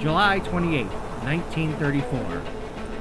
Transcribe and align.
July 0.00 0.38
28, 0.38 0.86
1934. 0.86 2.42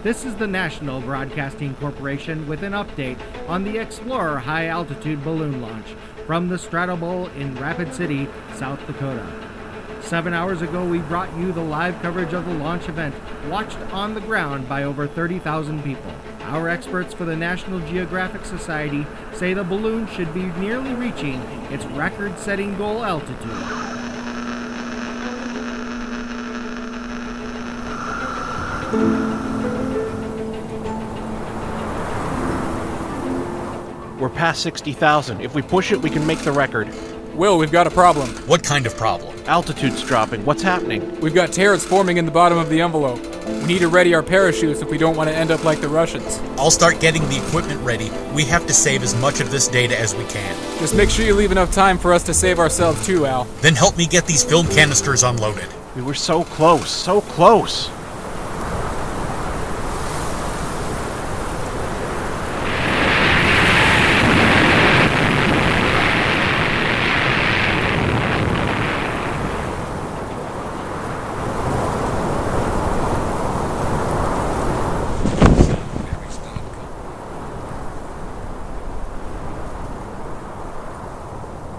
This 0.03 0.25
is 0.25 0.35
the 0.35 0.47
National 0.47 0.99
Broadcasting 0.99 1.73
Corporation 1.75 2.45
with 2.45 2.61
an 2.61 2.73
update 2.73 3.17
on 3.47 3.63
the 3.63 3.77
Explorer 3.77 4.39
high 4.39 4.67
altitude 4.67 5.23
balloon 5.23 5.61
launch 5.61 5.95
from 6.27 6.49
the 6.49 6.57
Stratobowl 6.57 7.33
in 7.37 7.55
Rapid 7.55 7.93
City, 7.93 8.27
South 8.53 8.85
Dakota. 8.85 9.25
Seven 10.01 10.33
hours 10.33 10.61
ago, 10.61 10.85
we 10.85 10.99
brought 10.99 11.33
you 11.37 11.53
the 11.53 11.63
live 11.63 11.97
coverage 12.01 12.33
of 12.33 12.45
the 12.45 12.55
launch 12.55 12.89
event, 12.89 13.15
watched 13.47 13.79
on 13.93 14.13
the 14.13 14.19
ground 14.19 14.67
by 14.67 14.83
over 14.83 15.07
30,000 15.07 15.81
people. 15.81 16.11
Our 16.41 16.67
experts 16.67 17.13
for 17.13 17.23
the 17.23 17.37
National 17.37 17.79
Geographic 17.87 18.43
Society 18.43 19.07
say 19.31 19.53
the 19.53 19.63
balloon 19.63 20.05
should 20.07 20.33
be 20.33 20.47
nearly 20.59 20.93
reaching 20.95 21.39
its 21.71 21.85
record 21.85 22.37
setting 22.37 22.77
goal 22.77 23.05
altitude. 23.05 23.88
We're 34.19 34.29
past 34.29 34.61
60,000. 34.63 35.39
If 35.39 35.55
we 35.55 35.61
push 35.61 35.93
it, 35.93 36.01
we 36.01 36.09
can 36.09 36.27
make 36.27 36.39
the 36.39 36.51
record. 36.51 36.93
Will, 37.35 37.57
we've 37.57 37.71
got 37.71 37.87
a 37.87 37.89
problem. 37.89 38.27
What 38.47 38.61
kind 38.63 38.85
of 38.85 38.97
problem? 38.97 39.33
Altitude's 39.45 40.03
dropping. 40.03 40.43
What's 40.43 40.61
happening? 40.61 41.17
We've 41.21 41.33
got 41.33 41.53
tears 41.53 41.85
forming 41.85 42.17
in 42.17 42.25
the 42.25 42.31
bottom 42.31 42.57
of 42.57 42.67
the 42.67 42.81
envelope. 42.81 43.21
We 43.47 43.65
need 43.65 43.79
to 43.79 43.87
ready 43.87 44.13
our 44.13 44.21
parachutes 44.21 44.81
if 44.81 44.89
we 44.89 44.97
don't 44.97 45.15
want 45.15 45.29
to 45.29 45.35
end 45.35 45.51
up 45.51 45.63
like 45.63 45.79
the 45.79 45.87
Russians. 45.87 46.41
I'll 46.57 46.69
start 46.69 46.99
getting 46.99 47.21
the 47.29 47.37
equipment 47.37 47.79
ready. 47.79 48.11
We 48.33 48.43
have 48.43 48.67
to 48.67 48.73
save 48.73 49.03
as 49.03 49.15
much 49.21 49.39
of 49.39 49.51
this 49.51 49.69
data 49.69 49.97
as 49.97 50.13
we 50.13 50.25
can. 50.25 50.53
Just 50.79 50.97
make 50.97 51.09
sure 51.09 51.25
you 51.25 51.33
leave 51.33 51.53
enough 51.53 51.71
time 51.71 51.97
for 51.97 52.11
us 52.11 52.23
to 52.23 52.33
save 52.33 52.59
ourselves 52.59 53.05
too, 53.05 53.25
Al. 53.25 53.45
Then 53.61 53.75
help 53.75 53.97
me 53.97 54.05
get 54.05 54.25
these 54.25 54.43
film 54.43 54.67
canisters 54.67 55.23
unloaded. 55.23 55.69
We 55.95 56.01
were 56.01 56.13
so 56.13 56.43
close, 56.43 56.91
so 56.91 57.21
close. 57.21 57.89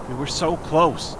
We 0.09 0.17
were 0.17 0.27
so 0.27 0.57
close. 0.71 1.17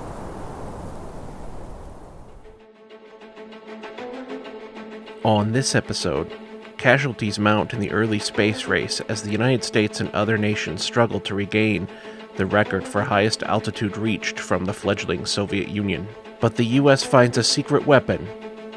On 5.25 5.51
this 5.51 5.75
episode, 5.75 6.31
casualties 6.77 7.37
mount 7.37 7.73
in 7.73 7.81
the 7.81 7.91
early 7.91 8.17
space 8.17 8.67
race 8.67 9.01
as 9.09 9.23
the 9.23 9.31
United 9.31 9.65
States 9.65 9.99
and 9.99 10.09
other 10.11 10.37
nations 10.37 10.85
struggle 10.85 11.19
to 11.19 11.35
regain 11.35 11.89
the 12.37 12.45
record 12.45 12.87
for 12.87 13.01
highest 13.01 13.43
altitude 13.43 13.97
reached 13.97 14.39
from 14.39 14.63
the 14.63 14.73
fledgling 14.73 15.25
Soviet 15.25 15.67
Union. 15.67 16.07
But 16.39 16.55
the 16.55 16.79
US 16.79 17.03
finds 17.03 17.37
a 17.37 17.43
secret 17.43 17.85
weapon, 17.85 18.25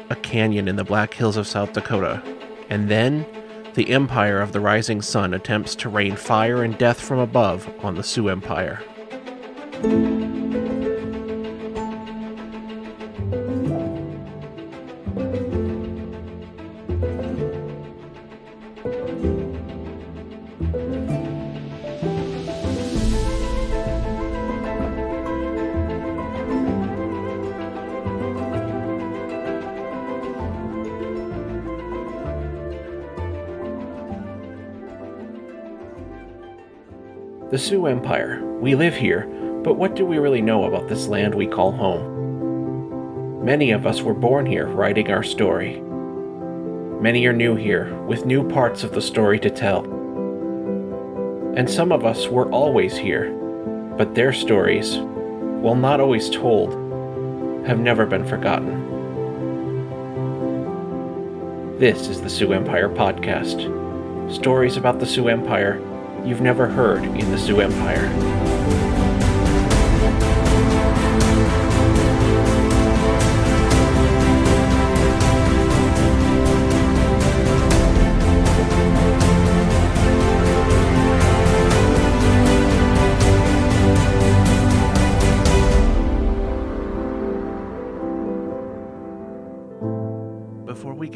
a 0.09 0.15
canyon 0.17 0.67
in 0.67 0.75
the 0.75 0.83
Black 0.83 1.13
Hills 1.13 1.37
of 1.37 1.47
South 1.47 1.71
Dakota. 1.71 2.21
And 2.69 2.89
then, 2.89 3.25
the 3.75 3.91
Empire 3.91 4.41
of 4.41 4.51
the 4.51 4.59
Rising 4.59 5.01
Sun 5.01 5.33
attempts 5.33 5.73
to 5.75 5.87
rain 5.87 6.17
fire 6.17 6.63
and 6.63 6.77
death 6.77 6.99
from 6.99 7.19
above 7.19 7.73
on 7.81 7.95
the 7.95 8.03
Sioux 8.03 8.27
Empire. 8.27 8.83
Sioux 37.65 37.87
Empire. 37.87 38.45
We 38.61 38.75
live 38.75 38.95
here, 38.95 39.25
but 39.63 39.73
what 39.73 39.95
do 39.95 40.05
we 40.05 40.19
really 40.19 40.41
know 40.41 40.65
about 40.65 40.87
this 40.87 41.07
land 41.07 41.33
we 41.33 41.47
call 41.47 41.71
home? 41.71 43.43
Many 43.43 43.71
of 43.71 43.87
us 43.87 44.03
were 44.03 44.13
born 44.13 44.45
here, 44.45 44.67
writing 44.67 45.09
our 45.09 45.23
story. 45.23 45.81
Many 47.01 47.25
are 47.25 47.33
new 47.33 47.55
here, 47.55 47.91
with 48.03 48.27
new 48.27 48.47
parts 48.47 48.83
of 48.83 48.93
the 48.93 49.01
story 49.01 49.39
to 49.39 49.49
tell. 49.49 49.83
And 51.55 51.67
some 51.67 51.91
of 51.91 52.05
us 52.05 52.27
were 52.27 52.51
always 52.51 52.95
here, 52.95 53.31
but 53.97 54.13
their 54.13 54.31
stories, 54.31 54.97
while 54.97 55.73
not 55.73 55.99
always 55.99 56.29
told, 56.29 56.73
have 57.65 57.79
never 57.79 58.05
been 58.05 58.27
forgotten. 58.27 58.83
This 61.79 62.09
is 62.09 62.21
the 62.21 62.29
Sioux 62.29 62.53
Empire 62.53 62.89
Podcast. 62.89 63.63
Stories 64.31 64.77
about 64.77 64.99
the 64.99 65.07
Sioux 65.07 65.29
Empire 65.29 65.81
you've 66.25 66.41
never 66.41 66.67
heard 66.67 67.03
in 67.03 67.31
the 67.31 67.37
Sioux 67.37 67.61
Empire. 67.61 68.54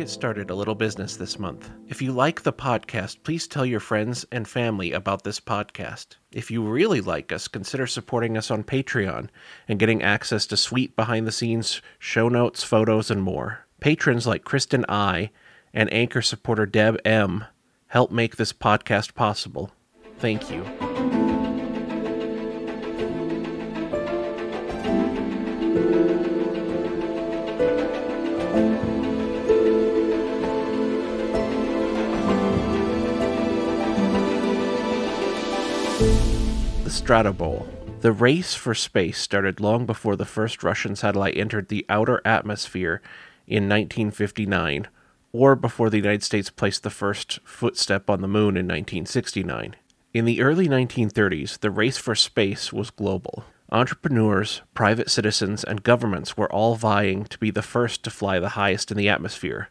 Started, 0.10 0.50
a 0.50 0.56
little 0.56 0.76
business 0.76 1.16
this 1.16 1.38
month. 1.38 1.70
If 1.88 2.02
you 2.02 2.12
like 2.12 2.42
the 2.42 2.52
podcast, 2.52 3.18
please 3.24 3.48
tell 3.48 3.66
your 3.66 3.80
friends 3.80 4.26
and 4.32 4.48
family 4.48 4.92
about 4.92 5.24
this 5.24 5.40
podcast. 5.40 6.16
If 6.32 6.50
you 6.50 6.64
really 6.64 7.00
like 7.00 7.32
us, 7.32 7.48
consider 7.48 7.86
supporting 7.86 8.36
us 8.36 8.50
on 8.50 8.64
Patreon 8.64 9.30
and 9.68 9.80
getting 9.80 10.02
access 10.02 10.48
to 10.48 10.58
sweet 10.58 10.96
behind 10.96 11.28
the 11.28 11.32
scenes 11.32 11.82
show 12.00 12.28
notes, 12.28 12.64
photos, 12.64 13.12
and 13.12 13.22
more. 13.22 13.68
Patrons 13.80 14.26
like 14.26 14.44
Kristen 14.44 14.84
I 14.90 15.30
and 15.74 15.94
anchor 15.94 16.24
supporter 16.24 16.66
Deb 16.66 17.00
M 17.06 17.46
help 17.88 18.12
make 18.12 18.36
this 18.36 18.52
podcast 18.52 19.14
possible. 19.14 19.72
Thank 20.18 20.52
you. 20.52 21.09
The 37.10 37.16
Stratobowl. 37.16 38.02
The 38.02 38.12
race 38.12 38.54
for 38.54 38.76
space 38.76 39.18
started 39.18 39.60
long 39.60 39.88
before 39.88 40.16
the 40.16 40.26
first 40.26 40.62
Russian 40.62 40.96
satellite 40.96 41.36
entered 41.38 41.68
the 41.68 41.84
outer 41.90 42.22
atmosphere 42.24 43.02
in 43.48 43.64
1959, 43.64 44.88
or 45.34 45.56
before 45.56 45.90
the 45.90 45.98
United 45.98 46.22
States 46.22 46.52
placed 46.52 46.84
the 46.84 46.92
first 46.92 47.40
footstep 47.44 48.12
on 48.12 48.22
the 48.22 48.28
moon 48.28 48.56
in 48.56 48.68
1969. 48.68 49.76
In 50.14 50.26
the 50.26 50.40
early 50.40 50.68
1930s, 50.68 51.58
the 51.62 51.72
race 51.72 51.98
for 51.98 52.14
space 52.14 52.72
was 52.72 52.92
global. 52.92 53.44
Entrepreneurs, 53.72 54.62
private 54.76 55.10
citizens, 55.10 55.64
and 55.64 55.82
governments 55.82 56.38
were 56.38 56.52
all 56.52 56.76
vying 56.76 57.24
to 57.26 57.40
be 57.40 57.50
the 57.50 57.64
first 57.64 58.04
to 58.04 58.12
fly 58.12 58.38
the 58.40 58.50
highest 58.50 58.92
in 58.92 58.98
the 58.98 59.10
atmosphere. 59.10 59.70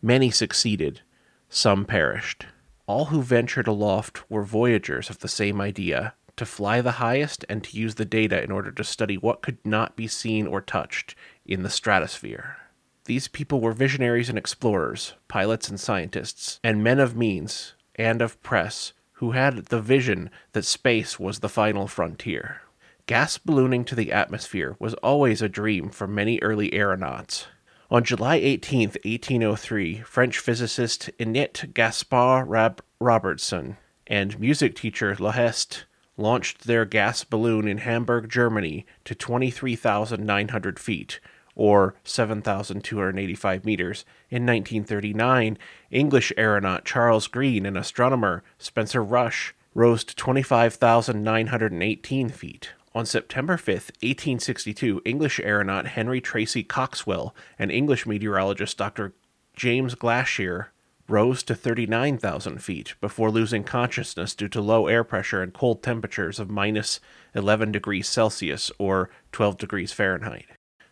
Many 0.00 0.30
succeeded, 0.30 1.02
some 1.50 1.84
perished. 1.84 2.46
All 2.86 3.06
who 3.06 3.20
ventured 3.20 3.66
aloft 3.66 4.30
were 4.30 4.42
voyagers 4.42 5.10
of 5.10 5.18
the 5.18 5.28
same 5.28 5.60
idea 5.60 6.14
to 6.38 6.46
fly 6.46 6.80
the 6.80 6.92
highest 6.92 7.44
and 7.48 7.62
to 7.64 7.76
use 7.76 7.96
the 7.96 8.04
data 8.04 8.42
in 8.42 8.50
order 8.50 8.72
to 8.72 8.84
study 8.84 9.16
what 9.16 9.42
could 9.42 9.58
not 9.64 9.96
be 9.96 10.06
seen 10.06 10.46
or 10.46 10.60
touched 10.60 11.14
in 11.44 11.62
the 11.62 11.70
stratosphere. 11.70 12.56
These 13.04 13.28
people 13.28 13.60
were 13.60 13.72
visionaries 13.72 14.28
and 14.28 14.36
explorers, 14.36 15.14
pilots 15.28 15.68
and 15.68 15.80
scientists, 15.80 16.60
and 16.62 16.84
men 16.84 16.98
of 16.98 17.16
means 17.16 17.74
and 17.94 18.20
of 18.20 18.40
press 18.42 18.92
who 19.12 19.32
had 19.32 19.66
the 19.66 19.80
vision 19.80 20.30
that 20.52 20.64
space 20.64 21.18
was 21.18 21.40
the 21.40 21.48
final 21.48 21.88
frontier. 21.88 22.62
Gas 23.06 23.38
ballooning 23.38 23.84
to 23.86 23.94
the 23.94 24.12
atmosphere 24.12 24.76
was 24.78 24.94
always 24.94 25.40
a 25.40 25.48
dream 25.48 25.88
for 25.88 26.06
many 26.06 26.38
early 26.40 26.74
aeronauts. 26.74 27.46
On 27.90 28.04
July 28.04 28.36
18, 28.36 28.90
1803, 28.90 30.02
French 30.02 30.38
physicist 30.38 31.08
Annette 31.18 31.70
Gaspard 31.72 32.46
Rab- 32.46 32.84
Robertson 33.00 33.78
and 34.06 34.38
music 34.38 34.74
teacher 34.76 35.16
Laheste 35.18 35.84
launched 36.18 36.66
their 36.66 36.84
gas 36.84 37.24
balloon 37.24 37.66
in 37.66 37.78
Hamburg, 37.78 38.28
Germany 38.28 38.84
to 39.04 39.14
23,900 39.14 40.78
feet, 40.78 41.18
or 41.54 41.94
7,285 42.04 43.64
meters. 43.64 44.04
In 44.28 44.44
1939, 44.44 45.56
English 45.90 46.30
aeronaut 46.36 46.84
Charles 46.84 47.26
Green 47.26 47.64
and 47.64 47.78
astronomer 47.78 48.42
Spencer 48.58 49.02
Rush 49.02 49.54
rose 49.74 50.04
to 50.04 50.14
25,918 50.14 52.28
feet. 52.28 52.72
On 52.94 53.06
September 53.06 53.56
5, 53.56 53.66
1862, 53.66 55.00
English 55.04 55.40
aeronaut 55.40 55.86
Henry 55.86 56.20
Tracy 56.20 56.62
Coxwell 56.64 57.34
and 57.58 57.70
English 57.70 58.06
meteorologist 58.06 58.76
Dr. 58.76 59.14
James 59.54 59.94
Glaisher 59.94 60.66
rose 61.08 61.42
to 61.42 61.54
39,000 61.54 62.62
feet 62.62 62.94
before 63.00 63.30
losing 63.30 63.64
consciousness 63.64 64.34
due 64.34 64.48
to 64.48 64.60
low 64.60 64.86
air 64.86 65.02
pressure 65.02 65.42
and 65.42 65.54
cold 65.54 65.82
temperatures 65.82 66.38
of 66.38 66.50
minus 66.50 67.00
11 67.34 67.72
degrees 67.72 68.08
Celsius 68.08 68.70
or 68.78 69.10
12 69.32 69.56
degrees 69.56 69.92
Fahrenheit. 69.92 70.46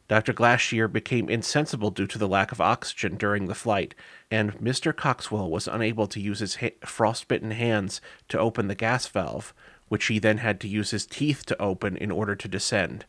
Dr. 0.09 0.33
Glaisher 0.33 0.91
became 0.91 1.29
insensible 1.29 1.91
due 1.91 2.07
to 2.07 2.19
the 2.19 2.29
lack 2.29 2.53
of 2.53 2.61
oxygen 2.61 3.17
during 3.17 3.47
the 3.47 3.55
flight, 3.57 3.95
and 4.31 4.57
Mr. 4.59 4.95
Coxwell 4.95 5.51
was 5.51 5.67
unable 5.67 6.07
to 6.07 6.21
use 6.21 6.39
his 6.39 6.57
ha- 6.57 6.77
frostbitten 6.85 7.51
hands 7.51 8.01
to 8.29 8.39
open 8.39 8.69
the 8.69 8.77
gas 8.77 9.07
valve, 9.09 9.53
which 9.89 10.07
he 10.07 10.21
then 10.21 10.39
had 10.39 10.61
to 10.61 10.69
use 10.69 10.93
his 10.93 11.07
teeth 11.07 11.45
to 11.47 11.61
open 11.61 11.97
in 11.97 12.13
order 12.13 12.37
to 12.37 12.49
descend, 12.49 13.05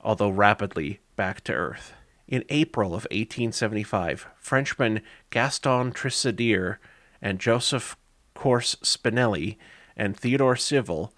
although 0.00 0.28
rapidly 0.28 1.00
back 1.16 1.42
to 1.44 1.54
Earth. 1.54 1.94
In 2.32 2.44
April 2.48 2.94
of 2.94 3.06
1875, 3.10 4.26
Frenchmen 4.38 5.02
Gaston 5.28 5.92
Tissandier 5.92 6.78
and 7.20 7.38
Joseph 7.38 7.94
Croce-Spinelli 8.34 9.58
and 9.98 10.16
Theodore 10.16 10.54
Sivel 10.54 11.12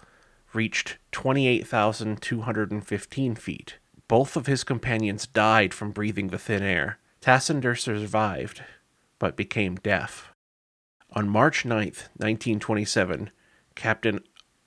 reached 0.51 0.97
28,215 1.13 3.35
feet. 3.35 3.77
Both 4.09 4.35
of 4.35 4.47
his 4.47 4.65
companions 4.65 5.25
died 5.25 5.73
from 5.73 5.91
breathing 5.91 6.27
the 6.27 6.37
thin 6.37 6.61
air. 6.61 6.99
Tissandier 7.21 7.79
survived, 7.79 8.61
but 9.17 9.37
became 9.37 9.75
deaf. 9.75 10.33
On 11.13 11.29
March 11.29 11.63
9th, 11.63 12.09
1927, 12.17 13.31
Captain 13.75 14.19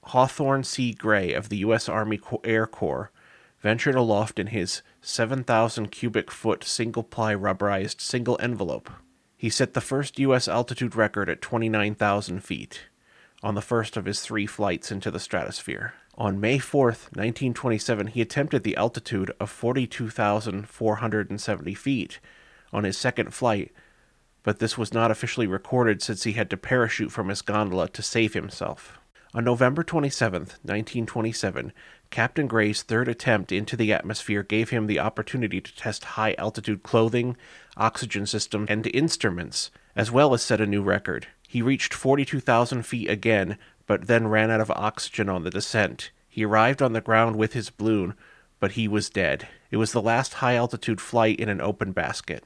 Hawthorne 0.03 0.65
C. 0.65 0.95
Gray 0.95 1.35
of 1.35 1.51
the 1.51 1.59
U.S. 1.59 1.91
Army 1.91 2.19
Air 2.43 2.67
Corps 2.67 3.13
ventured 3.61 3.97
aloft 3.97 4.39
in 4.39 4.47
his 4.49 4.83
7,000 5.09 5.91
cubic 5.91 6.31
foot 6.31 6.63
single 6.63 7.03
ply 7.03 7.35
rubberized 7.35 7.99
single 7.99 8.39
envelope. 8.43 8.91
He 9.39 9.49
set 9.49 9.73
the 9.73 9.81
first 9.81 10.19
U.S. 10.19 10.47
altitude 10.47 10.95
record 10.95 11.31
at 11.31 11.41
29,000 11.41 12.45
feet 12.45 12.83
on 13.43 13.55
the 13.55 13.63
first 13.63 13.97
of 13.97 14.05
his 14.05 14.21
three 14.21 14.47
flights 14.47 14.93
into 14.93 15.11
the 15.11 15.19
stratosphere. 15.19 15.95
On 16.17 16.39
May 16.39 16.59
4th, 16.59 17.09
1927, 17.17 18.09
he 18.09 18.21
attempted 18.21 18.65
the 18.65 18.77
altitude 18.77 19.33
of 19.41 19.49
42,470 19.49 21.75
feet 21.75 22.21
on 22.71 22.85
his 22.85 22.99
second 22.99 23.33
flight, 23.33 23.73
but 24.43 24.59
this 24.59 24.77
was 24.77 24.93
not 24.93 25.11
officially 25.11 25.47
recorded 25.47 26.03
since 26.03 26.25
he 26.25 26.33
had 26.33 26.51
to 26.51 26.59
parachute 26.59 27.13
from 27.13 27.29
his 27.29 27.41
gondola 27.41 27.89
to 27.89 28.03
save 28.03 28.35
himself. 28.35 28.99
On 29.35 29.45
November 29.45 29.83
27, 29.83 30.41
1927, 30.41 31.73
Captain 32.11 32.47
Gray's 32.47 32.83
third 32.83 33.09
attempt 33.09 33.53
into 33.53 33.77
the 33.77 33.93
atmosphere 33.93 34.43
gave 34.43 34.71
him 34.71 34.87
the 34.87 34.99
opportunity 34.99 35.61
to 35.61 35.77
test 35.77 36.05
high 36.05 36.35
altitude 36.39 36.83
clothing, 36.83 37.37
oxygen 37.77 38.27
system, 38.27 38.67
and 38.69 38.87
instruments, 38.87 39.71
as 39.95 40.11
well 40.11 40.33
as 40.35 40.43
set 40.43 40.61
a 40.61 40.67
new 40.67 40.83
record. 40.83 41.27
He 41.47 41.63
reached 41.63 41.95
42,000 41.95 42.83
feet 42.85 43.11
again, 43.11 43.59
but 43.87 44.07
then 44.07 44.29
ran 44.29 44.51
out 44.51 44.61
of 44.61 44.71
oxygen 44.71 45.29
on 45.29 45.45
the 45.45 45.51
descent. 45.51 46.11
He 46.29 46.45
arrived 46.45 46.83
on 46.83 46.93
the 46.93 47.01
ground 47.01 47.37
with 47.37 47.53
his 47.53 47.71
balloon, 47.71 48.15
but 48.61 48.73
he 48.73 48.89
was 48.89 49.11
dead. 49.11 49.49
It 49.71 49.77
was 49.77 49.93
the 49.93 50.03
last 50.03 50.35
high 50.35 50.57
altitude 50.57 51.01
flight 51.01 51.39
in 51.39 51.49
an 51.49 51.61
open 51.61 51.93
basket. 51.93 52.45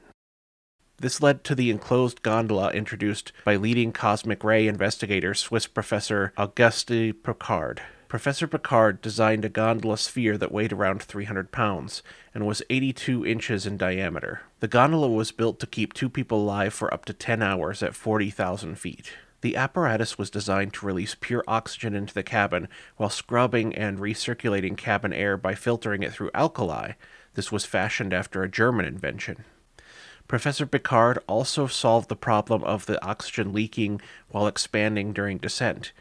This 0.97 1.21
led 1.21 1.43
to 1.45 1.55
the 1.55 1.69
enclosed 1.69 2.21
gondola 2.21 2.71
introduced 2.71 3.33
by 3.43 3.55
leading 3.55 3.91
cosmic 3.91 4.43
ray 4.43 4.67
investigator 4.67 5.33
Swiss 5.33 5.67
professor 5.67 6.31
Auguste 6.37 7.13
Piccard. 7.23 7.79
Professor 8.13 8.47
Piccard 8.47 9.01
designed 9.01 9.43
a 9.43 9.49
gondola 9.49 9.97
sphere 9.97 10.37
that 10.37 10.51
weighed 10.51 10.71
around 10.71 11.01
300 11.01 11.51
pounds 11.51 12.03
and 12.31 12.45
was 12.45 12.61
82 12.69 13.25
inches 13.25 13.65
in 13.65 13.75
diameter. 13.75 14.41
The 14.59 14.67
gondola 14.67 15.09
was 15.09 15.31
built 15.31 15.59
to 15.61 15.65
keep 15.65 15.93
two 15.93 16.11
people 16.11 16.43
alive 16.43 16.75
for 16.75 16.93
up 16.93 17.05
to 17.05 17.13
10 17.13 17.41
hours 17.41 17.81
at 17.81 17.95
40,000 17.95 18.75
feet. 18.75 19.13
The 19.41 19.55
apparatus 19.55 20.15
was 20.19 20.29
designed 20.29 20.75
to 20.75 20.85
release 20.85 21.15
pure 21.19 21.43
oxygen 21.47 21.95
into 21.95 22.13
the 22.13 22.21
cabin 22.21 22.67
while 22.97 23.09
scrubbing 23.09 23.73
and 23.73 23.97
recirculating 23.97 24.77
cabin 24.77 25.11
air 25.11 25.35
by 25.35 25.55
filtering 25.55 26.03
it 26.03 26.13
through 26.13 26.29
alkali. 26.35 26.91
This 27.33 27.51
was 27.51 27.65
fashioned 27.65 28.13
after 28.13 28.43
a 28.43 28.47
German 28.47 28.85
invention. 28.85 29.43
Professor 30.27 30.67
Piccard 30.67 31.17
also 31.25 31.65
solved 31.65 32.09
the 32.09 32.15
problem 32.15 32.63
of 32.63 32.85
the 32.85 33.03
oxygen 33.03 33.53
leaking 33.53 34.01
while 34.29 34.45
expanding 34.45 35.13
during 35.13 35.39
descent. 35.39 35.93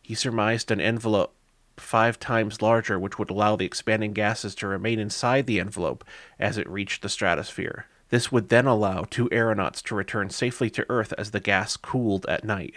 He 0.00 0.14
surmised 0.14 0.70
an 0.70 0.80
envelope 0.80 1.34
five 1.80 2.18
times 2.18 2.62
larger, 2.62 2.98
which 2.98 3.18
would 3.18 3.30
allow 3.30 3.56
the 3.56 3.64
expanding 3.64 4.12
gases 4.12 4.54
to 4.56 4.66
remain 4.66 4.98
inside 4.98 5.46
the 5.46 5.60
envelope 5.60 6.04
as 6.38 6.58
it 6.58 6.68
reached 6.68 7.02
the 7.02 7.08
stratosphere. 7.08 7.86
This 8.10 8.32
would 8.32 8.48
then 8.48 8.66
allow 8.66 9.02
two 9.02 9.28
aeronauts 9.30 9.82
to 9.82 9.94
return 9.94 10.30
safely 10.30 10.70
to 10.70 10.86
Earth 10.88 11.12
as 11.18 11.30
the 11.30 11.40
gas 11.40 11.76
cooled 11.76 12.24
at 12.26 12.44
night. 12.44 12.76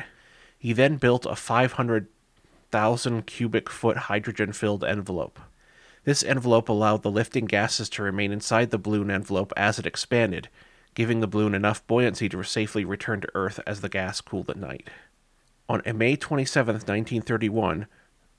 He 0.58 0.74
then 0.74 0.98
built 0.98 1.26
a 1.26 1.36
500,000 1.36 3.26
cubic 3.26 3.70
foot 3.70 3.98
hydrogen 3.98 4.54
filled 4.54 4.84
envelope. 4.84 5.40
This 6.04 6.24
envelope 6.24 6.68
allowed 6.68 7.04
the 7.04 7.12
lifting 7.12 7.46
gases 7.46 7.88
to 7.90 8.04
remain 8.04 8.32
inside 8.32 8.72
the 8.72 8.78
balloon 8.78 9.10
envelope 9.12 9.54
as 9.56 9.80
it 9.80 9.86
expanded, 9.86 10.50
giving 10.96 11.20
the 11.20 11.28
balloon 11.28 11.54
enough 11.54 11.86
buoyancy 11.88 12.28
to 12.30 12.44
safely 12.44 12.84
return 12.84 13.22
to 13.22 13.30
Earth 13.34 13.60
as 13.66 13.82
the 13.82 13.90
gas 13.90 14.20
cooled 14.20 14.50
at 14.50 14.58
night. 14.58 14.90
On 15.70 15.82
May 15.96 16.16
27, 16.16 16.74
1931, 16.74 17.88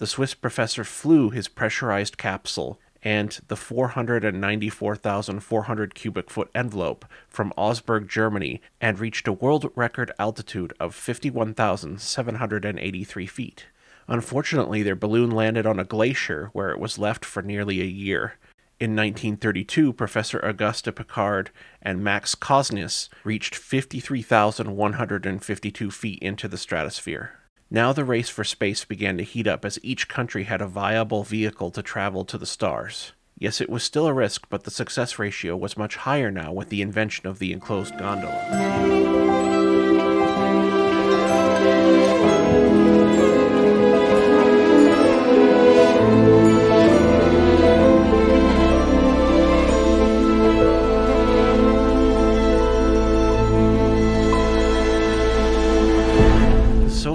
the 0.03 0.07
Swiss 0.09 0.35
professor 0.35 0.83
flew 0.83 1.31
his 1.31 1.47
pressurized 1.47 2.19
capsule 2.19 2.81
and 3.05 3.39
the 3.47 3.55
494,400 3.55 5.95
cubic 5.95 6.29
foot 6.29 6.51
envelope 6.57 7.05
from 7.29 7.53
Augsburg, 7.57 8.09
Germany, 8.09 8.61
and 8.81 8.99
reached 8.99 9.29
a 9.29 9.33
world 9.33 9.71
record 9.77 10.11
altitude 10.19 10.73
of 10.81 10.97
51,783 10.97 13.27
feet. 13.29 13.67
Unfortunately, 14.09 14.83
their 14.83 14.97
balloon 14.97 15.31
landed 15.31 15.67
on 15.67 15.79
a 15.79 15.85
glacier 15.85 16.51
where 16.53 16.71
it 16.71 16.81
was 16.81 16.99
left 16.99 17.25
for 17.25 17.41
nearly 17.41 17.81
a 17.81 17.85
year. 17.85 18.33
In 18.81 18.97
1932, 18.97 19.93
Professor 19.93 20.45
Auguste 20.45 20.87
Piccard 20.87 21.51
and 21.81 22.03
Max 22.03 22.35
Cosyns 22.35 23.09
reached 23.23 23.55
53,152 23.55 25.91
feet 25.93 26.19
into 26.21 26.49
the 26.49 26.59
stratosphere. 26.59 27.39
Now 27.75 27.95
the 27.95 28.05
race 28.05 28.29
for 28.29 28.45
space 28.45 28.85
began 28.85 29.17
to 29.17 29.25
heat 29.25 29.47
up 29.47 29.65
as 29.65 29.79
each 29.83 30.07
country 30.07 30.45
had 30.45 30.61
a 30.61 30.67
viable 30.67 31.25
vehicle 31.25 31.71
to 31.71 31.83
travel 31.83 32.23
to 32.27 32.37
the 32.37 32.45
stars. 32.45 33.13
Yes, 33.39 33.63
it 33.63 33.71
was 33.71 33.83
still 33.83 34.07
a 34.07 34.13
risk, 34.13 34.47
but 34.51 34.65
the 34.65 34.71
success 34.71 35.19
ratio 35.19 35.57
was 35.57 35.79
much 35.79 35.97
higher 35.97 36.31
now 36.31 36.53
with 36.53 36.69
the 36.69 36.83
invention 36.83 37.27
of 37.27 37.39
the 37.39 37.51
enclosed 37.51 37.97
gondola. 37.97 39.52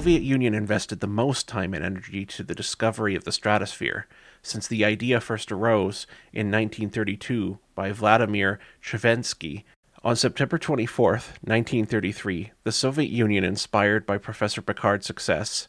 Soviet 0.07 0.23
Union 0.23 0.53
invested 0.53 1.01
the 1.01 1.05
most 1.05 1.49
time 1.49 1.73
and 1.73 1.83
energy 1.83 2.25
to 2.25 2.41
the 2.41 2.55
discovery 2.55 3.13
of 3.13 3.25
the 3.25 3.31
stratosphere, 3.33 4.07
since 4.41 4.65
the 4.65 4.85
idea 4.85 5.19
first 5.19 5.51
arose 5.51 6.07
in 6.31 6.47
1932 6.49 7.59
by 7.75 7.91
Vladimir 7.91 8.57
Chernevsky. 8.81 9.65
On 10.05 10.15
September 10.15 10.57
24, 10.57 11.11
1933, 11.11 12.51
the 12.63 12.71
Soviet 12.71 13.09
Union, 13.09 13.43
inspired 13.43 14.05
by 14.05 14.17
Professor 14.17 14.61
Piccard's 14.61 15.05
success, 15.05 15.67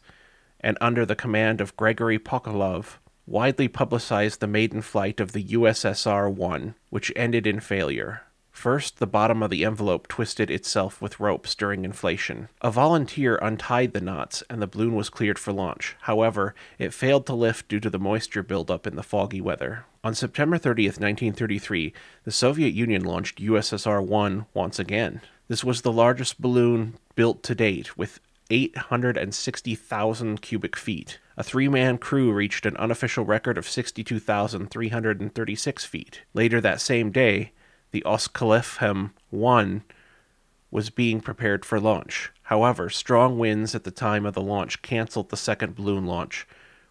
and 0.61 0.77
under 0.79 1.05
the 1.05 1.17
command 1.17 1.59
of 1.59 1.75
Gregory 1.75 2.17
Pokolov, 2.17 2.99
widely 3.27 3.67
publicized 3.67 4.39
the 4.39 4.47
maiden 4.47 4.81
flight 4.81 5.19
of 5.19 5.33
the 5.33 5.43
USSR 5.43 6.33
1, 6.33 6.75
which 6.89 7.11
ended 7.17 7.45
in 7.45 7.59
failure. 7.59 8.21
First, 8.59 8.99
the 8.99 9.07
bottom 9.07 9.41
of 9.41 9.51
the 9.51 9.63
envelope 9.63 10.09
twisted 10.09 10.51
itself 10.51 11.01
with 11.01 11.21
ropes 11.21 11.55
during 11.55 11.85
inflation. 11.85 12.49
A 12.59 12.69
volunteer 12.69 13.39
untied 13.41 13.93
the 13.93 14.01
knots, 14.01 14.43
and 14.49 14.61
the 14.61 14.67
balloon 14.67 14.95
was 14.95 15.09
cleared 15.09 15.39
for 15.39 15.53
launch. 15.53 15.95
However, 16.01 16.53
it 16.77 16.93
failed 16.93 17.25
to 17.27 17.33
lift 17.33 17.69
due 17.69 17.79
to 17.79 17.89
the 17.89 17.97
moisture 17.97 18.43
buildup 18.43 18.85
in 18.85 18.97
the 18.97 19.01
foggy 19.01 19.39
weather. 19.39 19.85
On 20.03 20.13
September 20.13 20.57
30th, 20.57 20.99
1933, 20.99 21.93
the 22.25 22.33
Soviet 22.33 22.73
Union 22.73 23.05
launched 23.05 23.39
USSR 23.39 24.05
1 24.05 24.45
once 24.53 24.77
again. 24.77 25.21
This 25.47 25.63
was 25.63 25.83
the 25.83 25.93
largest 25.93 26.41
balloon 26.41 26.95
built 27.15 27.43
to 27.43 27.55
date, 27.55 27.97
with 27.97 28.19
860,000 28.49 30.41
cubic 30.41 30.75
feet. 30.75 31.17
A 31.37 31.43
three 31.43 31.69
man 31.69 31.97
crew 31.97 32.33
reached 32.33 32.65
an 32.65 32.75
unofficial 32.75 33.23
record 33.23 33.57
of 33.57 33.69
62,336 33.69 35.85
feet. 35.85 36.23
Later 36.33 36.59
that 36.59 36.81
same 36.81 37.09
day, 37.09 37.53
the 37.91 38.03
Oskilefhem 38.05 39.11
1 39.29 39.83
was 40.71 40.89
being 40.89 41.21
prepared 41.21 41.65
for 41.65 41.79
launch. 41.79 42.31
However, 42.43 42.89
strong 42.89 43.39
winds 43.39 43.75
at 43.75 43.83
the 43.83 43.91
time 43.91 44.25
of 44.25 44.33
the 44.33 44.41
launch 44.41 44.81
canceled 44.81 45.29
the 45.29 45.37
second 45.37 45.75
balloon 45.75 46.05
launch, 46.05 46.47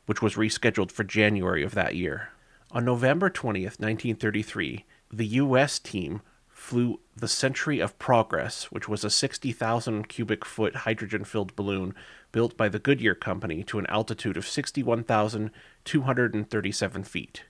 which 0.06 0.22
was 0.22 0.34
rescheduled 0.34 0.90
for 0.90 1.04
January 1.04 1.62
of 1.62 1.74
that 1.74 1.94
year. 1.94 2.30
On 2.70 2.84
November 2.84 3.30
20th, 3.30 3.80
1933, 3.80 4.84
the 5.12 5.26
U.S. 5.26 5.78
team 5.78 6.20
flew 6.48 7.00
the 7.16 7.28
Century 7.28 7.78
of 7.78 7.98
Progress, 7.98 8.64
which 8.64 8.88
was 8.88 9.04
a 9.04 9.10
60,000 9.10 10.08
cubic 10.08 10.44
foot 10.44 10.76
hydrogen 10.76 11.24
filled 11.24 11.56
balloon 11.56 11.94
built 12.32 12.56
by 12.56 12.68
the 12.68 12.78
Goodyear 12.78 13.14
Company 13.14 13.62
to 13.64 13.78
an 13.78 13.86
altitude 13.86 14.36
of 14.36 14.46
61,237 14.46 17.04
feet. 17.04 17.44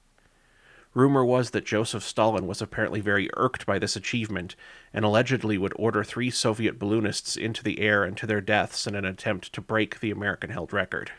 Rumor 0.95 1.25
was 1.25 1.51
that 1.51 1.67
Joseph 1.67 2.03
Stalin 2.03 2.47
was 2.47 2.63
apparently 2.63 3.01
very 3.01 3.29
irked 3.37 3.67
by 3.67 3.79
this 3.79 3.95
achievement 3.95 4.57
and 4.93 5.05
allegedly 5.05 5.59
would 5.59 5.75
order 5.77 6.03
three 6.03 6.31
Soviet 6.31 6.79
balloonists 6.79 7.37
into 7.37 7.63
the 7.63 7.81
air 7.81 8.05
and 8.05 8.17
to 8.17 8.27
their 8.27 8.41
deaths 8.41 8.87
in 8.87 8.95
an 8.95 9.05
attempt 9.05 9.53
to 9.53 9.61
break 9.61 10.01
the 10.01 10.11
American 10.11 10.51
held 10.51 10.73
record. 10.73 11.13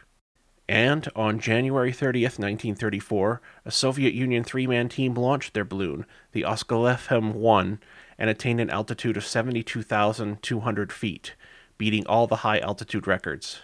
And 0.68 1.08
on 1.16 1.40
January 1.40 1.92
30th, 1.92 2.38
1934, 2.38 3.42
a 3.66 3.72
Soviet 3.72 4.14
Union 4.14 4.44
three 4.44 4.68
man 4.68 4.88
team 4.88 5.16
launched 5.16 5.54
their 5.54 5.66
balloon, 5.66 6.06
the 6.32 6.44
Oskilefhem 6.44 7.34
1, 7.34 7.80
and 8.20 8.30
attained 8.30 8.62
an 8.62 8.70
altitude 8.70 9.18
of 9.18 9.26
72,200 9.26 10.92
feet, 10.92 11.36
beating 11.80 12.06
all 12.06 12.28
the 12.28 12.38
high 12.38 12.60
altitude 12.60 13.08
records. 13.08 13.62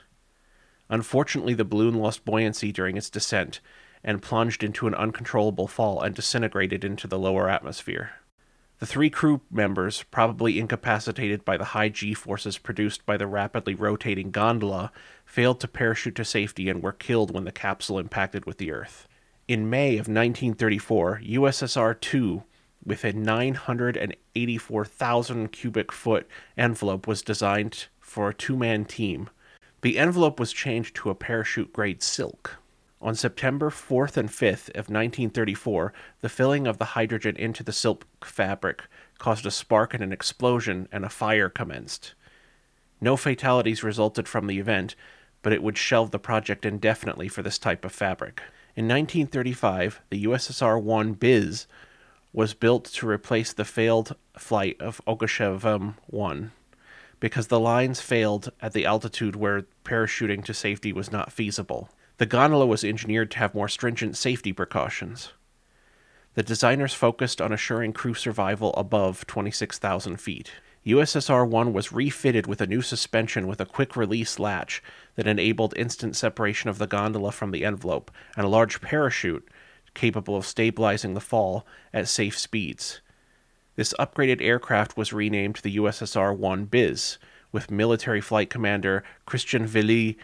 Unfortunately, 0.89 1.53
the 1.53 1.65
balloon 1.65 1.95
lost 1.95 2.25
buoyancy 2.25 2.71
during 2.71 2.97
its 2.97 3.09
descent 3.09 3.59
and 4.05 4.21
plunged 4.21 4.63
into 4.63 4.88
an 4.88 4.95
uncontrollable 4.95 5.67
fall 5.67 6.01
and 6.01 6.15
disintegrated 6.15 6.85
into 6.85 7.07
the 7.07 7.19
lower 7.19 7.50
atmosphere. 7.50 8.12
The 8.79 8.85
three 8.85 9.09
crew 9.09 9.41
members, 9.50 10.03
probably 10.12 10.59
incapacitated 10.59 11.43
by 11.43 11.57
the 11.57 11.65
high 11.65 11.89
g 11.89 12.13
forces 12.13 12.59
produced 12.59 13.05
by 13.05 13.17
the 13.17 13.25
rapidly 13.25 13.74
rotating 13.74 14.29
gondola, 14.31 14.91
failed 15.25 15.59
to 15.62 15.67
parachute 15.67 16.13
to 16.15 16.25
safety 16.25 16.69
and 16.69 16.83
were 16.83 16.91
killed 16.91 17.33
when 17.33 17.45
the 17.45 17.51
capsule 17.51 17.97
impacted 17.97 18.45
with 18.45 18.57
the 18.57 18.71
Earth. 18.71 19.07
In 19.47 19.69
May 19.69 19.93
of 19.93 20.07
1934, 20.07 21.21
USSR 21.24 22.00
2, 22.00 22.43
with 22.85 23.03
a 23.03 23.13
984,000 23.13 25.51
cubic 25.51 25.91
foot 25.91 26.27
envelope, 26.57 27.07
was 27.07 27.24
designed 27.24 27.88
for 28.00 28.29
a 28.29 28.33
two 28.33 28.57
man 28.57 28.85
team. 28.85 29.29
The 29.81 29.97
envelope 29.97 30.39
was 30.39 30.53
changed 30.53 30.95
to 30.97 31.09
a 31.09 31.15
parachute 31.15 31.74
grade 31.74 32.03
silk. 32.03 32.59
On 33.05 33.13
September 33.13 33.69
4th 33.69 34.17
and 34.17 34.29
5th 34.29 34.69
of 34.69 34.89
1934, 34.89 35.93
the 36.21 36.27
filling 36.27 36.65
of 36.65 36.79
the 36.79 36.95
hydrogen 36.97 37.35
into 37.35 37.63
the 37.63 37.71
silk 37.71 38.07
fabric 38.25 38.81
caused 39.19 39.45
a 39.45 39.51
spark 39.51 39.93
and 39.93 40.01
an 40.01 40.12
explosion, 40.12 40.88
and 40.91 41.05
a 41.05 41.09
fire 41.09 41.47
commenced. 41.47 42.15
No 43.00 43.15
fatalities 43.15 43.83
resulted 43.83 44.27
from 44.27 44.47
the 44.47 44.57
event, 44.57 44.95
but 45.43 45.53
it 45.53 45.62
would 45.62 45.77
shelve 45.77 46.09
the 46.09 46.17
project 46.17 46.65
indefinitely 46.65 47.27
for 47.27 47.43
this 47.43 47.59
type 47.59 47.85
of 47.85 47.91
fabric. 47.91 48.41
In 48.75 48.88
1935, 48.88 50.01
the 50.09 50.25
USSR 50.25 50.81
1 50.81 51.13
Bis 51.13 51.67
was 52.33 52.55
built 52.55 52.85
to 52.85 53.07
replace 53.07 53.53
the 53.53 53.65
failed 53.65 54.15
flight 54.35 54.81
of 54.81 55.00
Oskilefhem 55.05 55.93
1 56.07 56.51
because 57.19 57.47
the 57.47 57.59
lines 57.59 58.01
failed 58.01 58.51
at 58.63 58.74
the 58.74 58.88
altitude 58.88 59.35
where 59.35 59.67
parachuting 59.83 60.43
to 60.43 60.55
safety 60.55 60.91
was 60.91 61.12
not 61.12 61.31
feasible. 61.31 61.91
The 62.17 62.25
gondola 62.25 62.65
was 62.65 62.84
engineered 62.84 63.31
to 63.31 63.39
have 63.39 63.53
more 63.53 63.67
stringent 63.67 64.15
safety 64.15 64.53
precautions. 64.53 65.34
The 66.36 66.43
designers 66.43 66.93
focused 66.93 67.41
on 67.41 67.51
assuring 67.51 67.93
crew 67.93 68.13
survival 68.13 68.74
above 68.75 69.27
26,000 69.27 70.17
feet. 70.17 70.51
USSR 70.86 71.48
1 71.48 71.74
was 71.74 71.91
refitted 71.91 72.45
with 72.45 72.62
a 72.62 72.67
new 72.67 72.81
suspension 72.81 73.48
with 73.48 73.60
a 73.60 73.65
quick 73.65 73.95
release 73.95 74.38
latch 74.38 74.84
that 75.15 75.27
enabled 75.27 75.74
instant 75.75 76.15
separation 76.15 76.69
of 76.69 76.77
the 76.77 76.88
gondola 76.88 77.31
from 77.31 77.51
the 77.51 77.65
envelope, 77.65 78.12
and 78.38 78.45
a 78.45 78.50
large 78.50 78.81
parachute 78.81 79.48
capable 79.93 80.36
of 80.38 80.45
stabilizing 80.45 81.15
the 81.15 81.22
fall 81.22 81.65
at 81.93 82.07
safe 82.07 82.38
speeds. 82.38 83.01
This 83.75 83.93
upgraded 84.00 84.41
aircraft 84.41 84.95
was 84.95 85.12
renamed 85.12 85.57
the 85.57 85.77
USSR 85.77 86.38
1 86.38 86.65
Bis, 86.65 87.17
with 87.51 87.72
military 87.72 88.22
flight 88.22 88.50
commander 88.50 89.03
Christian 89.25 89.65
Vili 89.65 90.17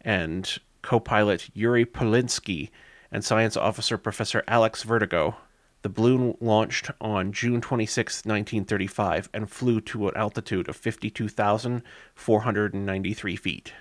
and 0.00 0.58
co 0.84 1.00
pilot 1.00 1.48
Yuri 1.54 1.86
Polinsky, 1.86 2.68
and 3.10 3.24
science 3.24 3.56
officer 3.56 3.96
Professor 3.96 4.44
Alex 4.46 4.82
Vertigo. 4.82 5.36
The 5.80 5.88
balloon 5.88 6.36
launched 6.40 6.90
on 7.00 7.32
June 7.32 7.62
26, 7.62 8.26
1935, 8.26 9.30
and 9.32 9.50
flew 9.50 9.80
to 9.80 10.08
an 10.08 10.16
altitude 10.16 10.68
of 10.68 10.76
52,493 10.76 13.36
feet. 13.36 13.72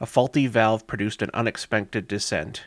A 0.00 0.06
faulty 0.06 0.46
valve 0.46 0.86
produced 0.86 1.20
an 1.20 1.30
unexpected 1.34 2.06
descent. 2.06 2.66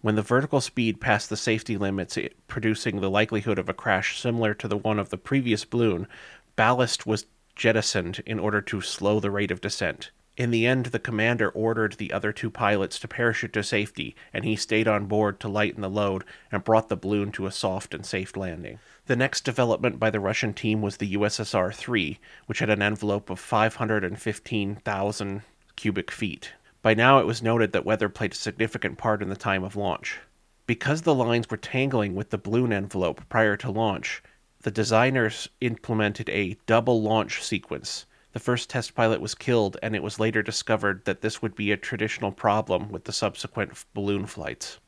When 0.00 0.16
the 0.16 0.22
vertical 0.22 0.60
speed 0.60 1.00
passed 1.00 1.30
the 1.30 1.36
safety 1.36 1.76
limits, 1.76 2.18
producing 2.48 3.00
the 3.00 3.10
likelihood 3.10 3.58
of 3.58 3.68
a 3.68 3.74
crash 3.74 4.20
similar 4.20 4.54
to 4.54 4.68
the 4.68 4.76
one 4.76 4.98
of 4.98 5.10
the 5.10 5.18
previous 5.18 5.64
balloon, 5.64 6.08
ballast 6.56 7.06
was 7.06 7.26
jettisoned 7.54 8.22
in 8.26 8.38
order 8.38 8.60
to 8.60 8.80
slow 8.80 9.20
the 9.20 9.30
rate 9.30 9.50
of 9.50 9.60
descent. 9.60 10.10
In 10.36 10.50
the 10.50 10.66
end, 10.66 10.86
the 10.86 10.98
commander 10.98 11.48
ordered 11.50 11.92
the 11.92 12.12
other 12.12 12.32
two 12.32 12.50
pilots 12.50 12.98
to 12.98 13.06
parachute 13.06 13.52
to 13.52 13.62
safety, 13.62 14.16
and 14.32 14.44
he 14.44 14.56
stayed 14.56 14.88
on 14.88 15.06
board 15.06 15.38
to 15.38 15.48
lighten 15.48 15.80
the 15.80 15.88
load 15.88 16.24
and 16.50 16.64
brought 16.64 16.88
the 16.88 16.96
balloon 16.96 17.30
to 17.32 17.46
a 17.46 17.52
soft 17.52 17.94
and 17.94 18.04
safe 18.04 18.36
landing. 18.36 18.80
The 19.06 19.14
next 19.14 19.42
development 19.42 20.00
by 20.00 20.10
the 20.10 20.18
Russian 20.18 20.52
team 20.52 20.82
was 20.82 20.96
the 20.96 21.14
USSR 21.14 21.72
3, 21.72 22.18
which 22.46 22.58
had 22.58 22.68
an 22.68 22.82
envelope 22.82 23.30
of 23.30 23.38
515,000 23.38 25.42
cubic 25.76 26.10
feet. 26.10 26.52
By 26.82 26.94
now, 26.94 27.20
it 27.20 27.26
was 27.26 27.40
noted 27.40 27.70
that 27.70 27.84
weather 27.84 28.08
played 28.08 28.32
a 28.32 28.36
significant 28.36 28.98
part 28.98 29.22
in 29.22 29.28
the 29.28 29.36
time 29.36 29.62
of 29.62 29.76
launch. 29.76 30.18
Because 30.66 31.02
the 31.02 31.14
lines 31.14 31.48
were 31.48 31.56
tangling 31.56 32.16
with 32.16 32.30
the 32.30 32.38
balloon 32.38 32.72
envelope 32.72 33.22
prior 33.28 33.56
to 33.58 33.70
launch, 33.70 34.20
the 34.62 34.72
designers 34.72 35.48
implemented 35.60 36.28
a 36.30 36.56
double 36.66 37.00
launch 37.00 37.40
sequence 37.40 38.04
the 38.34 38.40
first 38.40 38.68
test 38.68 38.96
pilot 38.96 39.20
was 39.20 39.36
killed, 39.36 39.76
and 39.80 39.94
it 39.94 40.02
was 40.02 40.18
later 40.18 40.42
discovered 40.42 41.04
that 41.04 41.20
this 41.20 41.40
would 41.40 41.54
be 41.54 41.70
a 41.70 41.76
traditional 41.76 42.32
problem 42.32 42.90
with 42.90 43.04
the 43.04 43.12
subsequent 43.12 43.84
balloon 43.94 44.26
flights. 44.26 44.78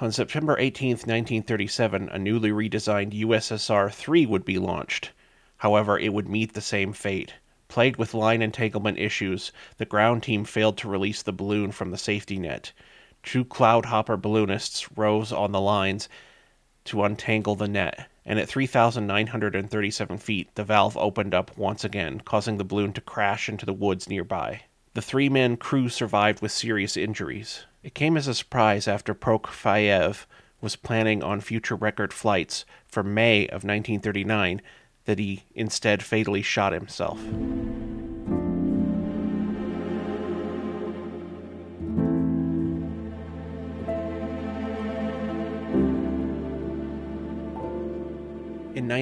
On 0.00 0.10
September 0.10 0.58
18, 0.58 0.90
1937, 0.90 2.08
a 2.08 2.18
newly 2.18 2.50
redesigned 2.50 3.12
USSR 3.12 3.92
3 3.92 4.26
would 4.26 4.44
be 4.44 4.58
launched. 4.58 5.12
However, 5.58 5.96
it 5.96 6.12
would 6.12 6.28
meet 6.28 6.54
the 6.54 6.60
same 6.60 6.92
fate. 6.92 7.34
Plagued 7.68 7.98
with 7.98 8.14
line 8.14 8.42
entanglement 8.42 8.98
issues, 8.98 9.52
the 9.76 9.86
ground 9.86 10.24
team 10.24 10.44
failed 10.44 10.76
to 10.78 10.88
release 10.88 11.22
the 11.22 11.32
balloon 11.32 11.70
from 11.70 11.92
the 11.92 11.98
safety 11.98 12.36
net. 12.36 12.72
Two 13.22 13.44
cloudhopper 13.44 14.20
balloonists 14.20 14.98
rose 14.98 15.30
on 15.30 15.52
the 15.52 15.60
lines 15.60 16.08
to 16.86 17.04
untangle 17.04 17.54
the 17.54 17.68
net 17.68 18.08
and 18.24 18.38
at 18.38 18.48
3,937 18.48 20.18
feet, 20.18 20.54
the 20.54 20.64
valve 20.64 20.96
opened 20.96 21.34
up 21.34 21.56
once 21.56 21.84
again, 21.84 22.20
causing 22.20 22.56
the 22.56 22.64
balloon 22.64 22.92
to 22.92 23.00
crash 23.00 23.48
into 23.48 23.66
the 23.66 23.72
woods 23.72 24.08
nearby. 24.08 24.62
The 24.94 25.02
three 25.02 25.28
men 25.28 25.56
crew 25.56 25.88
survived 25.88 26.42
with 26.42 26.52
serious 26.52 26.96
injuries. 26.96 27.64
It 27.82 27.94
came 27.94 28.16
as 28.16 28.28
a 28.28 28.34
surprise 28.34 28.86
after 28.86 29.14
Prokofiev 29.14 30.26
was 30.60 30.76
planning 30.76 31.22
on 31.22 31.40
future 31.40 31.74
record 31.74 32.12
flights 32.12 32.64
for 32.86 33.02
May 33.02 33.46
of 33.46 33.64
1939 33.64 34.62
that 35.04 35.18
he 35.18 35.44
instead 35.54 36.02
fatally 36.02 36.42
shot 36.42 36.72
himself. 36.72 37.20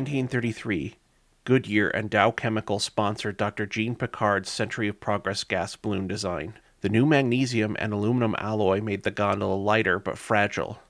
1933, 0.01 0.95
Goodyear 1.45 1.91
and 1.91 2.09
Dow 2.09 2.31
Chemical 2.31 2.79
sponsored 2.79 3.37
Dr. 3.37 3.67
Jean 3.67 3.95
Piccard's 3.95 4.49
Century 4.49 4.89
of 4.89 4.99
Progress 4.99 5.45
gas 5.45 5.77
balloon 5.77 6.09
design. 6.09 6.55
The 6.81 6.89
new 6.89 7.05
magnesium 7.05 7.77
and 7.79 7.93
aluminum 7.93 8.35
alloy 8.39 8.81
made 8.81 9.03
the 9.03 9.11
gondola 9.11 9.57
lighter 9.57 9.99
but 9.99 10.17
fragile. 10.17 10.81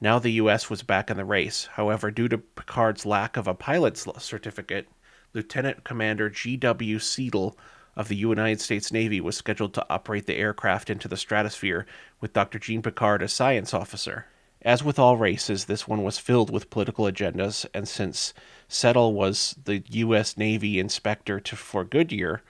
Now 0.00 0.20
the 0.20 0.30
U.S. 0.34 0.70
was 0.70 0.84
back 0.84 1.10
in 1.10 1.16
the 1.16 1.24
race. 1.24 1.68
However, 1.72 2.12
due 2.12 2.28
to 2.28 2.38
Piccard's 2.38 3.04
lack 3.04 3.36
of 3.36 3.48
a 3.48 3.54
pilot's 3.54 4.06
certificate, 4.18 4.86
Lieutenant 5.34 5.82
Commander 5.82 6.30
G.W. 6.30 7.00
Settle 7.00 7.58
of 7.96 8.06
the 8.06 8.14
United 8.14 8.60
States 8.60 8.92
Navy 8.92 9.20
was 9.20 9.36
scheduled 9.36 9.74
to 9.74 9.86
operate 9.90 10.26
the 10.26 10.36
aircraft 10.36 10.88
into 10.88 11.08
the 11.08 11.16
stratosphere 11.16 11.84
with 12.20 12.32
Dr. 12.32 12.60
Jean 12.60 12.80
Piccard 12.80 13.22
as 13.22 13.32
science 13.32 13.74
officer. 13.74 14.26
As 14.66 14.82
with 14.82 14.98
all 14.98 15.16
races, 15.16 15.66
this 15.66 15.86
one 15.86 16.02
was 16.02 16.18
filled 16.18 16.50
with 16.50 16.70
political 16.70 17.04
agendas, 17.04 17.66
and 17.72 17.86
since 17.86 18.34
Settle 18.66 19.14
was 19.14 19.54
the 19.62 19.84
U.S. 19.90 20.36
Navy 20.36 20.80
inspector 20.80 21.38
to, 21.38 21.54
for 21.54 21.84
Goodyear, 21.84 22.42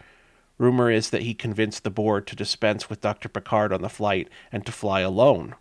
rumor 0.57 0.91
is 0.91 1.11
that 1.11 1.25
he 1.25 1.35
convinced 1.35 1.85
the 1.85 1.91
board 1.91 2.27
to 2.27 2.35
dispense 2.35 2.89
with 2.89 3.03
Dr. 3.03 3.29
Piccard 3.29 3.71
on 3.71 3.83
the 3.83 3.91
flight 3.91 4.31
and 4.51 4.65
to 4.65 4.73
fly 4.73 5.01
alone. 5.01 5.57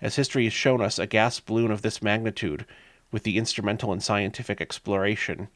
As 0.00 0.16
history 0.16 0.44
has 0.44 0.54
shown 0.54 0.80
us, 0.80 0.98
a 0.98 1.06
gas 1.06 1.40
balloon 1.40 1.70
of 1.70 1.82
this 1.82 2.00
magnitude 2.00 2.64
with 3.12 3.24
the 3.24 3.36
instrumental 3.36 3.92
and 3.92 4.02
scientific 4.02 4.62
exploration, 4.62 5.48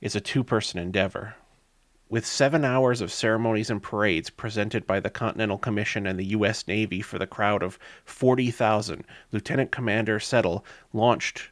is 0.00 0.16
a 0.16 0.22
two 0.22 0.42
person 0.42 0.80
endeavor. 0.80 1.34
With 2.10 2.24
seven 2.24 2.64
hours 2.64 3.02
of 3.02 3.12
ceremonies 3.12 3.68
and 3.68 3.82
parades 3.82 4.30
presented 4.30 4.86
by 4.86 4.98
the 4.98 5.10
Continental 5.10 5.58
Commission 5.58 6.06
and 6.06 6.18
the 6.18 6.24
U.S. 6.26 6.66
Navy 6.66 7.02
for 7.02 7.18
the 7.18 7.26
crowd 7.26 7.62
of 7.62 7.78
40,000, 8.06 9.04
Lieutenant 9.30 9.70
Commander 9.70 10.18
Settle 10.18 10.64
launched 10.94 11.50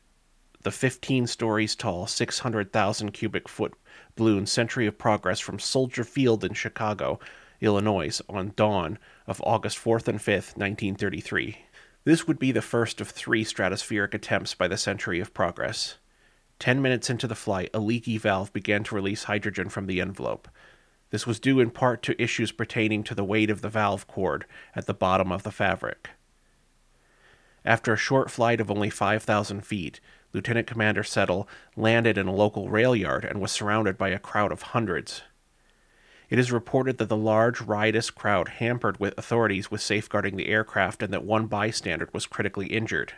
the 0.63 0.71
15 0.71 1.27
stories 1.27 1.77
tall, 1.77 2.07
600,000 2.07 3.13
cubic 3.13 3.51
foot 3.51 3.75
balloon 4.15 4.47
Century 4.47 4.87
of 4.87 4.97
Progress 4.97 5.41
from 5.41 5.59
Soldier 5.59 6.05
Field 6.05 6.43
in 6.43 6.55
Chicago, 6.55 7.21
Illinois, 7.61 8.19
on 8.27 8.55
dawn 8.57 8.99
of 9.27 9.43
August 9.45 9.77
4th 9.77 10.09
and 10.09 10.21
5th, 10.21 10.57
1933. 10.57 11.59
This 12.05 12.27
would 12.27 12.39
be 12.39 12.51
the 12.51 12.63
first 12.63 13.03
of 13.03 13.11
three 13.11 13.45
stratospheric 13.45 14.15
attempts 14.15 14.55
by 14.55 14.69
the 14.69 14.79
Century 14.79 15.21
of 15.21 15.35
Progress. 15.35 15.99
Ten 16.59 16.81
minutes 16.81 17.11
into 17.11 17.27
the 17.27 17.35
flight, 17.35 17.71
a 17.75 17.79
leaky 17.79 18.19
valve 18.19 18.53
began 18.53 18.83
to 18.85 18.95
release 18.95 19.25
hydrogen 19.25 19.69
from 19.69 19.87
the 19.87 20.01
envelope. 20.01 20.49
This 21.11 21.27
was 21.27 21.39
due 21.39 21.61
in 21.61 21.71
part 21.71 22.03
to 22.05 22.21
issues 22.21 22.51
pertaining 22.51 23.05
to 23.05 23.15
the 23.15 23.25
weight 23.25 23.51
of 23.51 23.61
the 23.61 23.69
valve 23.69 24.07
cord 24.07 24.47
at 24.75 24.87
the 24.87 24.95
bottom 24.95 25.31
of 25.31 25.43
the 25.43 25.53
fabric. 25.53 26.11
After 27.65 27.93
a 27.93 27.99
short 27.99 28.31
flight 28.31 28.61
of 28.61 28.71
only 28.71 28.91
5,000 28.91 29.63
feet, 29.63 30.01
Lieutenant 30.33 30.67
Commander 30.67 31.03
Settle 31.03 31.49
landed 31.77 32.19
in 32.19 32.27
a 32.27 32.35
local 32.35 32.69
rail 32.69 32.95
yard 32.95 33.25
and 33.25 33.41
was 33.41 33.53
surrounded 33.53 33.99
by 33.99 34.09
a 34.11 34.19
crowd 34.19 34.53
of 34.53 34.63
hundreds. 34.63 35.23
It 36.29 36.39
is 36.39 36.51
reported 36.51 36.99
that 36.99 37.09
the 37.09 37.17
large, 37.17 37.61
riotous 37.61 38.11
crowd 38.11 38.49
hampered 38.49 38.99
with 38.99 39.17
authorities 39.17 39.71
with 39.71 39.81
safeguarding 39.81 40.37
the 40.37 40.49
aircraft 40.49 41.03
and 41.03 41.13
that 41.13 41.25
one 41.25 41.47
bystander 41.47 42.09
was 42.13 42.27
critically 42.27 42.67
injured. 42.67 43.15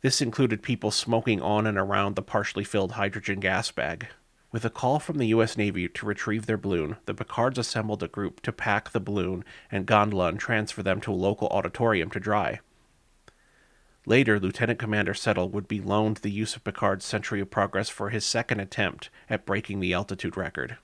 This 0.00 0.20
included 0.20 0.62
people 0.62 0.92
smoking 0.92 1.42
on 1.42 1.66
and 1.66 1.76
around 1.76 2.14
the 2.14 2.22
partially 2.22 2.62
filled 2.62 2.92
hydrogen 2.92 3.40
gas 3.40 3.72
bag. 3.72 4.06
With 4.52 4.64
a 4.64 4.70
call 4.70 5.00
from 5.00 5.18
the 5.18 5.26
U.S. 5.28 5.56
Navy 5.56 5.88
to 5.88 6.06
retrieve 6.06 6.46
their 6.46 6.56
balloon, 6.56 6.96
the 7.06 7.14
Piccards 7.14 7.58
assembled 7.58 8.02
a 8.04 8.08
group 8.08 8.40
to 8.42 8.52
pack 8.52 8.90
the 8.90 9.00
balloon 9.00 9.44
and 9.72 9.86
gondola 9.86 10.28
and 10.28 10.38
transfer 10.38 10.84
them 10.84 11.00
to 11.00 11.10
a 11.10 11.12
local 11.12 11.48
auditorium 11.48 12.10
to 12.10 12.20
dry. 12.20 12.60
Later, 14.06 14.38
Lieutenant 14.38 14.78
Commander 14.78 15.14
Settle 15.14 15.50
would 15.50 15.66
be 15.66 15.80
loaned 15.80 16.18
the 16.18 16.30
use 16.30 16.54
of 16.54 16.64
Piccard's 16.64 17.04
Century 17.04 17.40
of 17.40 17.50
Progress 17.50 17.88
for 17.88 18.10
his 18.10 18.24
second 18.24 18.60
attempt 18.60 19.10
at 19.28 19.44
breaking 19.44 19.80
the 19.80 19.92
altitude 19.92 20.36
record. 20.36 20.78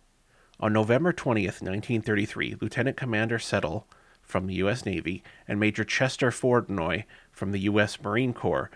On 0.58 0.72
November 0.72 1.12
20th, 1.12 1.62
1933, 1.62 2.56
Lieutenant 2.60 2.96
Commander 2.96 3.38
Settle 3.38 3.86
from 4.22 4.46
the 4.46 4.54
U.S. 4.56 4.84
Navy 4.84 5.22
and 5.46 5.60
Major 5.60 5.84
Chester 5.84 6.30
Fordney 6.30 7.04
from 7.30 7.52
the 7.52 7.60
U.S. 7.60 8.00
Marine 8.02 8.34
Corps 8.34 8.70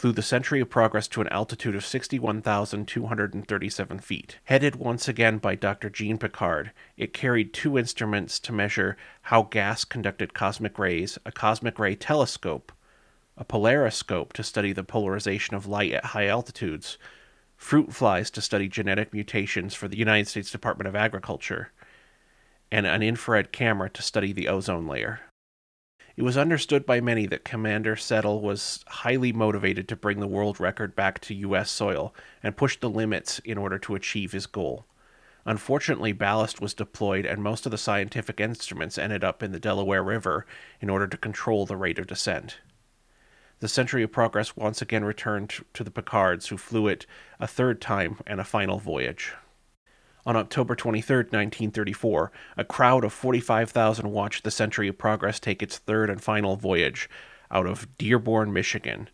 flew 0.00 0.12
the 0.12 0.22
Century 0.22 0.60
of 0.60 0.70
Progress 0.70 1.06
to 1.08 1.20
an 1.20 1.28
altitude 1.28 1.74
of 1.74 1.84
61,237 1.84 3.98
feet. 3.98 4.38
Headed 4.44 4.76
once 4.76 5.08
again 5.08 5.36
by 5.36 5.54
Dr. 5.54 5.90
Jean 5.90 6.16
Piccard, 6.16 6.70
it 6.96 7.12
carried 7.12 7.52
two 7.52 7.76
instruments 7.76 8.40
to 8.40 8.50
measure 8.50 8.96
how 9.24 9.42
gas 9.42 9.84
conducted 9.84 10.32
cosmic 10.32 10.78
rays, 10.78 11.18
a 11.26 11.32
cosmic 11.32 11.78
ray 11.78 11.94
telescope, 11.94 12.72
a 13.36 13.44
polariscope 13.44 14.32
to 14.32 14.42
study 14.42 14.72
the 14.72 14.82
polarization 14.82 15.54
of 15.54 15.66
light 15.66 15.92
at 15.92 16.06
high 16.06 16.28
altitudes, 16.28 16.96
fruit 17.58 17.92
flies 17.92 18.30
to 18.30 18.40
study 18.40 18.68
genetic 18.68 19.12
mutations 19.12 19.74
for 19.74 19.86
the 19.86 19.98
United 19.98 20.28
States 20.28 20.50
Department 20.50 20.88
of 20.88 20.96
Agriculture, 20.96 21.72
and 22.72 22.86
an 22.86 23.02
infrared 23.02 23.52
camera 23.52 23.90
to 23.90 24.00
study 24.00 24.32
the 24.32 24.48
ozone 24.48 24.86
layer. 24.86 25.20
It 26.20 26.24
was 26.24 26.36
understood 26.36 26.84
by 26.84 27.00
many 27.00 27.24
that 27.28 27.46
Commander 27.46 27.96
Settle 27.96 28.42
was 28.42 28.84
highly 28.86 29.32
motivated 29.32 29.88
to 29.88 29.96
bring 29.96 30.20
the 30.20 30.26
world 30.26 30.60
record 30.60 30.94
back 30.94 31.18
to 31.20 31.34
U.S. 31.34 31.70
soil 31.70 32.14
and 32.42 32.58
push 32.58 32.76
the 32.76 32.90
limits 32.90 33.38
in 33.38 33.56
order 33.56 33.78
to 33.78 33.94
achieve 33.94 34.32
his 34.32 34.44
goal. 34.44 34.84
Unfortunately, 35.46 36.12
ballast 36.12 36.60
was 36.60 36.74
deployed, 36.74 37.24
and 37.24 37.42
most 37.42 37.64
of 37.64 37.72
the 37.72 37.78
scientific 37.78 38.38
instruments 38.38 38.98
ended 38.98 39.24
up 39.24 39.42
in 39.42 39.52
the 39.52 39.58
Delaware 39.58 40.04
River 40.04 40.44
in 40.78 40.90
order 40.90 41.06
to 41.06 41.16
control 41.16 41.64
the 41.64 41.78
rate 41.78 41.98
of 41.98 42.06
descent. 42.06 42.58
The 43.60 43.68
Century 43.68 44.02
of 44.02 44.12
Progress 44.12 44.54
once 44.54 44.82
again 44.82 45.06
returned 45.06 45.54
to 45.72 45.82
the 45.82 45.90
Piccards, 45.90 46.48
who 46.48 46.58
flew 46.58 46.86
it 46.86 47.06
a 47.38 47.46
third 47.46 47.80
time 47.80 48.18
and 48.26 48.42
a 48.42 48.44
final 48.44 48.78
voyage. 48.78 49.32
On 50.30 50.36
October 50.36 50.76
23, 50.76 51.16
1934, 51.16 52.30
a 52.56 52.64
crowd 52.64 53.02
of 53.02 53.12
45,000 53.12 54.12
watched 54.12 54.44
the 54.44 54.52
Century 54.52 54.86
of 54.86 54.96
Progress 54.96 55.40
take 55.40 55.60
its 55.60 55.78
third 55.78 56.08
and 56.08 56.22
final 56.22 56.54
voyage 56.54 57.10
out 57.50 57.66
of 57.66 57.88
Dearborn, 57.98 58.52
Michigan, 58.52 59.08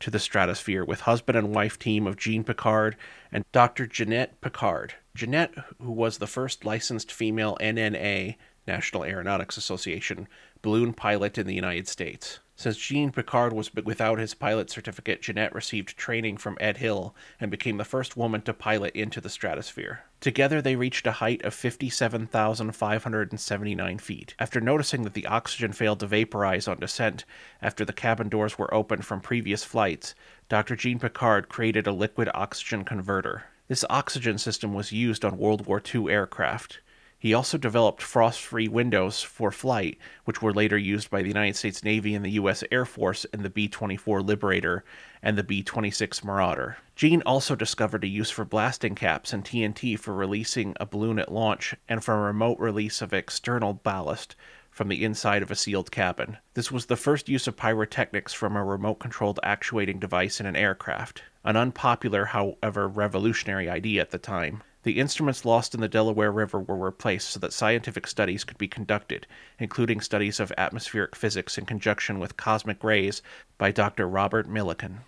to 0.00 0.10
the 0.10 0.18
stratosphere 0.18 0.82
with 0.82 1.00
husband 1.00 1.36
and 1.36 1.54
wife 1.54 1.78
team 1.78 2.06
of 2.06 2.16
Jean 2.16 2.42
Piccard 2.42 2.94
and 3.30 3.44
Dr. 3.52 3.86
Jeanette 3.86 4.40
Piccard. 4.40 4.92
Jeanette, 5.14 5.52
who 5.78 5.92
was 5.92 6.16
the 6.16 6.26
first 6.26 6.64
licensed 6.64 7.12
female 7.12 7.58
NNA, 7.60 8.36
National 8.66 9.04
Aeronautics 9.04 9.58
Association, 9.58 10.26
balloon 10.62 10.94
pilot 10.94 11.36
in 11.36 11.46
the 11.46 11.54
United 11.54 11.86
States. 11.86 12.40
Since 12.56 12.78
Jean 12.78 13.12
Piccard 13.12 13.52
was 13.52 13.74
without 13.74 14.18
his 14.18 14.32
pilot 14.32 14.70
certificate, 14.70 15.20
Jeanette 15.20 15.54
received 15.54 15.98
training 15.98 16.38
from 16.38 16.56
Ed 16.62 16.78
Hill 16.78 17.14
and 17.38 17.50
became 17.50 17.76
the 17.76 17.84
first 17.84 18.16
woman 18.16 18.40
to 18.40 18.54
pilot 18.54 18.96
into 18.96 19.20
the 19.20 19.28
stratosphere. 19.28 20.04
Together, 20.22 20.62
they 20.62 20.76
reached 20.76 21.06
a 21.08 21.12
height 21.12 21.42
of 21.42 21.52
57,579 21.52 23.98
feet. 23.98 24.34
After 24.38 24.60
noticing 24.60 25.02
that 25.02 25.14
the 25.14 25.26
oxygen 25.26 25.72
failed 25.72 25.98
to 25.98 26.06
vaporize 26.06 26.68
on 26.68 26.78
descent 26.78 27.24
after 27.60 27.84
the 27.84 27.92
cabin 27.92 28.28
doors 28.28 28.56
were 28.56 28.72
opened 28.72 29.04
from 29.04 29.20
previous 29.20 29.64
flights, 29.64 30.14
Dr. 30.48 30.76
Jean 30.76 31.00
Piccard 31.00 31.48
created 31.48 31.88
a 31.88 31.92
liquid 31.92 32.30
oxygen 32.34 32.84
converter. 32.84 33.46
This 33.66 33.84
oxygen 33.90 34.38
system 34.38 34.74
was 34.74 34.92
used 34.92 35.24
on 35.24 35.38
World 35.38 35.66
War 35.66 35.82
II 35.92 36.08
aircraft. 36.08 36.78
He 37.22 37.34
also 37.34 37.56
developed 37.56 38.02
frost 38.02 38.40
free 38.40 38.66
windows 38.66 39.22
for 39.22 39.52
flight, 39.52 39.96
which 40.24 40.42
were 40.42 40.52
later 40.52 40.76
used 40.76 41.08
by 41.08 41.22
the 41.22 41.28
United 41.28 41.54
States 41.54 41.84
Navy 41.84 42.16
and 42.16 42.24
the 42.24 42.32
U.S. 42.32 42.64
Air 42.72 42.84
Force 42.84 43.24
in 43.26 43.44
the 43.44 43.48
B 43.48 43.68
24 43.68 44.22
Liberator 44.22 44.82
and 45.22 45.38
the 45.38 45.44
B 45.44 45.62
26 45.62 46.24
Marauder. 46.24 46.78
Jean 46.96 47.22
also 47.22 47.54
discovered 47.54 48.02
a 48.02 48.08
use 48.08 48.30
for 48.30 48.44
blasting 48.44 48.96
caps 48.96 49.32
and 49.32 49.44
TNT 49.44 49.96
for 49.96 50.12
releasing 50.12 50.74
a 50.80 50.84
balloon 50.84 51.20
at 51.20 51.30
launch 51.30 51.76
and 51.88 52.02
for 52.02 52.14
a 52.14 52.22
remote 52.22 52.58
release 52.58 53.00
of 53.00 53.12
external 53.12 53.72
ballast 53.72 54.34
from 54.72 54.88
the 54.88 55.04
inside 55.04 55.44
of 55.44 55.50
a 55.52 55.54
sealed 55.54 55.92
cabin. 55.92 56.38
This 56.54 56.72
was 56.72 56.86
the 56.86 56.96
first 56.96 57.28
use 57.28 57.46
of 57.46 57.56
pyrotechnics 57.56 58.32
from 58.32 58.56
a 58.56 58.64
remote 58.64 58.96
controlled 58.96 59.38
actuating 59.44 60.00
device 60.00 60.40
in 60.40 60.46
an 60.46 60.56
aircraft, 60.56 61.22
an 61.44 61.56
unpopular, 61.56 62.24
however, 62.24 62.88
revolutionary 62.88 63.70
idea 63.70 64.00
at 64.00 64.10
the 64.10 64.18
time. 64.18 64.64
The 64.84 64.98
instruments 64.98 65.44
lost 65.44 65.74
in 65.74 65.80
the 65.80 65.88
Delaware 65.88 66.32
River 66.32 66.58
were 66.58 66.76
replaced 66.76 67.30
so 67.30 67.40
that 67.40 67.52
scientific 67.52 68.06
studies 68.06 68.42
could 68.42 68.58
be 68.58 68.66
conducted, 68.66 69.28
including 69.58 70.00
studies 70.00 70.40
of 70.40 70.52
atmospheric 70.58 71.14
physics 71.14 71.56
in 71.56 71.66
conjunction 71.66 72.18
with 72.18 72.36
cosmic 72.36 72.82
rays 72.82 73.22
by 73.58 73.70
Dr. 73.70 74.08
Robert 74.08 74.48
Millikan. 74.48 74.98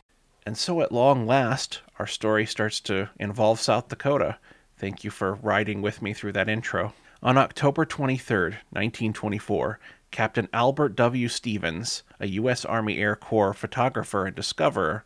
And 0.47 0.57
so, 0.57 0.81
at 0.81 0.93
long 0.93 1.27
last, 1.27 1.81
our 1.99 2.07
story 2.07 2.47
starts 2.47 2.79
to 2.81 3.11
involve 3.19 3.59
South 3.59 3.89
Dakota. 3.89 4.39
Thank 4.77 5.03
you 5.03 5.11
for 5.11 5.35
riding 5.35 5.83
with 5.83 6.03
me 6.03 6.13
through 6.13 6.33
that 6.33 6.49
intro. 6.49 6.93
On 7.23 7.39
October 7.39 7.85
23, 7.85 8.43
1924, 8.71 9.81
Captain 10.11 10.49
Albert 10.53 10.95
W. 10.95 11.27
Stevens, 11.27 12.05
a 12.21 12.29
U.S. 12.29 12.65
Army 12.65 12.99
Air 12.99 13.17
Corps 13.17 13.55
photographer 13.55 14.27
and 14.27 14.37
discoverer, 14.37 15.05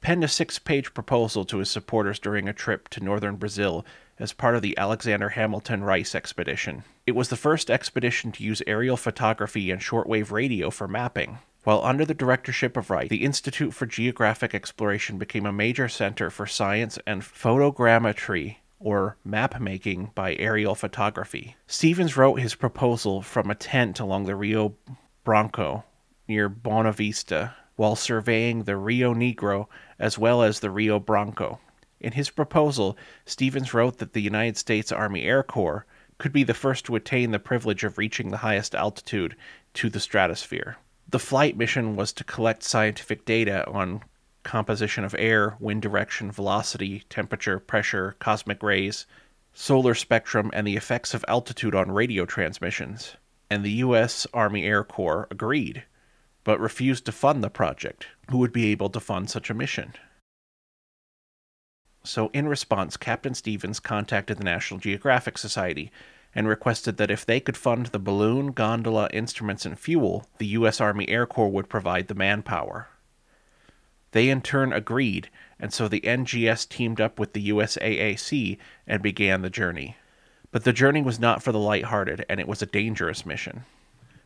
penned 0.00 0.24
a 0.24 0.28
six 0.28 0.58
page 0.58 0.94
proposal 0.94 1.44
to 1.44 1.58
his 1.58 1.70
supporters 1.70 2.18
during 2.18 2.48
a 2.48 2.52
trip 2.52 2.88
to 2.88 3.02
northern 3.02 3.36
Brazil 3.36 3.84
as 4.18 4.32
part 4.32 4.56
of 4.56 4.62
the 4.62 4.76
Alexander 4.76 5.30
Hamilton 5.30 5.82
Rice 5.84 6.14
expedition. 6.14 6.84
It 7.06 7.14
was 7.14 7.28
the 7.28 7.36
first 7.36 7.70
expedition 7.70 8.32
to 8.32 8.44
use 8.44 8.62
aerial 8.66 8.96
photography 8.96 9.70
and 9.70 9.80
shortwave 9.80 10.30
radio 10.30 10.70
for 10.70 10.88
mapping. 10.88 11.38
While 11.64 11.84
under 11.84 12.04
the 12.04 12.14
directorship 12.14 12.76
of 12.76 12.90
Rice, 12.90 13.08
the 13.08 13.24
Institute 13.24 13.74
for 13.74 13.86
Geographic 13.86 14.54
Exploration 14.54 15.18
became 15.18 15.46
a 15.46 15.52
major 15.52 15.88
center 15.88 16.30
for 16.30 16.46
science 16.46 16.98
and 17.06 17.22
photogrammetry 17.22 18.56
or 18.80 19.16
map 19.24 19.60
making 19.60 20.12
by 20.14 20.34
aerial 20.36 20.74
photography. 20.74 21.56
Stevens 21.66 22.16
wrote 22.16 22.40
his 22.40 22.54
proposal 22.54 23.22
from 23.22 23.50
a 23.50 23.54
tent 23.54 24.00
along 24.00 24.24
the 24.24 24.36
Rio 24.36 24.76
Branco 25.24 25.84
near 26.28 26.48
Bonavista 26.48 27.54
while 27.78 27.94
surveying 27.94 28.64
the 28.64 28.76
Rio 28.76 29.14
Negro 29.14 29.68
as 30.00 30.18
well 30.18 30.42
as 30.42 30.58
the 30.58 30.68
Rio 30.68 30.98
Branco. 30.98 31.60
In 32.00 32.10
his 32.10 32.28
proposal, 32.28 32.98
Stevens 33.24 33.72
wrote 33.72 33.98
that 33.98 34.14
the 34.14 34.20
United 34.20 34.56
States 34.56 34.90
Army 34.90 35.22
Air 35.22 35.44
Corps 35.44 35.86
could 36.18 36.32
be 36.32 36.42
the 36.42 36.54
first 36.54 36.84
to 36.86 36.96
attain 36.96 37.30
the 37.30 37.38
privilege 37.38 37.84
of 37.84 37.96
reaching 37.96 38.30
the 38.30 38.38
highest 38.38 38.74
altitude 38.74 39.36
to 39.74 39.88
the 39.88 40.00
stratosphere. 40.00 40.76
The 41.08 41.20
flight 41.20 41.56
mission 41.56 41.94
was 41.94 42.12
to 42.14 42.24
collect 42.24 42.64
scientific 42.64 43.24
data 43.24 43.64
on 43.68 44.02
composition 44.42 45.04
of 45.04 45.14
air, 45.16 45.54
wind 45.60 45.80
direction, 45.82 46.32
velocity, 46.32 47.04
temperature, 47.08 47.60
pressure, 47.60 48.16
cosmic 48.18 48.60
rays, 48.60 49.06
solar 49.52 49.94
spectrum, 49.94 50.50
and 50.52 50.66
the 50.66 50.76
effects 50.76 51.14
of 51.14 51.24
altitude 51.28 51.76
on 51.76 51.92
radio 51.92 52.26
transmissions. 52.26 53.14
And 53.48 53.64
the 53.64 53.78
U.S. 53.86 54.26
Army 54.34 54.64
Air 54.64 54.82
Corps 54.82 55.28
agreed 55.30 55.84
but 56.48 56.60
refused 56.60 57.04
to 57.04 57.12
fund 57.12 57.44
the 57.44 57.50
project. 57.50 58.06
Who 58.30 58.38
would 58.38 58.54
be 58.54 58.72
able 58.72 58.88
to 58.88 59.00
fund 59.00 59.28
such 59.28 59.50
a 59.50 59.54
mission? 59.54 59.92
So, 62.02 62.30
in 62.32 62.48
response, 62.48 62.96
Captain 62.96 63.34
Stevens 63.34 63.78
contacted 63.78 64.38
the 64.38 64.44
National 64.44 64.80
Geographic 64.80 65.36
Society 65.36 65.92
and 66.34 66.48
requested 66.48 66.96
that 66.96 67.10
if 67.10 67.26
they 67.26 67.38
could 67.38 67.58
fund 67.58 67.88
the 67.88 67.98
balloon, 67.98 68.52
gondola, 68.52 69.10
instruments, 69.12 69.66
and 69.66 69.78
fuel, 69.78 70.24
the 70.38 70.46
U.S. 70.46 70.80
Army 70.80 71.06
Air 71.10 71.26
Corps 71.26 71.52
would 71.52 71.68
provide 71.68 72.08
the 72.08 72.14
manpower. 72.14 72.88
They 74.12 74.30
in 74.30 74.40
turn 74.40 74.72
agreed, 74.72 75.28
and 75.60 75.70
so 75.70 75.86
the 75.86 76.00
NGS 76.00 76.66
teamed 76.66 76.98
up 76.98 77.18
with 77.18 77.34
the 77.34 77.50
USAAC 77.50 78.56
and 78.86 79.02
began 79.02 79.42
the 79.42 79.50
journey. 79.50 79.98
But 80.50 80.64
the 80.64 80.72
journey 80.72 81.02
was 81.02 81.20
not 81.20 81.42
for 81.42 81.52
the 81.52 81.58
light-hearted, 81.58 82.24
and 82.26 82.40
it 82.40 82.48
was 82.48 82.62
a 82.62 82.66
dangerous 82.66 83.26
mission. 83.26 83.66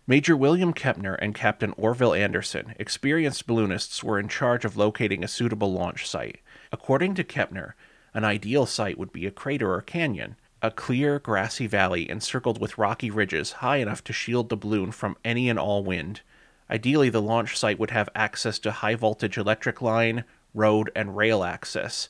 Major 0.04 0.36
William 0.36 0.74
Kepner 0.74 1.16
and 1.20 1.32
Captain 1.32 1.72
Orville 1.76 2.12
Anderson, 2.12 2.74
experienced 2.76 3.46
balloonists, 3.46 4.02
were 4.02 4.18
in 4.18 4.26
charge 4.26 4.64
of 4.64 4.76
locating 4.76 5.22
a 5.22 5.28
suitable 5.28 5.72
launch 5.72 6.08
site. 6.08 6.40
According 6.72 7.14
to 7.14 7.24
Kepner, 7.24 7.74
an 8.12 8.24
ideal 8.24 8.66
site 8.66 8.98
would 8.98 9.12
be 9.12 9.26
a 9.26 9.30
crater 9.30 9.72
or 9.72 9.80
canyon, 9.80 10.34
a 10.60 10.72
clear, 10.72 11.20
grassy 11.20 11.68
valley 11.68 12.10
encircled 12.10 12.60
with 12.60 12.78
rocky 12.78 13.10
ridges 13.12 13.52
high 13.52 13.76
enough 13.76 14.02
to 14.02 14.12
shield 14.12 14.48
the 14.48 14.56
balloon 14.56 14.90
from 14.90 15.16
any 15.24 15.48
and 15.48 15.58
all 15.58 15.84
wind. 15.84 16.22
Ideally, 16.68 17.08
the 17.08 17.22
launch 17.22 17.56
site 17.56 17.78
would 17.78 17.92
have 17.92 18.08
access 18.12 18.58
to 18.60 18.72
high 18.72 18.96
voltage 18.96 19.38
electric 19.38 19.80
line, 19.80 20.24
road, 20.52 20.90
and 20.96 21.16
rail 21.16 21.44
access, 21.44 22.08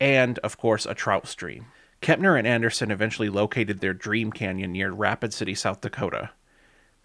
and, 0.00 0.38
of 0.38 0.56
course, 0.56 0.86
a 0.86 0.94
trout 0.94 1.26
stream. 1.26 1.66
Kepner 2.00 2.38
and 2.38 2.46
Anderson 2.46 2.90
eventually 2.90 3.28
located 3.28 3.80
their 3.80 3.92
dream 3.92 4.32
canyon 4.32 4.72
near 4.72 4.92
Rapid 4.92 5.34
City, 5.34 5.54
South 5.54 5.82
Dakota. 5.82 6.30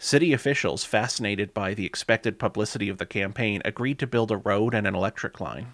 City 0.01 0.31
officials, 0.31 0.85
fascinated 0.85 1.53
by 1.53 1.73
the 1.73 1.85
expected 1.85 2.39
publicity 2.39 2.87
of 2.87 2.99
the 2.99 3.05
campaign, 3.05 3.61
agreed 3.65 3.99
to 3.99 4.07
build 4.07 4.31
a 4.31 4.37
road 4.37 4.73
and 4.73 4.87
an 4.87 4.95
electric 4.95 5.41
line. 5.41 5.73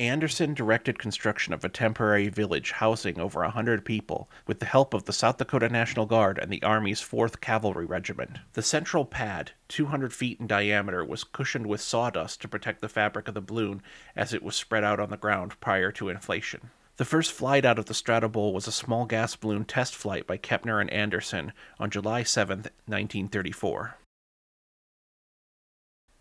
Anderson 0.00 0.52
directed 0.52 0.98
construction 0.98 1.54
of 1.54 1.64
a 1.64 1.68
temporary 1.68 2.28
village 2.28 2.72
housing 2.72 3.20
over 3.20 3.44
a 3.44 3.50
hundred 3.50 3.84
people 3.84 4.28
with 4.48 4.58
the 4.58 4.66
help 4.66 4.94
of 4.94 5.04
the 5.04 5.12
South 5.12 5.36
Dakota 5.36 5.68
National 5.68 6.06
Guard 6.06 6.40
and 6.40 6.50
the 6.50 6.62
Army's 6.64 7.00
4th 7.00 7.40
Cavalry 7.40 7.86
Regiment. 7.86 8.38
The 8.54 8.62
central 8.62 9.04
pad, 9.04 9.52
200 9.68 10.12
feet 10.12 10.40
in 10.40 10.48
diameter, 10.48 11.04
was 11.04 11.22
cushioned 11.22 11.68
with 11.68 11.80
sawdust 11.80 12.40
to 12.40 12.48
protect 12.48 12.80
the 12.80 12.88
fabric 12.88 13.28
of 13.28 13.34
the 13.34 13.40
balloon 13.40 13.80
as 14.16 14.34
it 14.34 14.42
was 14.42 14.56
spread 14.56 14.82
out 14.82 14.98
on 14.98 15.10
the 15.10 15.16
ground 15.16 15.60
prior 15.60 15.92
to 15.92 16.08
inflation. 16.08 16.70
The 17.02 17.06
first 17.06 17.32
flight 17.32 17.64
out 17.64 17.80
of 17.80 17.86
the 17.86 17.94
Stratobowl 17.94 18.52
was 18.52 18.68
a 18.68 18.70
small 18.70 19.06
gas 19.06 19.34
balloon 19.34 19.64
test 19.64 19.96
flight 19.96 20.24
by 20.24 20.38
Kepner 20.38 20.80
and 20.80 20.88
Anderson 20.90 21.52
on 21.80 21.90
July 21.90 22.22
7, 22.22 22.58
1934. 22.58 23.98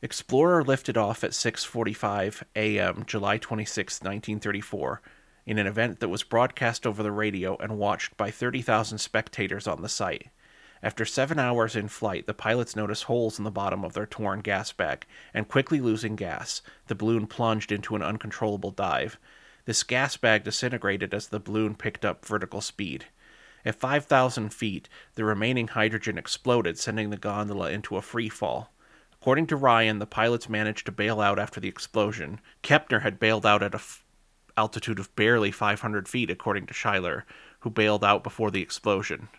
Explorer 0.01 0.63
lifted 0.63 0.97
off 0.97 1.23
at 1.23 1.33
6:45 1.33 2.41
a.m. 2.55 3.03
July 3.05 3.37
26, 3.37 4.01
1934, 4.01 5.03
in 5.45 5.59
an 5.59 5.67
event 5.67 5.99
that 5.99 6.09
was 6.09 6.23
broadcast 6.23 6.87
over 6.87 7.03
the 7.03 7.11
radio 7.11 7.55
and 7.57 7.77
watched 7.77 8.17
by 8.17 8.31
30,000 8.31 8.97
spectators 8.97 9.67
on 9.67 9.83
the 9.83 9.87
site. 9.87 10.29
After 10.81 11.05
7 11.05 11.37
hours 11.37 11.75
in 11.75 11.89
flight, 11.89 12.25
the 12.25 12.33
pilots 12.33 12.75
noticed 12.75 13.03
holes 13.03 13.37
in 13.37 13.43
the 13.43 13.51
bottom 13.51 13.85
of 13.85 13.93
their 13.93 14.07
torn 14.07 14.39
gas 14.39 14.71
bag, 14.71 15.05
and 15.31 15.47
quickly 15.47 15.79
losing 15.79 16.15
gas, 16.15 16.63
the 16.87 16.95
balloon 16.95 17.27
plunged 17.27 17.71
into 17.71 17.95
an 17.95 18.01
uncontrollable 18.01 18.71
dive. 18.71 19.19
This 19.65 19.83
gas 19.83 20.17
bag 20.17 20.43
disintegrated 20.43 21.13
as 21.13 21.27
the 21.27 21.39
balloon 21.39 21.75
picked 21.75 22.03
up 22.03 22.25
vertical 22.25 22.61
speed. 22.61 23.05
At 23.63 23.75
5,000 23.75 24.51
feet, 24.51 24.89
the 25.13 25.23
remaining 25.23 25.67
hydrogen 25.67 26.17
exploded, 26.17 26.79
sending 26.79 27.11
the 27.11 27.17
gondola 27.17 27.69
into 27.69 27.95
a 27.95 28.01
free 28.01 28.27
fall. 28.27 28.73
According 29.13 29.45
to 29.47 29.55
Ryan, 29.55 29.99
the 29.99 30.07
pilots 30.07 30.49
managed 30.49 30.87
to 30.87 30.91
bail 30.91 31.21
out 31.21 31.37
after 31.37 31.59
the 31.59 31.67
explosion. 31.67 32.41
Kepner 32.63 33.03
had 33.03 33.19
bailed 33.19 33.45
out 33.45 33.61
at 33.61 33.75
an 33.75 33.79
f- 33.79 34.03
altitude 34.57 34.97
of 34.97 35.15
barely 35.15 35.51
500 35.51 36.09
feet, 36.09 36.31
according 36.31 36.65
to 36.65 36.73
Schuyler, 36.73 37.27
who 37.59 37.69
bailed 37.69 38.03
out 38.03 38.23
before 38.23 38.49
the 38.49 38.63
explosion. 38.63 39.29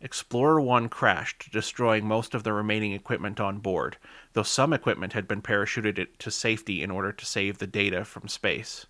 Explorer 0.00 0.60
1 0.60 0.88
crashed, 0.88 1.50
destroying 1.50 2.06
most 2.06 2.32
of 2.32 2.44
the 2.44 2.52
remaining 2.52 2.92
equipment 2.92 3.40
on 3.40 3.58
board, 3.58 3.96
though 4.34 4.44
some 4.44 4.72
equipment 4.72 5.14
had 5.14 5.26
been 5.26 5.42
parachuted 5.42 6.16
to 6.18 6.30
safety 6.30 6.80
in 6.80 6.92
order 6.92 7.10
to 7.10 7.26
save 7.26 7.58
the 7.58 7.66
data 7.66 8.04
from 8.04 8.28
space 8.28 8.86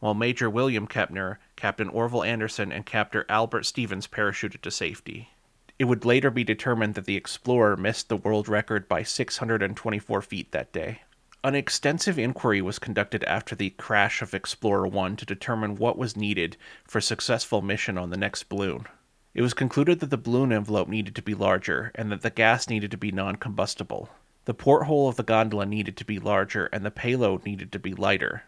while 0.00 0.14
Major 0.14 0.50
William 0.50 0.86
Kepner, 0.86 1.36
Captain 1.56 1.88
Orville 1.88 2.22
Anderson, 2.22 2.72
and 2.72 2.84
Captain 2.84 3.24
Albert 3.28 3.64
Stevens 3.64 4.06
parachuted 4.06 4.60
to 4.60 4.70
safety. 4.70 5.30
It 5.78 5.84
would 5.84 6.04
later 6.04 6.30
be 6.30 6.44
determined 6.44 6.94
that 6.94 7.04
the 7.04 7.16
Explorer 7.16 7.76
missed 7.76 8.08
the 8.08 8.16
world 8.16 8.48
record 8.48 8.88
by 8.88 9.02
624 9.02 10.22
feet 10.22 10.52
that 10.52 10.72
day. 10.72 11.02
An 11.42 11.54
extensive 11.54 12.18
inquiry 12.18 12.62
was 12.62 12.78
conducted 12.78 13.22
after 13.24 13.54
the 13.54 13.70
crash 13.70 14.22
of 14.22 14.34
Explorer 14.34 14.86
1 14.86 15.16
to 15.16 15.26
determine 15.26 15.76
what 15.76 15.98
was 15.98 16.16
needed 16.16 16.56
for 16.86 17.00
successful 17.00 17.60
mission 17.60 17.98
on 17.98 18.10
the 18.10 18.16
next 18.16 18.48
balloon. 18.48 18.86
It 19.34 19.42
was 19.42 19.52
concluded 19.52 20.00
that 20.00 20.10
the 20.10 20.16
balloon 20.16 20.52
envelope 20.52 20.88
needed 20.88 21.14
to 21.16 21.22
be 21.22 21.34
larger 21.34 21.90
and 21.96 22.10
that 22.12 22.22
the 22.22 22.30
gas 22.30 22.68
needed 22.68 22.92
to 22.92 22.96
be 22.96 23.10
non 23.10 23.36
combustible. 23.36 24.08
The 24.44 24.54
porthole 24.54 25.08
of 25.08 25.16
the 25.16 25.22
gondola 25.22 25.66
needed 25.66 25.96
to 25.96 26.04
be 26.04 26.18
larger 26.18 26.66
and 26.66 26.84
the 26.84 26.90
payload 26.90 27.44
needed 27.44 27.72
to 27.72 27.78
be 27.78 27.92
lighter. 27.94 28.44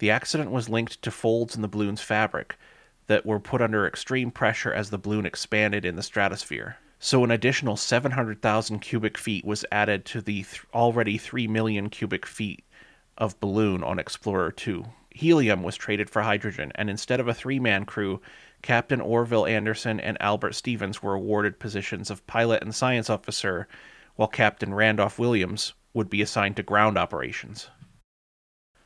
The 0.00 0.10
accident 0.10 0.50
was 0.50 0.70
linked 0.70 1.02
to 1.02 1.10
folds 1.10 1.54
in 1.54 1.60
the 1.60 1.68
balloon's 1.68 2.00
fabric 2.00 2.56
that 3.06 3.26
were 3.26 3.38
put 3.38 3.60
under 3.60 3.86
extreme 3.86 4.30
pressure 4.30 4.72
as 4.72 4.88
the 4.88 4.96
balloon 4.96 5.26
expanded 5.26 5.84
in 5.84 5.96
the 5.96 6.02
stratosphere. 6.02 6.78
So 6.98 7.22
an 7.22 7.30
additional 7.30 7.76
700,000 7.76 8.78
cubic 8.78 9.18
feet 9.18 9.44
was 9.44 9.66
added 9.70 10.06
to 10.06 10.22
the 10.22 10.44
th- 10.44 10.62
already 10.72 11.18
3 11.18 11.46
million 11.48 11.90
cubic 11.90 12.24
feet 12.24 12.64
of 13.18 13.38
balloon 13.40 13.84
on 13.84 13.98
Explorer 13.98 14.50
2. 14.52 14.86
Helium 15.10 15.62
was 15.62 15.76
traded 15.76 16.08
for 16.08 16.22
hydrogen, 16.22 16.72
and 16.76 16.88
instead 16.88 17.20
of 17.20 17.28
a 17.28 17.34
three 17.34 17.60
man 17.60 17.84
crew, 17.84 18.22
Captain 18.62 19.02
Orville 19.02 19.44
Anderson 19.44 20.00
and 20.00 20.16
Albert 20.18 20.54
Stevens 20.54 21.02
were 21.02 21.14
awarded 21.14 21.58
positions 21.58 22.08
of 22.08 22.26
pilot 22.26 22.62
and 22.62 22.74
science 22.74 23.10
officer, 23.10 23.68
while 24.16 24.28
Captain 24.28 24.72
Randolph 24.72 25.18
Williams 25.18 25.74
would 25.92 26.08
be 26.08 26.22
assigned 26.22 26.56
to 26.56 26.62
ground 26.62 26.96
operations. 26.96 27.68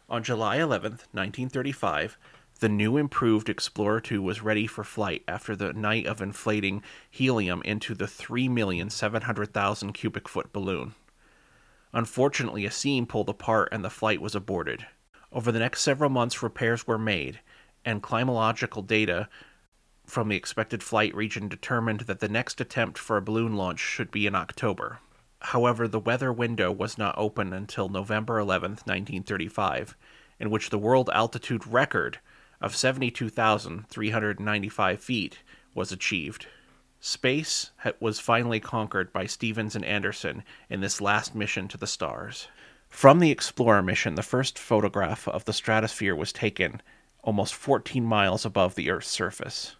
On 0.08 0.22
July 0.22 0.56
11, 0.56 0.92
1935, 1.12 2.18
the 2.60 2.68
new 2.68 2.98
improved 2.98 3.48
Explorer 3.48 4.00
2 4.00 4.20
was 4.20 4.42
ready 4.42 4.66
for 4.66 4.84
flight 4.84 5.24
after 5.26 5.56
the 5.56 5.72
night 5.72 6.06
of 6.06 6.20
inflating 6.20 6.82
helium 7.10 7.62
into 7.62 7.94
the 7.94 8.04
3,700,000 8.04 9.94
cubic 9.94 10.28
foot 10.28 10.52
balloon. 10.52 10.94
Unfortunately, 11.94 12.66
a 12.66 12.70
seam 12.70 13.06
pulled 13.06 13.30
apart 13.30 13.70
and 13.72 13.82
the 13.82 13.88
flight 13.88 14.20
was 14.20 14.34
aborted. 14.34 14.86
Over 15.32 15.50
the 15.50 15.58
next 15.58 15.80
several 15.80 16.10
months, 16.10 16.42
repairs 16.42 16.86
were 16.86 16.98
made, 16.98 17.40
and 17.84 18.02
climatological 18.02 18.86
data 18.86 19.28
from 20.04 20.28
the 20.28 20.36
expected 20.36 20.82
flight 20.82 21.14
region 21.14 21.48
determined 21.48 22.00
that 22.00 22.20
the 22.20 22.28
next 22.28 22.60
attempt 22.60 22.98
for 22.98 23.16
a 23.16 23.22
balloon 23.22 23.56
launch 23.56 23.80
should 23.80 24.10
be 24.10 24.26
in 24.26 24.34
October. 24.34 24.98
However, 25.48 25.86
the 25.86 26.00
weather 26.00 26.32
window 26.32 26.72
was 26.72 26.96
not 26.96 27.18
open 27.18 27.52
until 27.52 27.90
November 27.90 28.38
11, 28.38 28.70
1935, 28.86 29.94
in 30.40 30.48
which 30.48 30.70
the 30.70 30.78
world 30.78 31.10
altitude 31.12 31.66
record 31.66 32.18
of 32.62 32.74
72,395 32.74 35.02
feet 35.02 35.40
was 35.74 35.92
achieved. 35.92 36.46
Space 36.98 37.72
was 38.00 38.20
finally 38.20 38.58
conquered 38.58 39.12
by 39.12 39.26
Stevens 39.26 39.76
and 39.76 39.84
Anderson 39.84 40.44
in 40.70 40.80
this 40.80 41.02
last 41.02 41.34
mission 41.34 41.68
to 41.68 41.76
the 41.76 41.86
stars. 41.86 42.48
From 42.88 43.18
the 43.18 43.30
Explorer 43.30 43.82
mission, 43.82 44.14
the 44.14 44.22
first 44.22 44.58
photograph 44.58 45.28
of 45.28 45.44
the 45.44 45.52
stratosphere 45.52 46.16
was 46.16 46.32
taken 46.32 46.80
almost 47.22 47.54
14 47.54 48.02
miles 48.02 48.46
above 48.46 48.76
the 48.76 48.90
Earth's 48.90 49.10
surface. 49.10 49.76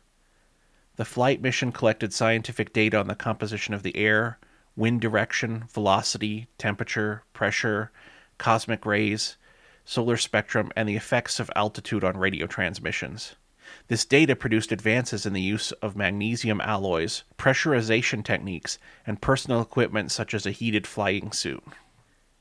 The 0.97 1.07
flight 1.07 1.41
mission 1.41 1.73
collected 1.73 2.13
scientific 2.13 2.75
data 2.75 2.99
on 2.99 3.09
the 3.09 3.15
composition 3.15 3.73
of 3.73 3.83
the 3.83 3.97
air, 3.97 4.39
wind 4.77 5.01
direction, 5.01 5.65
velocity, 5.73 6.49
temperature, 6.59 7.23
pressure, 7.33 7.91
cosmic 8.39 8.85
rays, 8.85 9.37
solar 9.85 10.17
spectrum, 10.17 10.73
and 10.75 10.89
the 10.89 10.97
effects 10.97 11.39
of 11.39 11.51
altitude 11.55 12.03
on 12.03 12.17
radio 12.17 12.47
transmissions. 12.47 13.37
This 13.89 14.05
data 14.05 14.37
produced 14.37 14.73
advances 14.73 15.27
in 15.27 15.33
the 15.33 15.41
use 15.41 15.73
of 15.73 15.97
magnesium 15.97 16.61
alloys, 16.61 17.25
pressurization 17.39 18.25
techniques, 18.25 18.79
and 19.07 19.21
personal 19.21 19.61
equipment 19.61 20.11
such 20.11 20.35
as 20.35 20.47
a 20.47 20.51
heated 20.51 20.87
flying 20.87 21.33
suit. 21.33 21.63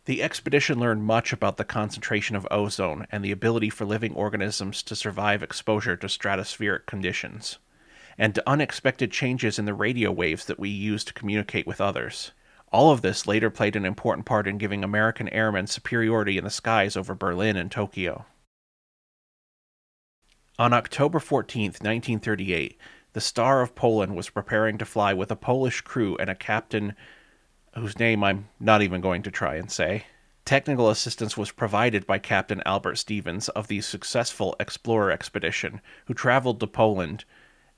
The 0.06 0.22
expedition 0.22 0.80
learned 0.80 1.06
much 1.06 1.32
about 1.32 1.58
the 1.58 1.63
concentration 1.63 2.36
of 2.36 2.48
ozone 2.52 3.08
and 3.12 3.24
the 3.24 3.32
ability 3.32 3.69
for 3.69 3.86
living 3.86 4.13
organisms 4.13 4.84
to 4.84 4.96
survive 4.96 5.41
exposure 5.41 5.96
to 5.96 6.08
stratospheric 6.08 6.86
conditions 6.86 7.58
and 8.17 8.36
to 8.36 8.49
unexpected 8.49 9.12
changes 9.12 9.58
in 9.58 9.65
the 9.65 9.73
radio 9.73 10.12
waves 10.12 10.45
that 10.45 10.60
we 10.60 10.69
use 10.69 11.04
to 11.04 11.13
communicate 11.13 11.67
with 11.67 11.82
others. 11.82 12.32
All 12.71 12.91
of 12.91 13.02
this 13.02 13.28
later 13.28 13.49
played 13.49 13.76
an 13.76 13.86
important 13.86 14.26
part 14.26 14.47
in 14.47 14.58
giving 14.58 14.84
American 14.84 15.30
airmen 15.30 15.67
superiority 15.67 16.38
in 16.38 16.43
the 16.43 16.49
skies 16.49 16.97
over 16.97 17.13
Berlin 17.13 17.56
and 17.56 17.71
Tokyo. 17.71 18.26
On 20.60 20.73
October 20.73 21.19
14, 21.19 21.65
1938, 21.65 22.78
the 23.13 23.21
Star 23.21 23.62
of 23.62 23.76
Poland 23.76 24.15
was 24.15 24.30
preparing 24.30 24.78
to 24.78 24.86
fly 24.86 25.13
with 25.13 25.32
a 25.32 25.36
Polish 25.36 25.82
crew 25.82 26.15
and 26.17 26.30
a 26.30 26.36
captain 26.36 26.95
whose 27.76 27.99
name 27.99 28.23
I'm 28.23 28.49
not 28.60 28.82
even 28.82 29.02
going 29.02 29.23
to 29.23 29.32
try 29.32 29.56
and 29.56 29.71
say. 29.71 30.06
Technical 30.45 30.89
assistance 30.89 31.38
was 31.38 31.52
provided 31.52 32.06
by 32.06 32.19
Captain 32.19 32.62
Albert 32.65 32.97
Stevens 32.97 33.49
of 33.49 33.67
the 33.67 33.82
successful 33.82 34.56
Explorer 34.60 35.10
expedition, 35.10 35.80
who 36.06 36.13
traveled 36.13 36.60
to 36.60 36.67
Poland, 36.67 37.23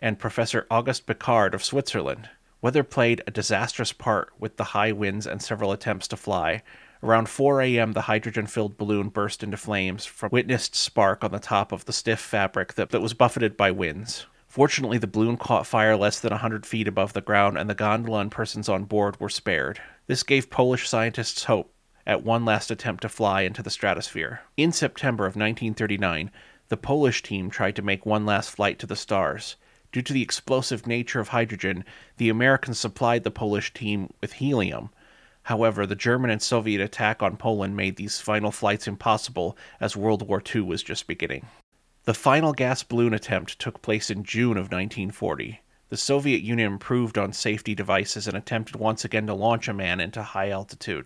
and 0.06 0.20
Professor 0.20 0.68
Auguste 0.70 1.08
Piccard 1.08 1.56
of 1.56 1.64
Switzerland. 1.64 2.30
Weather 2.62 2.84
played 2.84 3.24
a 3.26 3.32
disastrous 3.32 3.92
part 3.92 4.32
with 4.38 4.56
the 4.56 4.66
high 4.66 4.92
winds 4.92 5.26
and 5.26 5.42
several 5.42 5.72
attempts 5.72 6.08
to 6.10 6.16
fly. 6.16 6.62
Around 7.02 7.28
4 7.28 7.60
a.m., 7.64 7.94
the 7.94 8.02
hydrogen 8.02 8.46
filled 8.46 8.78
balloon 8.78 9.10
burst 9.10 9.42
into 9.42 9.58
flames 9.58 10.06
from 10.06 10.30
witnessed 10.32 10.76
spark 10.76 11.24
on 11.24 11.32
the 11.32 11.40
top 11.40 11.72
of 11.72 11.86
the 11.86 11.92
stiff 11.92 12.20
fabric 12.20 12.76
that, 12.76 12.92
that 12.92 13.02
was 13.02 13.16
buffeted 13.16 13.58
by 13.58 13.72
winds. 13.72 14.28
Fortunately, 14.48 15.00
the 15.00 15.08
balloon 15.08 15.38
caught 15.38 15.66
fire 15.66 15.98
less 15.98 16.20
than 16.20 16.32
a 16.32 16.36
100 16.36 16.68
feet 16.68 16.88
above 16.88 17.14
the 17.14 17.20
ground, 17.22 17.58
and 17.58 17.68
the 17.68 17.74
gondola 17.74 18.20
and 18.20 18.32
persons 18.32 18.70
on 18.70 18.84
board 18.84 19.20
were 19.20 19.28
spared. 19.28 19.82
This 20.06 20.22
gave 20.22 20.52
Polish 20.52 20.88
scientists 20.88 21.46
hope 21.46 21.74
at 22.06 22.24
one 22.24 22.46
last 22.46 22.70
attempt 22.70 23.02
to 23.02 23.10
fly 23.10 23.42
into 23.42 23.64
the 23.64 23.72
stratosphere. 23.72 24.42
In 24.56 24.72
September 24.72 25.24
of 25.24 25.36
1939, 25.36 26.30
the 26.68 26.78
Polish 26.78 27.24
team 27.24 27.50
tried 27.50 27.76
to 27.76 27.82
make 27.82 28.06
one 28.06 28.28
last 28.28 28.52
flight 28.52 28.78
to 28.78 28.86
the 28.86 28.96
stars. 28.96 29.56
Due 29.96 30.02
to 30.02 30.12
the 30.12 30.22
explosive 30.22 30.86
nature 30.86 31.22
of 31.22 31.30
hydrogen, 31.30 31.86
the 32.18 32.28
Americans 32.28 32.78
supplied 32.78 33.24
the 33.24 33.32
Polish 33.32 33.74
team 33.74 34.12
with 34.20 34.34
helium. 34.34 34.90
However, 35.44 35.86
the 35.86 35.96
German 35.96 36.30
and 36.30 36.42
Soviet 36.42 36.82
attack 36.82 37.24
on 37.24 37.38
Poland 37.38 37.78
made 37.78 37.96
these 37.96 38.20
final 38.20 38.52
flights 38.52 38.90
impossible 38.90 39.58
as 39.80 39.96
World 39.96 40.28
War 40.28 40.44
II 40.54 40.64
was 40.64 40.84
just 40.84 41.08
beginning. 41.08 41.46
The 42.04 42.14
final 42.14 42.52
gas 42.52 42.84
balloon 42.84 43.14
attempt 43.14 43.58
took 43.58 43.82
place 43.82 44.10
in 44.10 44.26
June 44.26 44.58
of 44.58 44.70
1940. 44.70 45.62
The 45.88 45.96
Soviet 45.96 46.42
Union 46.42 46.74
improved 46.74 47.18
on 47.18 47.32
safety 47.32 47.74
devices 47.74 48.28
and 48.28 48.36
attempted 48.36 48.76
once 48.76 49.06
again 49.06 49.28
to 49.28 49.34
launch 49.34 49.70
a 49.70 49.74
man 49.74 50.02
into 50.02 50.22
high 50.22 50.50
altitude. 50.50 51.06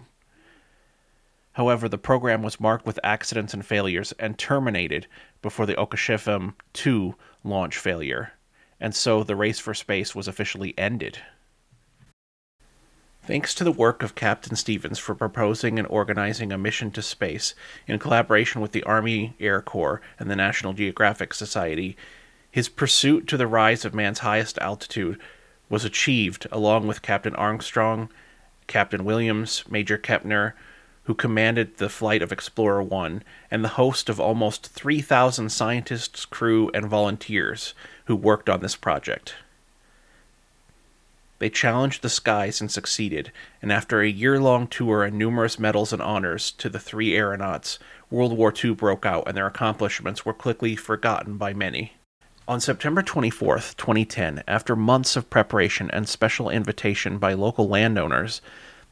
However, 1.51 1.87
the 1.87 1.99
program 1.99 2.41
was 2.41 2.59
marked 2.59 2.87
with 2.87 2.99
accidents 3.03 3.53
and 3.53 3.63
failures 3.63 4.13
and 4.17 4.35
terminated 4.35 5.05
before 5.43 5.67
the 5.67 5.75
Okashevim 5.75 6.55
2 6.73 7.13
launch 7.43 7.77
failure, 7.77 8.33
and 8.79 8.95
so 8.95 9.23
the 9.23 9.35
race 9.35 9.59
for 9.59 9.73
space 9.73 10.15
was 10.15 10.27
officially 10.27 10.73
ended. 10.77 11.19
Thanks 13.23 13.53
to 13.55 13.63
the 13.63 13.71
work 13.71 14.01
of 14.01 14.15
Captain 14.15 14.55
Stevens 14.55 14.97
for 14.97 15.13
proposing 15.13 15.77
and 15.77 15.87
organizing 15.87 16.51
a 16.51 16.57
mission 16.57 16.89
to 16.91 17.01
space 17.01 17.53
in 17.87 17.99
collaboration 17.99 18.59
with 18.59 18.71
the 18.71 18.83
Army 18.83 19.35
Air 19.39 19.61
Corps 19.61 20.01
and 20.17 20.31
the 20.31 20.35
National 20.35 20.73
Geographic 20.73 21.33
Society, 21.33 21.95
his 22.49 22.69
pursuit 22.69 23.27
to 23.27 23.37
the 23.37 23.45
rise 23.45 23.85
of 23.85 23.93
man's 23.93 24.19
highest 24.19 24.57
altitude 24.57 25.19
was 25.69 25.85
achieved 25.85 26.47
along 26.51 26.87
with 26.87 27.03
Captain 27.03 27.35
Armstrong, 27.35 28.09
Captain 28.65 29.05
Williams, 29.05 29.63
Major 29.69 29.99
Kepner, 29.99 30.53
who 31.09 31.15
commanded 31.15 31.77
the 31.77 31.89
flight 31.89 32.21
of 32.21 32.31
Explorer 32.31 32.83
1, 32.83 33.23
and 33.49 33.63
the 33.63 33.69
host 33.69 34.09
of 34.09 34.19
almost 34.19 34.67
3,000 34.67 35.49
scientists, 35.51 36.23
crew, 36.23 36.69
and 36.71 36.85
volunteers 36.85 37.73
who 38.05 38.15
worked 38.15 38.47
on 38.47 38.59
this 38.59 38.75
project. 38.75 39.33
They 41.39 41.49
challenged 41.49 42.03
the 42.03 42.09
skies 42.09 42.61
and 42.61 42.69
succeeded, 42.69 43.31
and 43.59 43.71
after 43.71 44.01
a 44.01 44.07
year 44.07 44.39
long 44.39 44.67
tour 44.67 45.03
and 45.03 45.17
numerous 45.17 45.57
medals 45.57 45.91
and 45.91 45.99
honors 45.99 46.51
to 46.51 46.69
the 46.69 46.77
three 46.77 47.15
aeronauts, 47.15 47.79
World 48.11 48.37
War 48.37 48.53
II 48.63 48.75
broke 48.75 49.03
out 49.03 49.23
and 49.25 49.35
their 49.35 49.47
accomplishments 49.47 50.27
were 50.27 50.33
quickly 50.33 50.75
forgotten 50.75 51.37
by 51.37 51.53
many. 51.53 51.93
On 52.47 52.59
September 52.59 53.01
24, 53.01 53.55
2010, 53.55 54.43
after 54.47 54.75
months 54.75 55.15
of 55.15 55.31
preparation 55.31 55.89
and 55.89 56.07
special 56.07 56.51
invitation 56.51 57.17
by 57.17 57.33
local 57.33 57.67
landowners, 57.67 58.41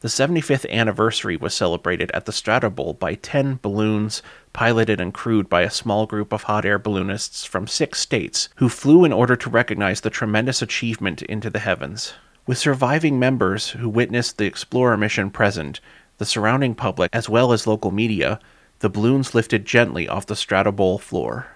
the 0.00 0.08
75th 0.08 0.68
anniversary 0.70 1.36
was 1.36 1.52
celebrated 1.52 2.10
at 2.14 2.24
the 2.24 2.32
Stratobowl 2.32 2.98
by 2.98 3.14
10 3.14 3.58
balloons 3.60 4.22
piloted 4.52 5.00
and 5.00 5.12
crewed 5.12 5.48
by 5.48 5.62
a 5.62 5.70
small 5.70 6.06
group 6.06 6.32
of 6.32 6.44
hot 6.44 6.64
air 6.64 6.78
balloonists 6.78 7.44
from 7.44 7.66
six 7.66 7.98
states 7.98 8.48
who 8.56 8.68
flew 8.68 9.04
in 9.04 9.12
order 9.12 9.34
to 9.34 9.50
recognize 9.50 10.00
the 10.00 10.10
tremendous 10.10 10.62
achievement 10.62 11.22
into 11.22 11.50
the 11.50 11.58
heavens. 11.58 12.14
With 12.46 12.58
surviving 12.58 13.18
members 13.18 13.70
who 13.70 13.88
witnessed 13.88 14.38
the 14.38 14.46
Explorer 14.46 14.96
mission 14.96 15.30
present, 15.30 15.80
the 16.18 16.24
surrounding 16.24 16.74
public, 16.74 17.10
as 17.12 17.28
well 17.28 17.52
as 17.52 17.66
local 17.66 17.90
media, 17.90 18.38
the 18.78 18.88
balloons 18.88 19.34
lifted 19.34 19.64
gently 19.64 20.08
off 20.08 20.26
the 20.26 20.34
Stratobowl 20.34 21.00
floor. 21.00 21.46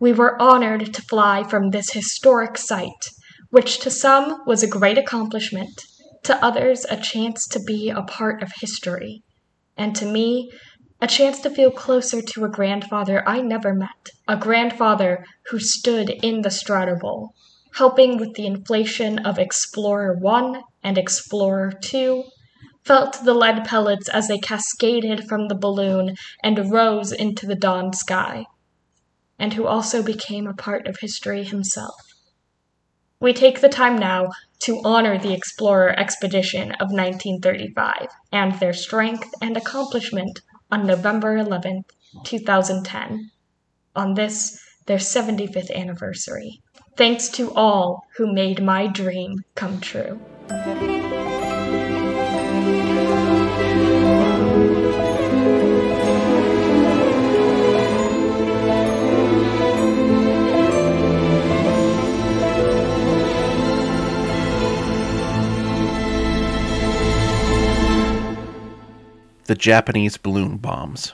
We 0.00 0.12
were 0.12 0.40
honored 0.42 0.92
to 0.92 1.02
fly 1.02 1.44
from 1.44 1.70
this 1.70 1.92
historic 1.92 2.58
site, 2.58 2.90
which 3.50 3.78
to 3.80 3.90
some 3.90 4.42
was 4.44 4.62
a 4.62 4.68
great 4.68 4.98
accomplishment, 4.98 5.80
to 6.24 6.44
others 6.44 6.84
a 6.90 6.96
chance 6.96 7.46
to 7.48 7.60
be 7.60 7.90
a 7.90 8.02
part 8.02 8.42
of 8.42 8.52
history, 8.60 9.22
and 9.76 9.94
to 9.96 10.04
me 10.06 10.50
a 11.00 11.06
chance 11.06 11.40
to 11.40 11.50
feel 11.50 11.70
closer 11.70 12.20
to 12.20 12.44
a 12.44 12.48
grandfather 12.48 13.22
I 13.26 13.40
never 13.40 13.74
met, 13.74 14.10
a 14.26 14.36
grandfather 14.36 15.24
who 15.50 15.58
stood 15.58 16.10
in 16.10 16.42
the 16.42 16.50
Stratobowl 16.50 17.30
helping 17.74 18.16
with 18.18 18.34
the 18.34 18.46
inflation 18.46 19.18
of 19.20 19.38
Explorer 19.38 20.16
1 20.20 20.62
and 20.84 20.96
Explorer 20.96 21.72
2, 21.82 22.22
felt 22.84 23.24
the 23.24 23.34
lead 23.34 23.64
pellets 23.64 24.08
as 24.08 24.28
they 24.28 24.38
cascaded 24.38 25.26
from 25.28 25.48
the 25.48 25.56
balloon 25.56 26.14
and 26.42 26.70
rose 26.70 27.10
into 27.10 27.46
the 27.46 27.56
dawn 27.56 27.92
sky, 27.92 28.44
and 29.38 29.54
who 29.54 29.66
also 29.66 30.02
became 30.02 30.46
a 30.46 30.54
part 30.54 30.86
of 30.86 30.98
history 31.00 31.42
himself. 31.42 31.96
We 33.18 33.32
take 33.32 33.60
the 33.60 33.68
time 33.68 33.98
now 33.98 34.28
to 34.64 34.80
honor 34.82 35.18
the 35.18 35.34
Explorer 35.34 35.90
expedition 35.98 36.72
of 36.80 36.88
1935 36.90 38.08
and 38.32 38.58
their 38.60 38.72
strength 38.72 39.28
and 39.42 39.58
accomplishment 39.58 40.40
on 40.72 40.86
November 40.86 41.36
11, 41.36 41.84
2010, 42.24 43.30
on 43.94 44.14
this, 44.14 44.58
their 44.86 44.96
75th 44.96 45.70
anniversary. 45.74 46.62
Thanks 46.96 47.28
to 47.30 47.52
all 47.52 48.04
who 48.16 48.32
made 48.32 48.62
my 48.62 48.86
dream 48.86 49.40
come 49.54 49.80
true. 49.82 50.18
The 69.46 69.54
Japanese 69.54 70.16
balloon 70.16 70.56
bombs. 70.56 71.12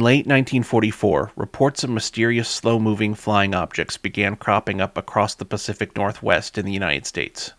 In 0.00 0.04
late 0.04 0.26
1944, 0.26 1.32
reports 1.36 1.84
of 1.84 1.90
mysterious 1.90 2.48
slow 2.48 2.78
moving 2.78 3.14
flying 3.14 3.54
objects 3.54 3.98
began 3.98 4.34
cropping 4.34 4.80
up 4.80 4.96
across 4.96 5.34
the 5.34 5.44
Pacific 5.44 5.94
Northwest 5.94 6.56
in 6.56 6.64
the 6.64 6.72
United 6.72 7.04
States. 7.04 7.52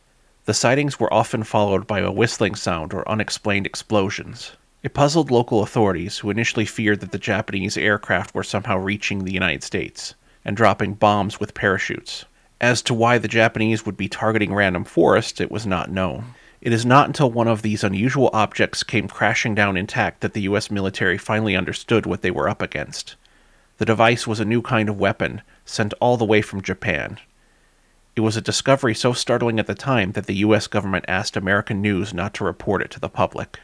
The 0.45 0.55
sightings 0.55 0.99
were 0.99 1.13
often 1.13 1.43
followed 1.43 1.85
by 1.85 1.99
a 1.99 2.11
whistling 2.11 2.55
sound 2.55 2.95
or 2.95 3.07
unexplained 3.07 3.67
explosions. 3.67 4.53
It 4.81 4.95
puzzled 4.95 5.29
local 5.29 5.61
authorities, 5.61 6.17
who 6.17 6.31
initially 6.31 6.65
feared 6.65 7.01
that 7.01 7.11
the 7.11 7.19
Japanese 7.19 7.77
aircraft 7.77 8.33
were 8.33 8.43
somehow 8.43 8.79
reaching 8.79 9.23
the 9.23 9.33
United 9.33 9.61
States 9.61 10.15
and 10.43 10.57
dropping 10.57 10.95
bombs 10.95 11.39
with 11.39 11.53
parachutes. 11.53 12.25
As 12.59 12.81
to 12.81 12.95
why 12.95 13.19
the 13.19 13.27
Japanese 13.27 13.85
would 13.85 13.97
be 13.97 14.09
targeting 14.09 14.51
random 14.51 14.83
forests, 14.83 15.39
it 15.39 15.51
was 15.51 15.67
not 15.67 15.91
known. 15.91 16.33
It 16.61 16.71
is 16.71 16.85
not 16.85 17.07
until 17.07 17.31
one 17.31 17.47
of 17.47 17.63
these 17.63 17.83
unusual 17.83 18.29
objects 18.33 18.83
came 18.83 19.07
crashing 19.07 19.55
down 19.55 19.75
intact 19.75 20.21
that 20.21 20.33
the 20.33 20.41
US 20.41 20.69
military 20.69 21.17
finally 21.17 21.55
understood 21.55 22.05
what 22.05 22.21
they 22.21 22.29
were 22.29 22.47
up 22.47 22.61
against. 22.61 23.15
The 23.77 23.85
device 23.85 24.27
was 24.27 24.39
a 24.39 24.45
new 24.45 24.61
kind 24.61 24.87
of 24.87 24.99
weapon, 24.99 25.41
sent 25.65 25.95
all 25.99 26.17
the 26.17 26.25
way 26.25 26.43
from 26.43 26.61
Japan. 26.61 27.17
It 28.15 28.21
was 28.21 28.37
a 28.37 28.41
discovery 28.41 28.93
so 28.93 29.11
startling 29.11 29.59
at 29.59 29.65
the 29.65 29.73
time 29.73 30.11
that 30.11 30.27
the 30.27 30.35
US 30.35 30.67
government 30.67 31.05
asked 31.07 31.35
American 31.35 31.81
news 31.81 32.13
not 32.13 32.35
to 32.35 32.43
report 32.43 32.83
it 32.83 32.91
to 32.91 32.99
the 32.99 33.09
public. 33.09 33.59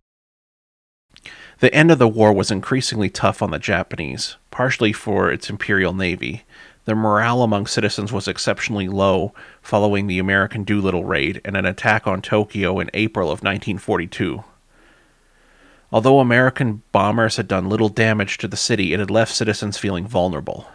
The 1.60 1.73
end 1.73 1.91
of 1.91 1.99
the 1.99 2.07
war 2.07 2.33
was 2.33 2.49
increasingly 2.49 3.10
tough 3.10 3.43
on 3.43 3.51
the 3.51 3.60
Japanese, 3.60 4.38
partially 4.49 4.93
for 4.93 5.31
its 5.31 5.49
Imperial 5.49 5.93
Navy. 5.93 6.45
The 6.88 6.95
morale 6.95 7.43
among 7.43 7.67
citizens 7.67 8.13
was 8.13 8.30
exceptionally 8.30 8.88
low 8.88 9.34
following 9.62 10.08
the 10.08 10.19
American 10.19 10.63
Doolittle 10.63 11.04
raid 11.04 11.41
and 11.43 11.58
an 11.58 11.65
attack 11.65 12.08
on 12.08 12.21
Tokyo 12.21 12.80
in 12.80 12.89
April 12.93 13.26
of 13.26 13.43
1942. 13.43 14.45
Although 15.91 16.21
American 16.21 16.84
bombers 16.93 17.36
had 17.36 17.50
done 17.50 17.67
little 17.67 17.89
damage 17.89 18.38
to 18.38 18.47
the 18.47 18.56
city, 18.56 18.93
it 18.93 19.02
had 19.02 19.12
left 19.12 19.36
citizens 19.36 19.78
feeling 19.78 20.08
vulnerable. 20.08 20.69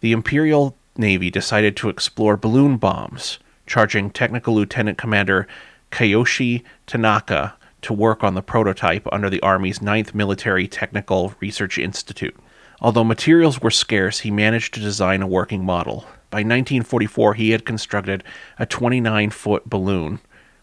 The 0.00 0.12
Imperial 0.12 0.76
Navy 0.98 1.30
decided 1.30 1.74
to 1.78 1.88
explore 1.88 2.36
balloon 2.36 2.76
bombs, 2.76 3.38
charging 3.66 4.10
Technical 4.10 4.54
Lieutenant 4.54 4.98
Commander 4.98 5.48
Kiyoshi 5.90 6.62
Tanaka 6.86 7.54
to 7.80 7.94
work 7.94 8.22
on 8.22 8.34
the 8.34 8.42
prototype 8.42 9.08
under 9.10 9.30
the 9.30 9.40
Army's 9.40 9.78
9th 9.78 10.12
Military 10.12 10.68
Technical 10.68 11.32
Research 11.40 11.78
Institute. 11.78 12.36
Although 12.80 13.04
materials 13.04 13.60
were 13.60 13.70
scarce, 13.70 14.20
he 14.20 14.30
managed 14.30 14.74
to 14.74 14.80
design 14.80 15.20
a 15.20 15.26
working 15.26 15.64
model. 15.64 16.06
By 16.30 16.38
1944, 16.38 17.34
he 17.34 17.50
had 17.50 17.64
constructed 17.64 18.22
a 18.58 18.66
29 18.66 19.30
foot 19.30 19.68
balloon 19.68 20.20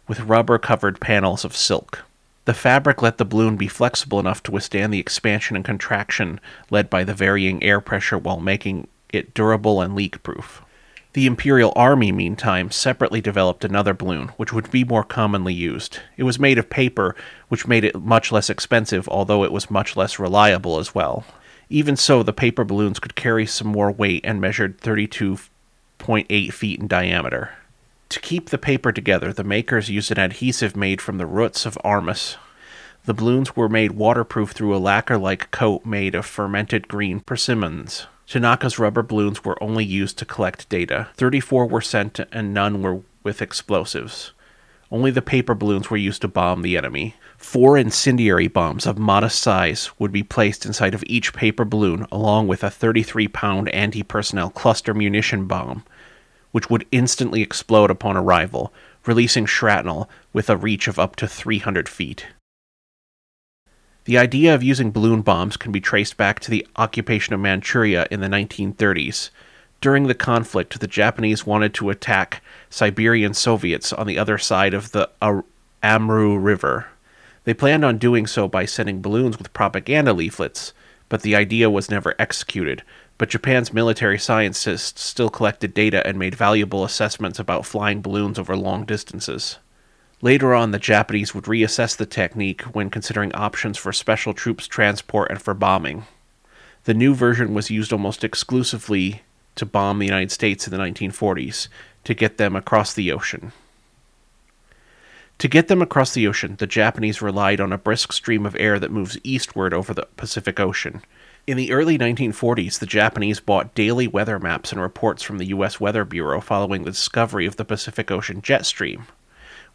with 0.07 0.21
rubber 0.21 0.57
covered 0.57 1.01
panels 1.01 1.43
of 1.43 1.55
silk. 1.55 2.03
The 2.45 2.53
fabric 2.53 3.01
let 3.01 3.17
the 3.17 3.25
balloon 3.25 3.57
be 3.57 3.67
flexible 3.67 4.19
enough 4.19 4.43
to 4.43 4.51
withstand 4.51 4.93
the 4.93 4.99
expansion 4.99 5.55
and 5.55 5.65
contraction 5.65 6.39
led 6.69 6.89
by 6.89 7.03
the 7.03 7.13
varying 7.15 7.61
air 7.63 7.81
pressure 7.81 8.17
while 8.17 8.39
making 8.39 8.87
it 9.09 9.33
durable 9.33 9.81
and 9.81 9.95
leak 9.95 10.21
proof. 10.23 10.61
The 11.13 11.25
Imperial 11.25 11.73
Army, 11.75 12.11
meantime, 12.11 12.71
separately 12.71 13.21
developed 13.21 13.65
another 13.65 13.93
balloon, 13.93 14.27
which 14.37 14.53
would 14.53 14.69
be 14.69 14.83
more 14.83 15.03
commonly 15.03 15.53
used. 15.53 15.99
It 16.17 16.23
was 16.23 16.37
made 16.37 16.57
of 16.57 16.69
paper, 16.69 17.15
which 17.47 17.67
made 17.67 17.83
it 17.83 17.95
much 17.95 18.31
less 18.31 18.49
expensive, 18.49 19.07
although 19.07 19.43
it 19.43 19.51
was 19.51 19.71
much 19.71 19.95
less 19.97 20.19
reliable 20.19 20.77
as 20.77 20.93
well. 20.93 21.25
Even 21.69 21.95
so, 21.95 22.23
the 22.23 22.33
paper 22.33 22.63
balloons 22.63 22.99
could 22.99 23.15
carry 23.15 23.45
some 23.45 23.67
more 23.67 23.91
weight 23.91 24.21
and 24.23 24.39
measured 24.39 24.79
32.8 24.81 26.53
feet 26.53 26.79
in 26.79 26.87
diameter. 26.87 27.57
To 28.09 28.19
keep 28.19 28.49
the 28.49 28.57
paper 28.57 28.91
together, 28.91 29.33
the 29.33 29.43
makers 29.43 29.89
used 29.89 30.11
an 30.11 30.19
adhesive 30.19 30.75
made 30.75 31.01
from 31.01 31.17
the 31.17 31.25
roots 31.25 31.65
of 31.65 31.77
armus. 31.83 32.37
The 33.05 33.13
balloons 33.13 33.55
were 33.55 33.69
made 33.69 33.91
waterproof 33.91 34.51
through 34.51 34.75
a 34.75 34.77
lacquer 34.77 35.17
like 35.17 35.51
coat 35.51 35.85
made 35.85 36.15
of 36.15 36.25
fermented 36.25 36.87
green 36.87 37.19
persimmons. 37.19 38.07
Tanaka's 38.27 38.79
rubber 38.79 39.03
balloons 39.03 39.43
were 39.43 39.61
only 39.61 39.85
used 39.85 40.17
to 40.17 40.25
collect 40.25 40.69
data. 40.69 41.09
34 41.15 41.67
were 41.67 41.81
sent 41.81 42.19
and 42.31 42.53
none 42.53 42.81
were 42.81 43.01
with 43.23 43.41
explosives. 43.41 44.31
Only 44.91 45.11
the 45.11 45.21
paper 45.21 45.53
balloons 45.53 45.89
were 45.89 45.97
used 45.97 46.21
to 46.21 46.27
bomb 46.27 46.61
the 46.61 46.77
enemy. 46.77 47.15
Four 47.45 47.77
incendiary 47.77 48.47
bombs 48.47 48.87
of 48.87 48.97
modest 48.97 49.39
size 49.39 49.91
would 49.99 50.11
be 50.11 50.23
placed 50.23 50.65
inside 50.65 50.95
of 50.95 51.03
each 51.05 51.31
paper 51.31 51.63
balloon, 51.63 52.07
along 52.11 52.47
with 52.47 52.63
a 52.63 52.71
33 52.71 53.27
pound 53.27 53.69
anti 53.69 54.01
personnel 54.01 54.49
cluster 54.49 54.95
munition 54.95 55.45
bomb, 55.45 55.85
which 56.51 56.71
would 56.71 56.87
instantly 56.91 57.43
explode 57.43 57.91
upon 57.91 58.17
arrival, 58.17 58.73
releasing 59.05 59.45
shrapnel 59.45 60.09
with 60.33 60.49
a 60.49 60.57
reach 60.57 60.87
of 60.87 60.97
up 60.97 61.15
to 61.17 61.27
300 61.27 61.87
feet. 61.87 62.25
The 64.05 64.17
idea 64.17 64.53
of 64.53 64.63
using 64.63 64.91
balloon 64.91 65.21
bombs 65.21 65.55
can 65.55 65.71
be 65.71 65.79
traced 65.79 66.17
back 66.17 66.39
to 66.41 66.51
the 66.51 66.67
occupation 66.75 67.35
of 67.35 67.39
Manchuria 67.39 68.07
in 68.09 68.21
the 68.21 68.27
1930s. 68.27 69.29
During 69.81 70.07
the 70.07 70.15
conflict, 70.15 70.79
the 70.79 70.87
Japanese 70.87 71.45
wanted 71.45 71.75
to 71.75 71.91
attack 71.91 72.41
Siberian 72.71 73.35
Soviets 73.35 73.93
on 73.93 74.07
the 74.07 74.17
other 74.17 74.39
side 74.39 74.73
of 74.73 74.91
the 74.91 75.11
Amur 75.83 76.39
River. 76.39 76.87
They 77.45 77.53
planned 77.53 77.85
on 77.85 77.99
doing 77.99 78.27
so 78.27 78.47
by 78.47 78.65
sending 78.65 79.01
balloons 79.01 79.37
with 79.37 79.53
propaganda 79.53 80.13
leaflets, 80.13 80.73
but 81.09 81.21
the 81.21 81.35
idea 81.35 81.69
was 81.69 81.91
never 81.91 82.15
executed. 82.19 82.83
But 83.17 83.29
Japan's 83.29 83.71
military 83.71 84.19
scientists 84.19 85.01
still 85.01 85.29
collected 85.29 85.73
data 85.73 86.05
and 86.05 86.19
made 86.19 86.35
valuable 86.35 86.83
assessments 86.83 87.39
about 87.39 87.65
flying 87.65 88.01
balloons 88.01 88.37
over 88.37 88.57
long 88.57 88.83
distances. 88.83 89.59
Later 90.21 90.55
on, 90.55 90.71
the 90.71 90.79
Japanese 90.79 91.35
would 91.35 91.43
reassess 91.45 91.95
the 91.95 92.05
technique 92.05 92.63
when 92.63 92.89
considering 92.89 93.33
options 93.35 93.77
for 93.77 93.93
special 93.93 94.33
troops 94.33 94.67
transport 94.67 95.29
and 95.29 95.41
for 95.41 95.53
bombing. 95.53 96.05
The 96.85 96.93
new 96.95 97.13
version 97.13 97.53
was 97.53 97.69
used 97.69 97.93
almost 97.93 98.23
exclusively 98.23 99.21
to 99.53 99.65
bomb 99.65 99.99
the 99.99 100.05
United 100.05 100.31
States 100.31 100.67
in 100.67 100.71
the 100.71 100.83
1940s 100.83 101.67
to 102.05 102.13
get 102.13 102.37
them 102.37 102.55
across 102.55 102.93
the 102.93 103.11
ocean. 103.11 103.51
To 105.39 105.47
get 105.47 105.67
them 105.67 105.81
across 105.81 106.13
the 106.13 106.27
ocean, 106.27 106.55
the 106.57 106.67
Japanese 106.67 107.21
relied 107.21 107.59
on 107.59 107.73
a 107.73 107.77
brisk 107.77 108.13
stream 108.13 108.45
of 108.45 108.55
air 108.55 108.79
that 108.79 108.91
moves 108.91 109.17
eastward 109.23 109.73
over 109.73 109.93
the 109.93 110.07
Pacific 110.17 110.59
Ocean. 110.59 111.01
In 111.45 111.57
the 111.57 111.71
early 111.71 111.97
1940s, 111.97 112.79
the 112.79 112.85
Japanese 112.85 113.39
bought 113.39 113.75
daily 113.75 114.07
weather 114.07 114.39
maps 114.39 114.71
and 114.71 114.81
reports 114.81 115.21
from 115.21 115.37
the 115.37 115.47
U.S. 115.47 115.79
Weather 115.79 116.05
Bureau 116.05 116.41
following 116.41 116.83
the 116.83 116.91
discovery 116.91 117.45
of 117.45 117.57
the 117.57 117.65
Pacific 117.65 118.09
Ocean 118.09 118.41
jet 118.41 118.65
stream 118.65 119.05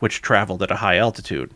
which 0.00 0.22
traveled 0.22 0.62
at 0.62 0.70
a 0.70 0.76
high 0.76 0.96
altitude. 0.96 1.54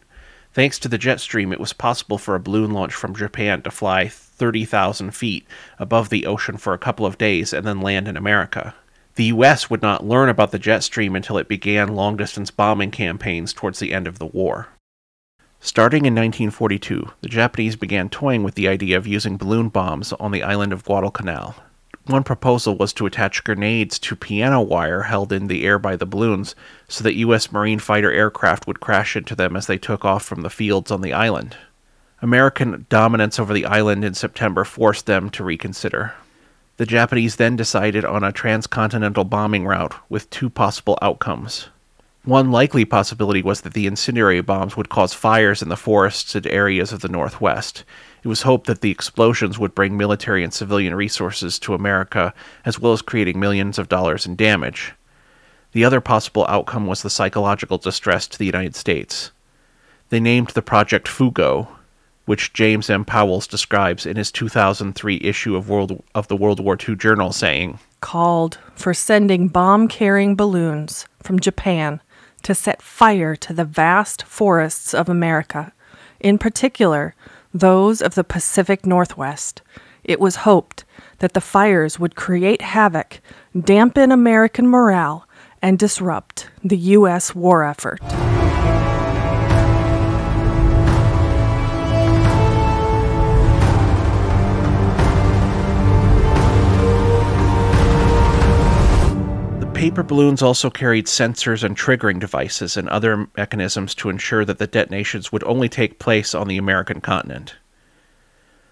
Thanks 0.52 0.78
to 0.78 0.88
the 0.88 0.98
jet 0.98 1.18
stream, 1.18 1.52
it 1.52 1.58
was 1.58 1.72
possible 1.72 2.16
for 2.16 2.36
a 2.36 2.40
balloon 2.40 2.70
launch 2.70 2.94
from 2.94 3.16
Japan 3.16 3.62
to 3.62 3.72
fly 3.72 4.06
30,000 4.06 5.10
feet 5.10 5.46
above 5.80 6.10
the 6.10 6.26
ocean 6.26 6.56
for 6.56 6.72
a 6.72 6.78
couple 6.78 7.04
of 7.04 7.18
days 7.18 7.52
and 7.52 7.66
then 7.66 7.80
land 7.80 8.06
in 8.06 8.16
America. 8.16 8.74
The 9.16 9.24
US 9.26 9.70
would 9.70 9.82
not 9.82 10.04
learn 10.04 10.28
about 10.28 10.50
the 10.50 10.58
jet 10.58 10.82
stream 10.82 11.14
until 11.14 11.38
it 11.38 11.46
began 11.46 11.94
long 11.94 12.16
distance 12.16 12.50
bombing 12.50 12.90
campaigns 12.90 13.52
towards 13.52 13.78
the 13.78 13.92
end 13.92 14.08
of 14.08 14.18
the 14.18 14.26
war. 14.26 14.68
Starting 15.60 16.04
in 16.04 16.14
1942, 16.14 17.10
the 17.20 17.28
Japanese 17.28 17.76
began 17.76 18.08
toying 18.08 18.42
with 18.42 18.54
the 18.54 18.68
idea 18.68 18.96
of 18.96 19.06
using 19.06 19.36
balloon 19.36 19.68
bombs 19.68 20.12
on 20.14 20.32
the 20.32 20.42
island 20.42 20.72
of 20.72 20.84
Guadalcanal. 20.84 21.54
One 22.06 22.24
proposal 22.24 22.76
was 22.76 22.92
to 22.94 23.06
attach 23.06 23.44
grenades 23.44 23.98
to 24.00 24.16
piano 24.16 24.60
wire 24.60 25.02
held 25.02 25.32
in 25.32 25.46
the 25.46 25.64
air 25.64 25.78
by 25.78 25.96
the 25.96 26.04
balloons 26.04 26.54
so 26.86 27.02
that 27.04 27.14
U.S. 27.14 27.50
Marine 27.50 27.78
fighter 27.78 28.12
aircraft 28.12 28.66
would 28.66 28.80
crash 28.80 29.16
into 29.16 29.34
them 29.34 29.56
as 29.56 29.66
they 29.66 29.78
took 29.78 30.04
off 30.04 30.22
from 30.24 30.42
the 30.42 30.50
fields 30.50 30.90
on 30.90 31.00
the 31.00 31.14
island. 31.14 31.56
American 32.20 32.84
dominance 32.88 33.38
over 33.38 33.54
the 33.54 33.64
island 33.64 34.04
in 34.04 34.12
September 34.12 34.64
forced 34.64 35.06
them 35.06 35.30
to 35.30 35.44
reconsider. 35.44 36.14
The 36.76 36.86
Japanese 36.86 37.36
then 37.36 37.54
decided 37.54 38.04
on 38.04 38.24
a 38.24 38.32
transcontinental 38.32 39.24
bombing 39.24 39.64
route 39.64 39.94
with 40.08 40.28
two 40.30 40.50
possible 40.50 40.98
outcomes. 41.00 41.68
One 42.24 42.50
likely 42.50 42.84
possibility 42.84 43.42
was 43.42 43.60
that 43.60 43.74
the 43.74 43.86
incendiary 43.86 44.40
bombs 44.40 44.76
would 44.76 44.88
cause 44.88 45.12
fires 45.12 45.62
in 45.62 45.68
the 45.68 45.76
forested 45.76 46.46
areas 46.46 46.90
of 46.90 47.00
the 47.00 47.08
Northwest. 47.08 47.84
It 48.24 48.28
was 48.28 48.42
hoped 48.42 48.66
that 48.66 48.80
the 48.80 48.90
explosions 48.90 49.58
would 49.58 49.74
bring 49.74 49.96
military 49.96 50.42
and 50.42 50.52
civilian 50.52 50.94
resources 50.94 51.58
to 51.60 51.74
America, 51.74 52.32
as 52.64 52.80
well 52.80 52.92
as 52.92 53.02
creating 53.02 53.38
millions 53.38 53.78
of 53.78 53.90
dollars 53.90 54.26
in 54.26 54.34
damage. 54.34 54.94
The 55.72 55.84
other 55.84 56.00
possible 56.00 56.46
outcome 56.48 56.86
was 56.86 57.02
the 57.02 57.10
psychological 57.10 57.78
distress 57.78 58.26
to 58.28 58.38
the 58.38 58.46
United 58.46 58.74
States. 58.74 59.30
They 60.08 60.18
named 60.18 60.48
the 60.48 60.62
project 60.62 61.08
Fugo, 61.08 61.68
which 62.24 62.52
James 62.52 62.88
M. 62.88 63.04
Powles 63.04 63.46
describes 63.46 64.06
in 64.06 64.16
his 64.16 64.32
2003 64.32 65.20
issue 65.22 65.56
of, 65.56 65.68
World, 65.68 66.02
of 66.14 66.28
the 66.28 66.36
World 66.36 66.60
War 66.60 66.76
II 66.76 66.96
Journal, 66.96 67.32
saying, 67.32 67.78
Called 68.00 68.58
for 68.74 68.94
sending 68.94 69.48
bomb 69.48 69.88
carrying 69.88 70.34
balloons 70.34 71.06
from 71.22 71.40
Japan 71.40 72.00
to 72.42 72.54
set 72.54 72.82
fire 72.82 73.34
to 73.36 73.52
the 73.52 73.64
vast 73.64 74.22
forests 74.24 74.94
of 74.94 75.08
America, 75.08 75.72
in 76.20 76.38
particular 76.38 77.14
those 77.52 78.02
of 78.02 78.14
the 78.14 78.24
Pacific 78.24 78.84
Northwest. 78.84 79.62
It 80.02 80.20
was 80.20 80.36
hoped 80.36 80.84
that 81.18 81.32
the 81.32 81.40
fires 81.40 81.98
would 81.98 82.16
create 82.16 82.60
havoc, 82.60 83.20
dampen 83.58 84.12
American 84.12 84.68
morale, 84.68 85.26
and 85.62 85.78
disrupt 85.78 86.50
the 86.62 86.76
U.S. 86.76 87.34
war 87.34 87.64
effort. 87.64 88.00
Paper 99.84 100.02
balloons 100.02 100.40
also 100.40 100.70
carried 100.70 101.04
sensors 101.04 101.62
and 101.62 101.76
triggering 101.76 102.18
devices 102.18 102.78
and 102.78 102.88
other 102.88 103.28
mechanisms 103.36 103.94
to 103.94 104.08
ensure 104.08 104.42
that 104.42 104.56
the 104.56 104.66
detonations 104.66 105.30
would 105.30 105.44
only 105.44 105.68
take 105.68 105.98
place 105.98 106.34
on 106.34 106.48
the 106.48 106.56
American 106.56 107.02
continent. 107.02 107.56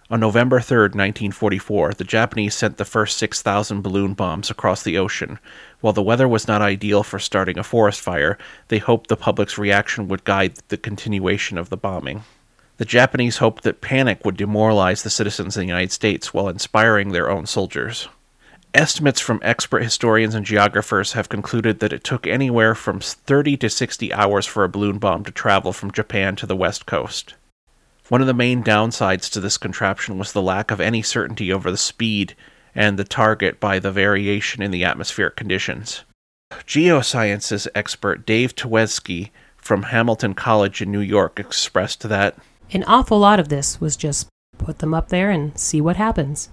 On 0.09 0.19
November 0.19 0.59
3, 0.59 0.85
1944, 0.85 1.93
the 1.93 2.05
Japanese 2.05 2.55
sent 2.55 2.79
the 2.79 2.87
first 2.87 3.19
6,000 3.19 3.83
balloon 3.83 4.15
bombs 4.15 4.49
across 4.49 4.83
the 4.83 4.97
ocean. 4.97 5.39
While 5.83 5.93
the 5.93 6.03
weather 6.03 6.27
was 6.27 6.49
not 6.49 6.63
ideal 6.63 7.03
for 7.03 7.19
starting 7.19 7.59
a 7.59 7.63
forest 7.63 8.01
fire, 8.01 8.39
they 8.69 8.79
hoped 8.79 9.09
the 9.09 9.17
public's 9.17 9.59
reaction 9.59 10.09
would 10.09 10.25
guide 10.25 10.61
the 10.69 10.79
continuation 10.79 11.59
of 11.59 11.69
the 11.69 11.77
bombing. 11.77 12.25
The 12.79 12.87
Japanese 12.87 13.37
hoped 13.37 13.65
that 13.65 13.83
panic 13.83 14.25
would 14.25 14.39
demoralize 14.39 15.03
the 15.03 15.11
citizens 15.11 15.59
of 15.59 15.61
the 15.61 15.67
United 15.67 15.93
States 15.93 16.33
while 16.33 16.49
inspiring 16.49 17.13
their 17.13 17.29
own 17.29 17.45
soldiers. 17.45 18.09
Estimates 18.75 19.21
from 19.21 19.39
expert 19.43 19.83
historians 19.83 20.35
and 20.35 20.47
geographers 20.47 21.13
have 21.13 21.29
concluded 21.29 21.81
that 21.81 21.93
it 21.93 22.03
took 22.03 22.27
anywhere 22.27 22.75
from 22.75 23.01
30 23.01 23.59
to 23.59 23.69
60 23.69 24.13
hours 24.15 24.47
for 24.47 24.65
a 24.65 24.69
balloon 24.69 24.99
bomb 24.99 25.25
to 25.25 25.31
travel 25.31 25.75
from 25.75 25.91
Japan 25.91 26.37
to 26.37 26.47
the 26.47 26.57
west 26.57 26.87
coast. 26.87 27.35
One 28.09 28.23
of 28.23 28.27
the 28.27 28.35
main 28.35 28.65
downsides 28.65 29.31
to 29.33 29.41
this 29.41 29.59
contraption 29.59 30.19
was 30.19 30.33
the 30.33 30.41
lack 30.41 30.71
of 30.71 30.81
any 30.81 31.03
certainty 31.03 31.53
over 31.53 31.71
the 31.71 31.77
speed 31.77 32.35
and 32.75 32.99
the 32.99 33.05
target 33.05 33.61
by 33.61 33.79
the 33.79 33.93
variation 33.93 34.63
in 34.63 34.71
the 34.71 34.85
atmospheric 34.85 35.37
conditions. 35.37 36.03
Geosciences 36.67 37.69
expert 37.75 38.25
Dave 38.25 38.55
Tewksbury 38.55 39.33
from 39.57 39.85
Hamilton 39.85 40.35
College 40.35 40.81
in 40.81 40.91
New 40.91 41.01
York 41.01 41.39
expressed 41.39 42.09
that 42.09 42.37
An 42.73 42.85
awful 42.85 43.19
lot 43.19 43.39
of 43.39 43.51
this 43.51 43.81
was 43.83 43.97
just 43.97 44.29
put 44.57 44.79
them 44.79 44.95
up 44.95 45.09
there 45.11 45.31
and 45.31 45.59
see 45.59 45.81
what 45.81 45.97
happens. 45.97 46.49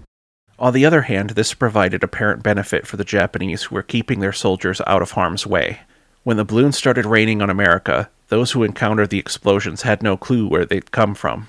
On 0.60 0.74
the 0.74 0.84
other 0.84 1.02
hand, 1.02 1.30
this 1.30 1.54
provided 1.54 2.04
apparent 2.04 2.42
benefit 2.42 2.86
for 2.86 2.98
the 2.98 3.04
Japanese 3.04 3.62
who 3.64 3.74
were 3.74 3.82
keeping 3.82 4.20
their 4.20 4.32
soldiers 4.32 4.82
out 4.86 5.00
of 5.00 5.12
harm's 5.12 5.46
way. 5.46 5.80
When 6.22 6.36
the 6.36 6.44
balloons 6.44 6.76
started 6.76 7.06
raining 7.06 7.40
on 7.40 7.48
America, 7.48 8.10
those 8.28 8.52
who 8.52 8.62
encountered 8.62 9.08
the 9.08 9.18
explosions 9.18 9.82
had 9.82 10.02
no 10.02 10.18
clue 10.18 10.46
where 10.46 10.66
they'd 10.66 10.90
come 10.90 11.14
from. 11.14 11.48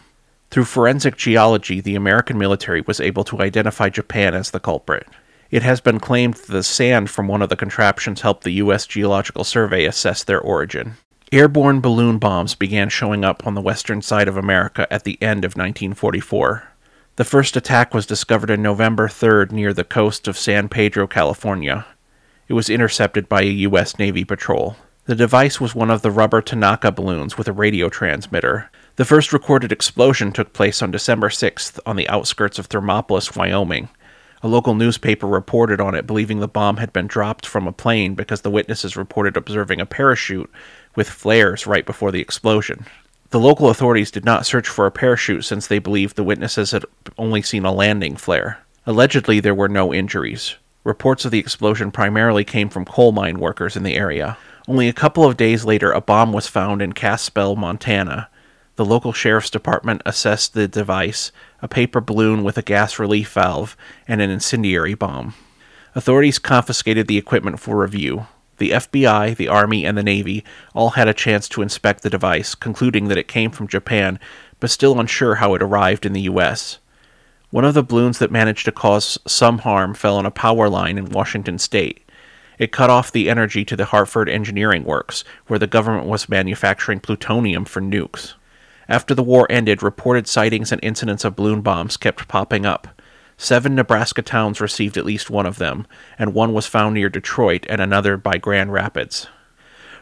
Through 0.49 0.63
forensic 0.63 1.17
geology, 1.17 1.81
the 1.81 1.95
American 1.95 2.37
military 2.37 2.79
was 2.79 3.01
able 3.01 3.25
to 3.25 3.41
identify 3.41 3.89
Japan 3.89 4.33
as 4.33 4.51
the 4.51 4.61
culprit. 4.61 5.07
It 5.49 5.61
has 5.63 5.81
been 5.81 5.99
claimed 5.99 6.35
that 6.35 6.47
the 6.47 6.63
sand 6.63 7.09
from 7.09 7.27
one 7.27 7.41
of 7.41 7.49
the 7.49 7.57
contraptions 7.57 8.21
helped 8.21 8.45
the 8.45 8.53
U.S. 8.63 8.87
Geological 8.87 9.43
Survey 9.43 9.83
assess 9.83 10.23
their 10.23 10.39
origin. 10.39 10.95
Airborne 11.33 11.81
balloon 11.81 12.17
bombs 12.17 12.55
began 12.55 12.87
showing 12.87 13.25
up 13.25 13.45
on 13.45 13.55
the 13.55 13.61
western 13.61 14.01
side 14.01 14.29
of 14.29 14.37
America 14.37 14.91
at 14.91 15.03
the 15.03 15.21
end 15.21 15.43
of 15.43 15.57
1944. 15.57 16.70
The 17.21 17.25
first 17.25 17.55
attack 17.55 17.93
was 17.93 18.07
discovered 18.07 18.49
on 18.49 18.63
November 18.63 19.07
3rd 19.07 19.51
near 19.51 19.75
the 19.75 19.83
coast 19.83 20.27
of 20.27 20.39
San 20.39 20.67
Pedro, 20.67 21.05
California. 21.05 21.85
It 22.47 22.53
was 22.53 22.67
intercepted 22.67 23.29
by 23.29 23.43
a 23.43 23.57
U.S. 23.69 23.99
Navy 23.99 24.25
patrol. 24.25 24.75
The 25.05 25.13
device 25.13 25.61
was 25.61 25.75
one 25.75 25.91
of 25.91 26.01
the 26.01 26.09
rubber 26.09 26.41
Tanaka 26.41 26.91
balloons 26.91 27.37
with 27.37 27.47
a 27.47 27.53
radio 27.53 27.89
transmitter. 27.89 28.71
The 28.95 29.05
first 29.05 29.33
recorded 29.33 29.71
explosion 29.71 30.31
took 30.31 30.51
place 30.53 30.81
on 30.81 30.89
December 30.89 31.29
6th 31.29 31.79
on 31.85 31.95
the 31.95 32.09
outskirts 32.09 32.57
of 32.57 32.67
Thermopolis, 32.67 33.35
Wyoming. 33.35 33.89
A 34.41 34.47
local 34.47 34.73
newspaper 34.73 35.27
reported 35.27 35.79
on 35.79 35.93
it, 35.93 36.07
believing 36.07 36.39
the 36.39 36.47
bomb 36.47 36.77
had 36.77 36.91
been 36.91 37.05
dropped 37.05 37.45
from 37.45 37.67
a 37.67 37.71
plane 37.71 38.15
because 38.15 38.41
the 38.41 38.49
witnesses 38.49 38.97
reported 38.97 39.37
observing 39.37 39.79
a 39.79 39.85
parachute 39.85 40.49
with 40.95 41.07
flares 41.07 41.67
right 41.67 41.85
before 41.85 42.11
the 42.11 42.19
explosion. 42.19 42.87
The 43.31 43.39
local 43.39 43.69
authorities 43.69 44.11
did 44.11 44.25
not 44.25 44.45
search 44.45 44.67
for 44.67 44.85
a 44.85 44.91
parachute 44.91 45.45
since 45.45 45.65
they 45.65 45.79
believed 45.79 46.17
the 46.17 46.23
witnesses 46.23 46.71
had 46.71 46.83
only 47.17 47.41
seen 47.41 47.63
a 47.63 47.71
landing 47.71 48.17
flare. 48.17 48.59
Allegedly, 48.85 49.39
there 49.39 49.55
were 49.55 49.69
no 49.69 49.93
injuries. 49.93 50.55
Reports 50.83 51.23
of 51.23 51.31
the 51.31 51.39
explosion 51.39 51.91
primarily 51.91 52.43
came 52.43 52.67
from 52.67 52.83
coal 52.83 53.13
mine 53.13 53.39
workers 53.39 53.77
in 53.77 53.83
the 53.83 53.95
area. 53.95 54.37
Only 54.67 54.89
a 54.89 54.93
couple 54.93 55.23
of 55.23 55.37
days 55.37 55.63
later, 55.63 55.93
a 55.93 56.01
bomb 56.01 56.33
was 56.33 56.47
found 56.47 56.81
in 56.81 56.91
Kalispell, 56.91 57.55
Montana. 57.55 58.29
The 58.75 58.83
local 58.83 59.13
sheriff's 59.13 59.49
department 59.49 60.01
assessed 60.05 60.53
the 60.53 60.67
device, 60.67 61.31
a 61.61 61.69
paper 61.69 62.01
balloon 62.01 62.43
with 62.43 62.57
a 62.57 62.61
gas 62.61 62.99
relief 62.99 63.31
valve, 63.31 63.77
and 64.09 64.21
an 64.21 64.29
incendiary 64.29 64.93
bomb. 64.93 65.35
Authorities 65.95 66.37
confiscated 66.37 67.07
the 67.07 67.17
equipment 67.17 67.61
for 67.61 67.77
review. 67.77 68.27
The 68.57 68.71
FBI, 68.71 69.35
the 69.35 69.47
Army, 69.47 69.85
and 69.85 69.97
the 69.97 70.03
Navy 70.03 70.43
all 70.73 70.91
had 70.91 71.07
a 71.07 71.13
chance 71.13 71.49
to 71.49 71.61
inspect 71.61 72.03
the 72.03 72.09
device, 72.09 72.53
concluding 72.55 73.07
that 73.07 73.17
it 73.17 73.27
came 73.27 73.51
from 73.51 73.67
Japan, 73.67 74.19
but 74.59 74.69
still 74.69 74.99
unsure 74.99 75.35
how 75.35 75.55
it 75.55 75.63
arrived 75.63 76.05
in 76.05 76.13
the 76.13 76.21
U.S. 76.21 76.79
One 77.49 77.65
of 77.65 77.73
the 77.73 77.83
balloons 77.83 78.19
that 78.19 78.31
managed 78.31 78.65
to 78.65 78.71
cause 78.71 79.17
some 79.27 79.59
harm 79.59 79.93
fell 79.93 80.17
on 80.17 80.25
a 80.25 80.31
power 80.31 80.69
line 80.69 80.97
in 80.97 81.05
Washington 81.05 81.57
state. 81.57 82.07
It 82.57 82.71
cut 82.71 82.89
off 82.89 83.11
the 83.11 83.29
energy 83.29 83.65
to 83.65 83.75
the 83.75 83.85
Hanford 83.85 84.29
Engineering 84.29 84.83
Works, 84.83 85.23
where 85.47 85.57
the 85.57 85.67
government 85.67 86.07
was 86.07 86.29
manufacturing 86.29 86.99
plutonium 86.99 87.65
for 87.65 87.81
nukes. 87.81 88.35
After 88.87 89.15
the 89.15 89.23
war 89.23 89.47
ended, 89.49 89.81
reported 89.81 90.27
sightings 90.27 90.71
and 90.71 90.79
incidents 90.83 91.25
of 91.25 91.35
balloon 91.35 91.61
bombs 91.61 91.97
kept 91.97 92.27
popping 92.27 92.65
up. 92.65 93.00
Seven 93.41 93.73
Nebraska 93.73 94.21
towns 94.21 94.61
received 94.61 94.99
at 94.99 95.05
least 95.05 95.31
one 95.31 95.47
of 95.47 95.57
them, 95.57 95.87
and 96.19 96.31
one 96.31 96.53
was 96.53 96.67
found 96.67 96.93
near 96.93 97.09
Detroit 97.09 97.65
and 97.67 97.81
another 97.81 98.15
by 98.15 98.37
Grand 98.37 98.71
Rapids. 98.71 99.25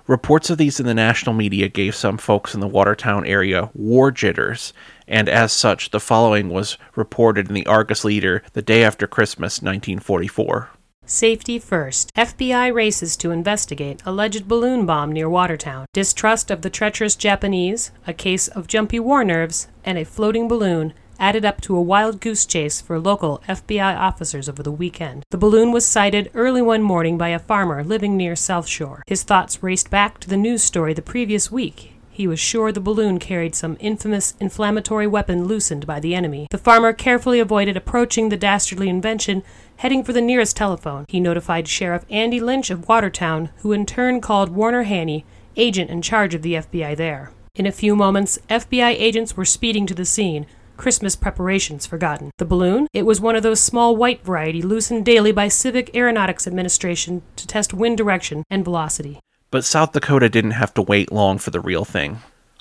Reports 0.08 0.50
of 0.50 0.58
these 0.58 0.78
in 0.78 0.86
the 0.86 0.94
national 0.94 1.34
media 1.34 1.70
gave 1.70 1.96
some 1.96 2.18
folks 2.18 2.54
in 2.54 2.60
the 2.60 2.68
Watertown 2.68 3.26
area 3.26 3.70
war 3.74 4.12
jitters, 4.12 4.74
and 5.08 5.30
as 5.30 5.54
such, 5.54 5.92
the 5.92 6.02
following 6.02 6.50
was 6.50 6.78
reported 6.98 7.48
in 7.48 7.54
the 7.54 7.66
Argus 7.66 8.04
Leader 8.04 8.44
the 8.52 8.62
day 8.62 8.84
after 8.84 9.08
Christmas, 9.08 9.62
1944. 9.62 10.72
Safety 11.06 11.60
first. 11.60 12.14
FBI 12.16 12.74
races 12.74 13.16
to 13.16 13.32
investigate 13.32 14.04
alleged 14.06 14.50
balloon 14.50 14.86
bomb 14.86 15.14
near 15.14 15.30
Watertown. 15.30 15.86
Distrust 15.94 16.52
of 16.52 16.62
the 16.62 16.70
treacherous 16.70 17.16
Japanese, 17.16 17.92
a 18.06 18.12
case 18.12 18.50
of 18.50 18.68
jumpy 18.68 19.00
war 19.00 19.24
nerves, 19.24 19.70
and 19.86 19.98
a 19.98 20.04
floating 20.04 20.50
balloon 20.50 20.94
added 21.20 21.46
up 21.46 21.62
to 21.62 21.76
a 21.76 21.82
wild 21.82 22.20
goose 22.20 22.46
chase 22.46 22.82
for 22.82 23.00
local 23.00 23.44
FBI 23.48 23.98
officers 23.98 24.48
over 24.50 24.64
the 24.64 24.72
weekend. 24.72 25.24
The 25.30 25.38
balloon 25.38 25.72
was 25.72 25.86
sighted 25.86 26.32
early 26.34 26.62
one 26.62 26.82
morning 26.82 27.18
by 27.18 27.30
a 27.30 27.40
farmer 27.40 27.84
living 27.84 28.18
near 28.18 28.36
South 28.36 28.68
Shore. 28.68 29.04
His 29.06 29.24
thoughts 29.24 29.62
raced 29.62 29.90
back 29.90 30.20
to 30.20 30.30
the 30.30 30.38
news 30.38 30.64
story 30.64 30.94
the 30.94 31.02
previous 31.02 31.52
week. 31.52 31.94
He 32.20 32.28
was 32.28 32.40
sure 32.40 32.74
the 32.74 32.82
balloon 32.82 33.18
carried 33.18 33.56
some 33.56 33.78
infamous 33.80 34.34
inflammatory 34.42 35.08
weapon 35.08 35.46
loosened 35.46 35.88
by 35.88 36.02
the 36.02 36.14
enemy. 36.14 36.48
The 36.52 36.58
farmer 36.58 36.92
carefully 36.92 37.40
avoided 37.40 37.78
approaching 37.78 38.28
the 38.28 38.36
dastardly 38.36 38.90
invention, 38.90 39.42
heading 39.78 40.04
for 40.04 40.12
the 40.12 40.20
nearest 40.20 40.58
telephone. 40.58 41.06
He 41.08 41.22
notified 41.22 41.70
Sheriff 41.70 42.04
Andy 42.10 42.42
Lynch 42.42 42.70
of 42.70 42.90
Watertown, 42.90 43.52
who 43.60 43.72
in 43.72 43.86
turn 43.86 44.20
called 44.20 44.50
Warner 44.50 44.84
Haney, 44.84 45.24
agent 45.56 45.90
in 45.90 46.02
charge 46.02 46.36
of 46.36 46.42
the 46.42 46.56
FBI 46.56 46.98
there. 46.98 47.32
In 47.56 47.66
a 47.66 47.72
few 47.72 47.96
moments, 47.96 48.38
FBI 48.50 48.96
agents 48.98 49.38
were 49.38 49.46
speeding 49.46 49.86
to 49.86 49.94
the 49.94 50.04
scene, 50.04 50.46
Christmas 50.80 51.18
preparations 51.18 51.86
forgotten. 51.86 52.32
The 52.38 52.46
balloon? 52.46 52.88
It 52.94 53.06
was 53.06 53.20
one 53.20 53.36
of 53.36 53.44
those 53.44 53.60
small 53.60 53.98
white 53.98 54.24
variety 54.24 54.62
loosened 54.62 55.04
daily 55.04 55.34
by 55.34 55.50
Civil 55.50 55.84
Aeronautics 55.94 56.48
Administration 56.48 57.22
to 57.36 57.46
test 57.46 57.74
wind 57.74 57.98
direction 57.98 58.46
and 58.50 58.64
velocity. 58.64 59.20
But 59.52 59.66
South 59.66 59.92
Dakota 59.92 60.30
didn't 60.30 60.52
have 60.52 60.74
to 60.76 60.82
wait 60.82 61.12
long 61.12 61.38
for 61.38 61.52
the 61.52 61.60
real 61.60 61.84
thing. 61.84 62.20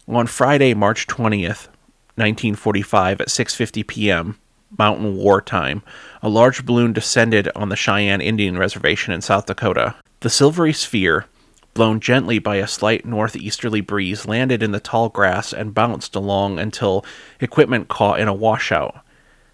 On 0.08 0.26
Friday, 0.26 0.74
March 0.74 1.06
20th, 1.06 1.68
1945 2.16 3.20
at 3.20 3.28
6:50 3.28 3.86
p.m. 3.86 4.38
Mountain 4.76 5.16
War 5.16 5.40
Time, 5.40 5.82
a 6.20 6.28
large 6.28 6.66
balloon 6.66 6.92
descended 6.92 7.48
on 7.54 7.68
the 7.68 7.76
Cheyenne 7.76 8.20
Indian 8.20 8.58
Reservation 8.58 9.14
in 9.14 9.20
South 9.20 9.46
Dakota. 9.46 9.94
The 10.20 10.30
silvery 10.30 10.72
sphere, 10.72 11.26
blown 11.78 12.00
gently 12.00 12.40
by 12.40 12.56
a 12.56 12.66
slight 12.66 13.06
northeasterly 13.06 13.80
breeze, 13.80 14.26
landed 14.26 14.64
in 14.64 14.72
the 14.72 14.80
tall 14.80 15.08
grass 15.08 15.52
and 15.52 15.72
bounced 15.72 16.16
along 16.16 16.58
until 16.58 17.04
equipment 17.38 17.86
caught 17.86 18.18
in 18.18 18.26
a 18.26 18.34
washout. 18.34 19.04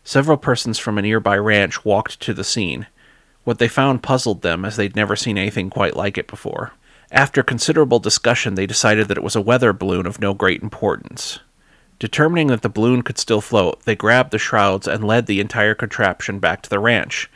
Several 0.05 0.39
persons 0.39 0.79
from 0.79 0.97
a 0.97 1.03
nearby 1.03 1.37
ranch 1.37 1.85
walked 1.85 2.21
to 2.21 2.33
the 2.33 2.43
scene. 2.43 2.87
What 3.45 3.59
they 3.59 3.69
found 3.69 4.03
puzzled 4.03 4.41
them, 4.41 4.65
as 4.65 4.77
they'd 4.77 4.97
never 4.97 5.17
seen 5.17 5.37
anything 5.37 5.69
quite 5.69 5.97
like 5.97 6.17
it 6.17 6.27
before. 6.27 6.73
After 7.13 7.43
considerable 7.43 7.99
discussion, 7.99 8.55
they 8.55 8.67
decided 8.67 9.09
that 9.09 9.19
it 9.19 9.23
was 9.23 9.37
a 9.37 9.43
weather 9.43 9.75
balloon 9.75 10.07
of 10.07 10.19
no 10.19 10.33
great 10.33 10.63
importance. 10.63 11.41
Determining 11.99 12.47
that 12.47 12.63
the 12.63 12.71
balloon 12.71 13.03
could 13.03 13.19
still 13.19 13.43
float, 13.43 13.83
they 13.83 13.95
grabbed 13.95 14.31
the 14.31 14.39
shrouds 14.39 14.89
and 14.89 15.05
led 15.05 15.27
the 15.27 15.41
entire 15.41 15.75
contraption 15.75 16.39
back 16.39 16.63
to 16.63 16.71
the 16.71 16.79
ranch. 16.79 17.31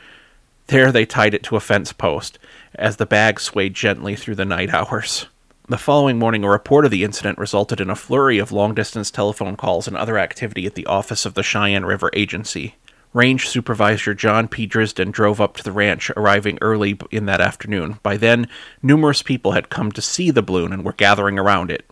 There 0.69 0.91
they 0.91 1.07
tied 1.07 1.33
it 1.33 1.41
to 1.45 1.55
a 1.55 1.59
fence 1.59 1.91
post, 1.93 2.37
as 2.75 2.97
the 2.97 3.07
bag 3.07 3.39
swayed 3.39 3.73
gently 3.73 4.15
through 4.15 4.35
the 4.35 4.45
night 4.45 4.71
hours. 4.71 5.25
The 5.67 5.79
following 5.79 6.19
morning, 6.19 6.43
a 6.43 6.49
report 6.49 6.85
of 6.85 6.91
the 6.91 7.03
incident 7.03 7.39
resulted 7.39 7.81
in 7.81 7.89
a 7.89 7.95
flurry 7.95 8.37
of 8.37 8.51
long 8.51 8.75
distance 8.75 9.09
telephone 9.09 9.55
calls 9.55 9.87
and 9.87 9.97
other 9.97 10.19
activity 10.19 10.67
at 10.67 10.75
the 10.75 10.85
office 10.85 11.25
of 11.25 11.33
the 11.33 11.41
Cheyenne 11.41 11.85
River 11.85 12.11
Agency. 12.13 12.75
Range 13.15 13.47
Supervisor 13.47 14.13
John 14.13 14.47
P. 14.47 14.67
Drisden 14.67 15.11
drove 15.11 15.41
up 15.41 15.57
to 15.57 15.63
the 15.63 15.71
ranch, 15.71 16.11
arriving 16.11 16.59
early 16.61 16.99
in 17.09 17.25
that 17.25 17.41
afternoon. 17.41 17.97
By 18.03 18.17
then, 18.17 18.47
numerous 18.83 19.23
people 19.23 19.53
had 19.53 19.69
come 19.69 19.91
to 19.93 20.03
see 20.03 20.29
the 20.29 20.43
balloon 20.43 20.71
and 20.71 20.85
were 20.85 20.93
gathering 20.93 21.39
around 21.39 21.71
it. 21.71 21.89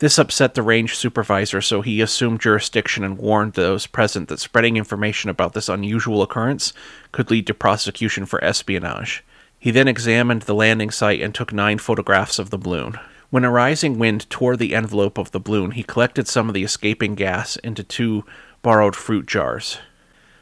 This 0.00 0.18
upset 0.18 0.54
the 0.54 0.62
range 0.62 0.94
supervisor, 0.94 1.60
so 1.60 1.82
he 1.82 2.00
assumed 2.00 2.40
jurisdiction 2.40 3.02
and 3.02 3.18
warned 3.18 3.54
those 3.54 3.88
present 3.88 4.28
that 4.28 4.38
spreading 4.38 4.76
information 4.76 5.28
about 5.28 5.54
this 5.54 5.68
unusual 5.68 6.22
occurrence 6.22 6.72
could 7.10 7.32
lead 7.32 7.48
to 7.48 7.54
prosecution 7.54 8.24
for 8.24 8.42
espionage. 8.44 9.24
He 9.58 9.72
then 9.72 9.88
examined 9.88 10.42
the 10.42 10.54
landing 10.54 10.90
site 10.90 11.20
and 11.20 11.34
took 11.34 11.52
nine 11.52 11.78
photographs 11.78 12.38
of 12.38 12.50
the 12.50 12.58
balloon. 12.58 12.96
When 13.30 13.44
a 13.44 13.50
rising 13.50 13.98
wind 13.98 14.30
tore 14.30 14.56
the 14.56 14.72
envelope 14.72 15.18
of 15.18 15.32
the 15.32 15.40
balloon, 15.40 15.72
he 15.72 15.82
collected 15.82 16.28
some 16.28 16.46
of 16.46 16.54
the 16.54 16.62
escaping 16.62 17.16
gas 17.16 17.56
into 17.56 17.82
two 17.82 18.24
borrowed 18.62 18.94
fruit 18.94 19.26
jars. 19.26 19.78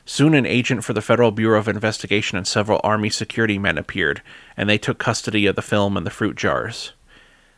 Soon, 0.04 0.34
an 0.34 0.44
agent 0.44 0.84
for 0.84 0.92
the 0.92 1.00
Federal 1.00 1.30
Bureau 1.30 1.58
of 1.58 1.66
Investigation 1.66 2.36
and 2.36 2.46
several 2.46 2.80
Army 2.84 3.08
security 3.08 3.58
men 3.58 3.78
appeared, 3.78 4.20
and 4.54 4.68
they 4.68 4.78
took 4.78 4.98
custody 4.98 5.46
of 5.46 5.56
the 5.56 5.62
film 5.62 5.96
and 5.96 6.04
the 6.04 6.10
fruit 6.10 6.36
jars. 6.36 6.92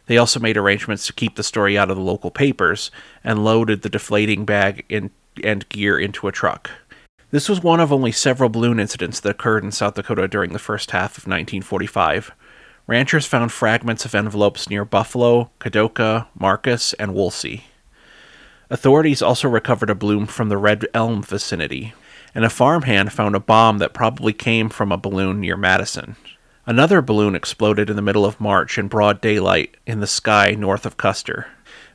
They 0.08 0.16
also 0.16 0.40
made 0.40 0.56
arrangements 0.56 1.06
to 1.06 1.12
keep 1.12 1.36
the 1.36 1.42
story 1.42 1.78
out 1.78 1.90
of 1.90 1.96
the 1.96 2.02
local 2.02 2.30
papers 2.30 2.90
and 3.22 3.44
loaded 3.44 3.82
the 3.82 3.90
deflating 3.90 4.44
bag 4.44 4.84
in, 4.88 5.10
and 5.44 5.68
gear 5.68 5.98
into 5.98 6.26
a 6.26 6.32
truck. 6.32 6.70
This 7.30 7.48
was 7.48 7.62
one 7.62 7.78
of 7.78 7.92
only 7.92 8.10
several 8.10 8.48
balloon 8.48 8.80
incidents 8.80 9.20
that 9.20 9.28
occurred 9.28 9.64
in 9.64 9.70
South 9.70 9.94
Dakota 9.94 10.26
during 10.26 10.54
the 10.54 10.58
first 10.58 10.92
half 10.92 11.18
of 11.18 11.24
1945. 11.24 12.32
Ranchers 12.86 13.26
found 13.26 13.52
fragments 13.52 14.06
of 14.06 14.14
envelopes 14.14 14.70
near 14.70 14.86
Buffalo, 14.86 15.50
Kadoka, 15.60 16.26
Marcus, 16.34 16.94
and 16.94 17.14
Wolsey. 17.14 17.64
Authorities 18.70 19.20
also 19.20 19.46
recovered 19.46 19.90
a 19.90 19.94
balloon 19.94 20.24
from 20.24 20.48
the 20.48 20.56
Red 20.56 20.86
Elm 20.94 21.22
vicinity, 21.22 21.92
and 22.34 22.46
a 22.46 22.50
farmhand 22.50 23.12
found 23.12 23.34
a 23.34 23.40
bomb 23.40 23.76
that 23.76 23.92
probably 23.92 24.32
came 24.32 24.70
from 24.70 24.90
a 24.90 24.96
balloon 24.96 25.40
near 25.40 25.56
Madison. 25.56 26.16
Another 26.68 27.00
balloon 27.00 27.34
exploded 27.34 27.88
in 27.88 27.96
the 27.96 28.02
middle 28.02 28.26
of 28.26 28.42
March 28.42 28.76
in 28.76 28.88
broad 28.88 29.22
daylight 29.22 29.78
in 29.86 30.00
the 30.00 30.06
sky 30.06 30.50
north 30.50 30.84
of 30.84 30.98
Custer. 30.98 31.46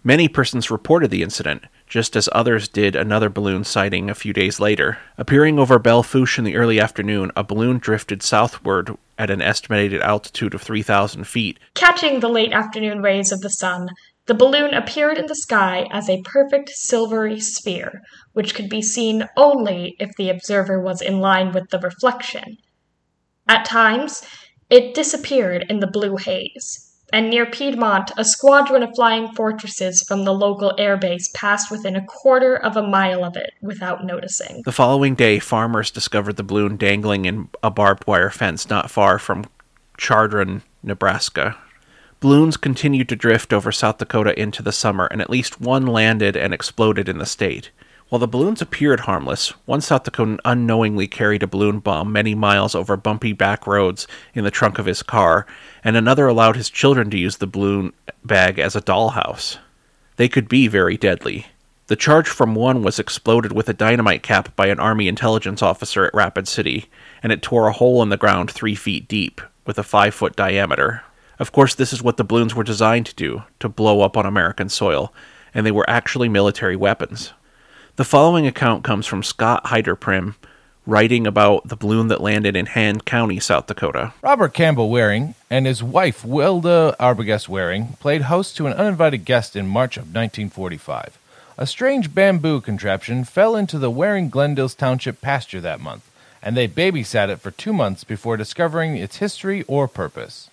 Many 0.04 0.28
persons 0.28 0.72
reported 0.72 1.12
the 1.12 1.22
incident, 1.22 1.66
just 1.88 2.16
as 2.16 2.28
others 2.32 2.68
did 2.68 2.96
another 2.96 3.30
balloon 3.30 3.64
sighting 3.66 4.10
a 4.10 4.16
few 4.16 4.34
days 4.34 4.60
later. 4.60 4.98
Appearing 5.16 5.60
over 5.60 5.78
Belle 5.78 6.02
Fourche 6.02 6.40
in 6.40 6.44
the 6.44 6.56
early 6.56 6.80
afternoon, 6.80 7.32
a 7.36 7.44
balloon 7.44 7.78
drifted 7.78 8.24
southward 8.24 8.98
at 9.16 9.30
an 9.30 9.44
estimated 9.44 10.02
altitude 10.02 10.56
of 10.56 10.64
3,000 10.64 11.26
feet. 11.26 11.60
Catching 11.76 12.20
the 12.20 12.28
late 12.28 12.52
afternoon 12.52 13.04
rays 13.04 13.32
of 13.32 13.42
the 13.42 13.52
sun, 13.52 13.90
the 14.26 14.34
balloon 14.34 14.74
appeared 14.74 15.20
in 15.20 15.28
the 15.28 15.36
sky 15.36 15.86
as 15.92 16.10
a 16.10 16.24
perfect 16.24 16.70
silvery 16.70 17.40
sphere, 17.40 18.02
which 18.32 18.56
could 18.56 18.70
be 18.70 18.82
seen 18.82 19.30
only 19.38 19.96
if 20.00 20.10
the 20.18 20.32
observer 20.32 20.82
was 20.82 21.00
in 21.00 21.20
line 21.20 21.52
with 21.52 21.70
the 21.70 21.78
reflection. 21.78 22.58
At 23.48 23.66
times, 23.66 24.24
it 24.74 24.96
disappeared 24.96 25.68
in 25.70 25.82
the 25.82 25.86
blue 25.86 26.18
haze, 26.18 26.92
and 27.14 27.30
near 27.30 27.46
Piedmont, 27.46 28.12
a 28.18 28.26
squadron 28.26 28.82
of 28.82 28.96
flying 28.96 29.28
fortresses 29.34 30.02
from 30.08 30.26
the 30.26 30.34
local 30.34 30.74
airbase 30.80 31.32
passed 31.36 31.70
within 31.70 31.96
a 31.96 32.04
quarter 32.04 32.56
of 32.56 32.76
a 32.76 32.82
mile 32.82 33.24
of 33.24 33.38
it 33.38 33.54
without 33.62 34.04
noticing. 34.04 34.64
The 34.66 34.72
following 34.72 35.14
day, 35.14 35.38
farmers 35.38 35.92
discovered 35.92 36.38
the 36.38 36.44
balloon 36.44 36.76
dangling 36.76 37.26
in 37.26 37.50
a 37.62 37.70
barbed 37.70 38.08
wire 38.08 38.32
fence 38.32 38.68
not 38.68 38.90
far 38.90 39.20
from 39.20 39.46
Chadron, 39.96 40.64
Nebraska. 40.82 41.56
Balloons 42.20 42.58
continued 42.58 43.10
to 43.10 43.16
drift 43.16 43.54
over 43.54 43.72
South 43.72 44.00
Dakota 44.00 44.38
into 44.42 44.64
the 44.64 44.72
summer, 44.72 45.06
and 45.06 45.22
at 45.22 45.30
least 45.30 45.62
one 45.62 45.86
landed 45.86 46.36
and 46.36 46.52
exploded 46.52 47.08
in 47.08 47.20
the 47.20 47.28
state. 47.28 47.70
While 48.14 48.20
the 48.20 48.28
balloons 48.28 48.62
appeared 48.62 49.00
harmless, 49.00 49.50
one 49.66 49.82
South 49.82 50.04
Dakotan 50.04 50.38
unknowingly 50.46 51.08
carried 51.08 51.42
a 51.42 51.48
balloon 51.48 51.80
bomb 51.80 52.12
many 52.12 52.36
miles 52.36 52.76
over 52.76 52.96
bumpy 52.96 53.34
back 53.34 53.66
roads 53.66 54.06
in 54.36 54.44
the 54.44 54.52
trunk 54.52 54.78
of 54.78 54.86
his 54.86 55.02
car, 55.02 55.48
and 55.84 55.98
another 55.98 56.28
allowed 56.28 56.56
his 56.56 56.70
children 56.70 57.10
to 57.10 57.18
use 57.18 57.38
the 57.38 57.48
balloon 57.48 57.92
bag 58.24 58.60
as 58.60 58.76
a 58.76 58.82
dollhouse. 58.82 59.58
They 60.18 60.30
could 60.30 60.48
be 60.48 60.68
very 60.68 60.96
deadly. 60.96 61.48
The 61.88 61.96
charge 61.96 62.28
from 62.28 62.54
one 62.54 62.84
was 62.84 63.00
exploded 63.00 63.52
with 63.52 63.68
a 63.68 63.74
dynamite 63.74 64.22
cap 64.22 64.56
by 64.56 64.68
an 64.68 64.80
Army 64.80 65.08
intelligence 65.08 65.64
officer 65.64 66.06
at 66.06 66.14
Rapid 66.14 66.48
City, 66.48 66.92
and 67.24 67.32
it 67.32 67.42
tore 67.42 67.68
a 67.68 67.74
hole 67.74 68.04
in 68.04 68.10
the 68.10 68.16
ground 68.16 68.52
three 68.52 68.76
feet 68.76 69.08
deep, 69.08 69.42
with 69.66 69.80
a 69.80 69.84
five 69.84 70.14
foot 70.14 70.36
diameter. 70.36 71.02
Of 71.40 71.52
course, 71.52 71.74
this 71.74 71.92
is 71.92 72.04
what 72.04 72.18
the 72.18 72.24
balloons 72.24 72.54
were 72.54 72.64
designed 72.64 73.08
to 73.08 73.16
do 73.16 73.42
to 73.60 73.68
blow 73.68 74.02
up 74.02 74.16
on 74.16 74.28
American 74.28 74.70
soil, 74.70 75.12
and 75.52 75.66
they 75.66 75.72
were 75.72 75.90
actually 75.90 76.30
military 76.30 76.76
weapons. 76.76 77.34
The 77.96 78.04
following 78.04 78.48
account 78.48 78.84
comes 78.84 79.06
from 79.06 79.22
Scott 79.22 79.66
Heidepriem, 79.66 80.34
writing 80.88 81.28
about 81.28 81.68
the 81.68 81.76
balloon 81.76 82.08
that 82.08 82.22
landed 82.22 82.56
in 82.56 82.66
Hand 82.66 83.06
County, 83.06 83.40
South 83.40 83.68
Dakota. 83.68 84.14
Robert 84.24 84.56
Campbell 84.56 84.90
Waring 84.90 85.36
and 85.48 85.68
his 85.68 85.84
wife 85.84 86.26
Wilda 86.26 86.96
Arbogast 87.00 87.48
Waring 87.48 87.90
played 88.00 88.24
host 88.24 88.58
to 88.58 88.66
an 88.66 88.74
uninvited 88.74 89.26
guest 89.26 89.56
in 89.56 89.68
March 89.68 89.96
of 89.96 90.06
1945. 90.06 91.20
A 91.56 91.68
strange 91.68 92.16
bamboo 92.16 92.62
contraption 92.62 93.24
fell 93.26 93.56
into 93.56 93.78
the 93.78 93.92
Waring 93.92 94.32
Glendills 94.32 94.76
Township 94.76 95.22
pasture 95.22 95.62
that 95.62 95.80
month, 95.80 96.10
and 96.42 96.58
they 96.58 96.68
babysat 96.68 97.30
it 97.30 97.42
for 97.42 97.52
two 97.52 97.74
months 97.74 98.04
before 98.04 98.38
discovering 98.38 98.98
its 98.98 99.18
history 99.18 99.62
or 99.68 99.88
purpose. 99.88 100.50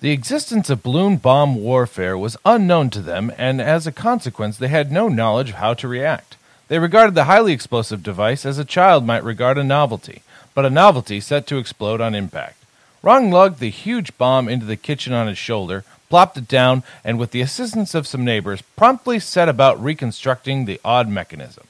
The 0.00 0.10
existence 0.10 0.68
of 0.68 0.82
balloon 0.82 1.16
bomb 1.16 1.54
warfare 1.54 2.18
was 2.18 2.36
unknown 2.44 2.90
to 2.90 3.00
them, 3.00 3.32
and 3.38 3.62
as 3.62 3.86
a 3.86 3.92
consequence, 3.92 4.58
they 4.58 4.68
had 4.68 4.92
no 4.92 5.08
knowledge 5.08 5.48
of 5.48 5.56
how 5.56 5.72
to 5.72 5.88
react. 5.88 6.35
They 6.68 6.78
regarded 6.78 7.14
the 7.14 7.24
highly 7.24 7.52
explosive 7.52 8.02
device 8.02 8.44
as 8.44 8.58
a 8.58 8.64
child 8.64 9.04
might 9.04 9.22
regard 9.22 9.56
a 9.56 9.64
novelty, 9.64 10.22
but 10.54 10.64
a 10.64 10.70
novelty 10.70 11.20
set 11.20 11.46
to 11.46 11.58
explode 11.58 12.00
on 12.00 12.14
impact. 12.14 12.64
Rong 13.02 13.30
lugged 13.30 13.60
the 13.60 13.70
huge 13.70 14.18
bomb 14.18 14.48
into 14.48 14.66
the 14.66 14.76
kitchen 14.76 15.12
on 15.12 15.28
his 15.28 15.38
shoulder, 15.38 15.84
plopped 16.08 16.36
it 16.36 16.48
down, 16.48 16.82
and 17.04 17.18
with 17.18 17.30
the 17.30 17.40
assistance 17.40 17.94
of 17.94 18.06
some 18.06 18.24
neighbors, 18.24 18.62
promptly 18.74 19.20
set 19.20 19.48
about 19.48 19.82
reconstructing 19.82 20.64
the 20.64 20.80
odd 20.84 21.08
mechanism. 21.08 21.64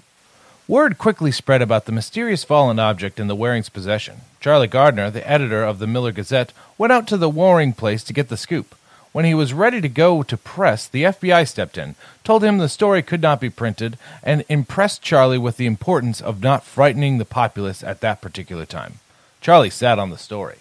Word 0.66 0.96
quickly 0.96 1.30
spread 1.30 1.60
about 1.60 1.84
the 1.84 1.92
mysterious 1.92 2.42
fallen 2.42 2.78
object 2.78 3.20
in 3.20 3.26
the 3.26 3.36
Waring's 3.36 3.68
possession. 3.68 4.22
Charlie 4.40 4.66
Gardner, 4.66 5.10
the 5.10 5.28
editor 5.28 5.62
of 5.62 5.78
the 5.78 5.86
Miller 5.86 6.10
Gazette, 6.10 6.52
went 6.78 6.92
out 6.92 7.06
to 7.08 7.16
the 7.16 7.28
Waring 7.28 7.72
place 7.72 8.02
to 8.04 8.12
get 8.12 8.28
the 8.28 8.36
scoop. 8.36 8.74
When 9.16 9.24
he 9.24 9.32
was 9.32 9.54
ready 9.54 9.80
to 9.80 9.88
go 9.88 10.22
to 10.22 10.36
press, 10.36 10.86
the 10.86 11.04
FBI 11.04 11.48
stepped 11.48 11.78
in, 11.78 11.94
told 12.22 12.44
him 12.44 12.58
the 12.58 12.68
story 12.68 13.00
could 13.00 13.22
not 13.22 13.40
be 13.40 13.48
printed, 13.48 13.96
and 14.22 14.44
impressed 14.50 15.00
Charlie 15.00 15.38
with 15.38 15.56
the 15.56 15.64
importance 15.64 16.20
of 16.20 16.42
not 16.42 16.64
frightening 16.64 17.16
the 17.16 17.24
populace 17.24 17.82
at 17.82 18.02
that 18.02 18.20
particular 18.20 18.66
time. 18.66 18.98
Charlie 19.40 19.70
sat 19.70 19.98
on 19.98 20.10
the 20.10 20.18
story. 20.18 20.56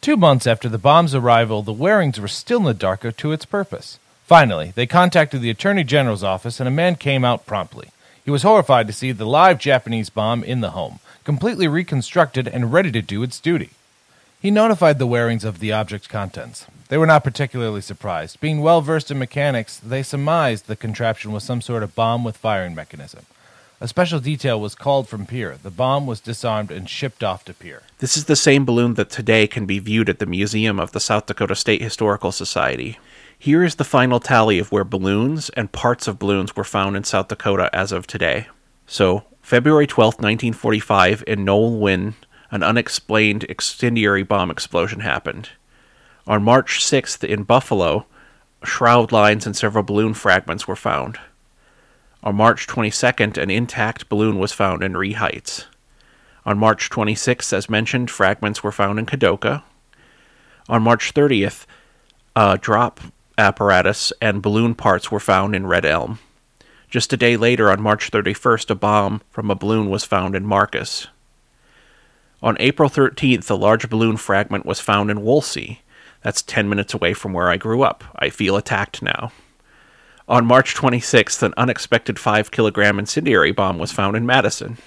Two 0.00 0.16
months 0.16 0.46
after 0.46 0.68
the 0.68 0.78
bomb's 0.78 1.12
arrival, 1.12 1.62
the 1.62 1.72
Warings 1.72 2.20
were 2.20 2.28
still 2.28 2.58
in 2.58 2.66
the 2.66 2.72
dark 2.72 3.16
to 3.16 3.32
its 3.32 3.44
purpose. 3.44 3.98
Finally, 4.26 4.72
they 4.76 4.86
contacted 4.86 5.42
the 5.42 5.50
Attorney 5.50 5.82
General's 5.82 6.22
office, 6.22 6.60
and 6.60 6.68
a 6.68 6.70
man 6.70 6.94
came 6.94 7.24
out 7.24 7.46
promptly. 7.46 7.88
He 8.24 8.30
was 8.30 8.44
horrified 8.44 8.86
to 8.86 8.92
see 8.92 9.10
the 9.10 9.26
live 9.26 9.58
Japanese 9.58 10.08
bomb 10.08 10.44
in 10.44 10.60
the 10.60 10.70
home, 10.70 11.00
completely 11.24 11.66
reconstructed 11.66 12.46
and 12.46 12.72
ready 12.72 12.92
to 12.92 13.02
do 13.02 13.24
its 13.24 13.40
duty. 13.40 13.70
He 14.42 14.50
notified 14.50 14.98
the 14.98 15.06
Warings 15.06 15.44
of 15.44 15.60
the 15.60 15.70
object's 15.70 16.08
contents. 16.08 16.66
They 16.88 16.98
were 16.98 17.06
not 17.06 17.22
particularly 17.22 17.80
surprised. 17.80 18.40
Being 18.40 18.60
well 18.60 18.80
versed 18.80 19.08
in 19.12 19.20
mechanics, 19.20 19.76
they 19.78 20.02
surmised 20.02 20.66
the 20.66 20.74
contraption 20.74 21.30
was 21.30 21.44
some 21.44 21.60
sort 21.60 21.84
of 21.84 21.94
bomb 21.94 22.24
with 22.24 22.36
firing 22.36 22.74
mechanism. 22.74 23.24
A 23.80 23.86
special 23.86 24.18
detail 24.18 24.60
was 24.60 24.74
called 24.74 25.08
from 25.08 25.26
Pierre. 25.26 25.58
The 25.62 25.70
bomb 25.70 26.08
was 26.08 26.18
disarmed 26.18 26.72
and 26.72 26.90
shipped 26.90 27.22
off 27.22 27.44
to 27.44 27.54
Pierre. 27.54 27.82
This 27.98 28.16
is 28.16 28.24
the 28.24 28.34
same 28.34 28.64
balloon 28.64 28.94
that 28.94 29.10
today 29.10 29.46
can 29.46 29.64
be 29.64 29.78
viewed 29.78 30.08
at 30.08 30.18
the 30.18 30.26
Museum 30.26 30.80
of 30.80 30.90
the 30.90 30.98
South 30.98 31.26
Dakota 31.26 31.54
State 31.54 31.80
Historical 31.80 32.32
Society. 32.32 32.98
Here 33.38 33.62
is 33.62 33.76
the 33.76 33.84
final 33.84 34.18
tally 34.18 34.58
of 34.58 34.72
where 34.72 34.82
balloons 34.82 35.50
and 35.50 35.70
parts 35.70 36.08
of 36.08 36.18
balloons 36.18 36.56
were 36.56 36.64
found 36.64 36.96
in 36.96 37.04
South 37.04 37.28
Dakota 37.28 37.70
as 37.72 37.92
of 37.92 38.08
today. 38.08 38.48
So, 38.88 39.22
February 39.40 39.86
12, 39.86 40.14
1945, 40.14 41.22
in 41.28 41.44
Nowlin, 41.44 42.16
an 42.52 42.62
unexplained 42.62 43.44
incendiary 43.44 44.22
bomb 44.22 44.50
explosion 44.50 45.00
happened. 45.00 45.48
On 46.26 46.42
March 46.42 46.84
6th 46.84 47.24
in 47.24 47.42
Buffalo, 47.42 48.06
shroud 48.62 49.10
lines 49.10 49.46
and 49.46 49.56
several 49.56 49.82
balloon 49.82 50.14
fragments 50.14 50.68
were 50.68 50.76
found. 50.76 51.18
On 52.22 52.36
March 52.36 52.68
22nd, 52.68 53.36
an 53.36 53.50
intact 53.50 54.08
balloon 54.08 54.38
was 54.38 54.52
found 54.52 54.84
in 54.84 54.96
Ree 54.96 55.14
Heights. 55.14 55.64
On 56.44 56.58
March 56.58 56.90
26th, 56.90 57.52
as 57.52 57.70
mentioned, 57.70 58.10
fragments 58.10 58.62
were 58.62 58.70
found 58.70 58.98
in 58.98 59.06
Kadoka. 59.06 59.62
On 60.68 60.82
March 60.82 61.14
30th, 61.14 61.66
a 62.36 62.58
drop 62.58 63.00
apparatus 63.38 64.12
and 64.20 64.42
balloon 64.42 64.74
parts 64.74 65.10
were 65.10 65.20
found 65.20 65.56
in 65.56 65.66
Red 65.66 65.86
Elm. 65.86 66.18
Just 66.90 67.12
a 67.12 67.16
day 67.16 67.36
later, 67.36 67.70
on 67.70 67.80
March 67.80 68.10
31st, 68.10 68.70
a 68.70 68.74
bomb 68.74 69.22
from 69.30 69.50
a 69.50 69.54
balloon 69.54 69.88
was 69.88 70.04
found 70.04 70.36
in 70.36 70.44
Marcus. 70.44 71.08
On 72.42 72.56
April 72.58 72.90
13th, 72.90 73.48
a 73.50 73.54
large 73.54 73.88
balloon 73.88 74.16
fragment 74.16 74.66
was 74.66 74.80
found 74.80 75.10
in 75.10 75.22
Wolsey. 75.22 75.82
That's 76.22 76.42
10 76.42 76.68
minutes 76.68 76.92
away 76.92 77.14
from 77.14 77.32
where 77.32 77.48
I 77.48 77.56
grew 77.56 77.82
up. 77.82 78.02
I 78.16 78.30
feel 78.30 78.56
attacked 78.56 79.00
now. 79.00 79.30
On 80.26 80.44
March 80.44 80.74
26th, 80.74 81.42
an 81.42 81.54
unexpected 81.56 82.18
5 82.18 82.50
kilogram 82.50 82.98
incendiary 82.98 83.52
bomb 83.52 83.78
was 83.78 83.92
found 83.92 84.16
in 84.16 84.26
Madison. 84.26 84.78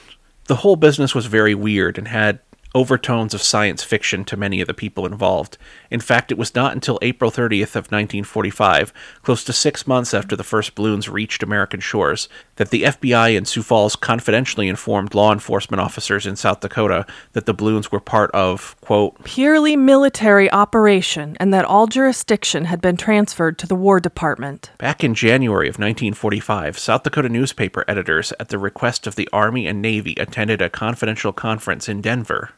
The 0.47 0.57
whole 0.57 0.75
business 0.75 1.15
was 1.15 1.27
very 1.27 1.55
weird 1.55 1.97
and 1.97 2.09
had 2.09 2.39
overtones 2.73 3.33
of 3.33 3.41
science 3.41 3.83
fiction 3.83 4.25
to 4.25 4.35
many 4.35 4.59
of 4.59 4.67
the 4.67 4.73
people 4.73 5.05
involved. 5.05 5.57
In 5.89 6.01
fact, 6.01 6.29
it 6.29 6.37
was 6.37 6.53
not 6.53 6.73
until 6.73 6.99
April 7.01 7.31
30th 7.31 7.75
of 7.75 7.89
1945, 7.89 8.91
close 9.23 9.45
to 9.45 9.53
6 9.53 9.87
months 9.87 10.13
after 10.13 10.35
the 10.35 10.43
first 10.43 10.75
balloons 10.75 11.07
reached 11.07 11.41
American 11.41 11.79
shores, 11.79 12.27
that 12.57 12.69
the 12.69 12.83
FBI 12.83 13.35
in 13.35 13.45
Sioux 13.45 13.63
Falls 13.63 13.95
confidentially 13.95 14.67
informed 14.67 15.13
law 15.13 15.31
enforcement 15.31 15.81
officers 15.81 16.25
in 16.25 16.35
South 16.35 16.61
Dakota 16.61 17.05
that 17.33 17.45
the 17.45 17.53
balloons 17.53 17.91
were 17.91 17.99
part 17.99 18.31
of, 18.31 18.79
quote, 18.81 19.21
Purely 19.23 19.75
military 19.75 20.51
operation 20.51 21.35
and 21.39 21.53
that 21.53 21.65
all 21.65 21.87
jurisdiction 21.87 22.65
had 22.65 22.81
been 22.81 22.97
transferred 22.97 23.57
to 23.59 23.67
the 23.67 23.75
War 23.75 23.99
Department. 23.99 24.71
Back 24.77 25.03
in 25.03 25.13
January 25.13 25.67
of 25.67 25.75
1945, 25.75 26.77
South 26.77 27.03
Dakota 27.03 27.29
newspaper 27.29 27.83
editors, 27.87 28.33
at 28.39 28.49
the 28.49 28.57
request 28.57 29.07
of 29.07 29.15
the 29.15 29.29
Army 29.33 29.67
and 29.67 29.81
Navy, 29.81 30.15
attended 30.17 30.61
a 30.61 30.69
confidential 30.69 31.33
conference 31.33 31.89
in 31.89 32.01
Denver. 32.01 32.51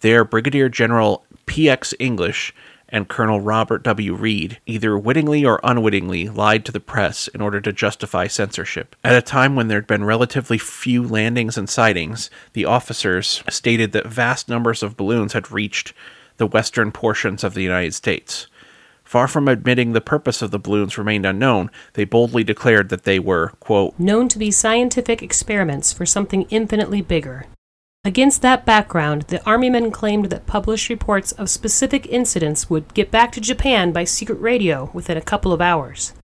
There, 0.00 0.24
Brigadier 0.24 0.68
General 0.68 1.24
P.X. 1.46 1.94
English 1.98 2.54
and 2.92 3.08
Colonel 3.08 3.40
Robert 3.40 3.82
W. 3.82 4.14
Reed 4.14 4.60
either 4.66 4.98
wittingly 4.98 5.44
or 5.44 5.60
unwittingly 5.62 6.28
lied 6.28 6.64
to 6.64 6.72
the 6.72 6.80
press 6.80 7.28
in 7.28 7.40
order 7.40 7.60
to 7.60 7.72
justify 7.72 8.26
censorship. 8.26 8.96
At 9.04 9.16
a 9.16 9.22
time 9.22 9.56
when 9.56 9.68
there 9.68 9.78
had 9.78 9.86
been 9.86 10.04
relatively 10.04 10.58
few 10.58 11.02
landings 11.02 11.56
and 11.56 11.68
sightings, 11.68 12.30
the 12.52 12.64
officers 12.64 13.42
stated 13.48 13.92
that 13.92 14.06
vast 14.06 14.48
numbers 14.48 14.82
of 14.82 14.96
balloons 14.96 15.32
had 15.32 15.50
reached 15.50 15.92
the 16.36 16.46
western 16.46 16.90
portions 16.90 17.44
of 17.44 17.54
the 17.54 17.62
United 17.62 17.94
States. 17.94 18.46
Far 19.04 19.26
from 19.26 19.48
admitting 19.48 19.92
the 19.92 20.00
purpose 20.00 20.40
of 20.40 20.52
the 20.52 20.58
balloons 20.58 20.96
remained 20.96 21.26
unknown, 21.26 21.70
they 21.94 22.04
boldly 22.04 22.44
declared 22.44 22.90
that 22.90 23.02
they 23.02 23.18
were, 23.18 23.48
quote, 23.58 23.98
known 23.98 24.28
to 24.28 24.38
be 24.38 24.52
scientific 24.52 25.20
experiments 25.20 25.92
for 25.92 26.06
something 26.06 26.46
infinitely 26.50 27.02
bigger. 27.02 27.46
Against 28.02 28.40
that 28.40 28.64
background, 28.64 29.22
the 29.22 29.44
Army 29.44 29.68
men 29.68 29.90
claimed 29.90 30.26
that 30.26 30.46
published 30.46 30.88
reports 30.88 31.32
of 31.32 31.50
specific 31.50 32.06
incidents 32.06 32.70
would 32.70 32.94
get 32.94 33.10
back 33.10 33.30
to 33.32 33.42
Japan 33.42 33.92
by 33.92 34.04
secret 34.04 34.40
radio 34.40 34.90
within 34.94 35.18
a 35.18 35.22
couple 35.22 35.52
of 35.52 35.60
hours. 35.60 36.14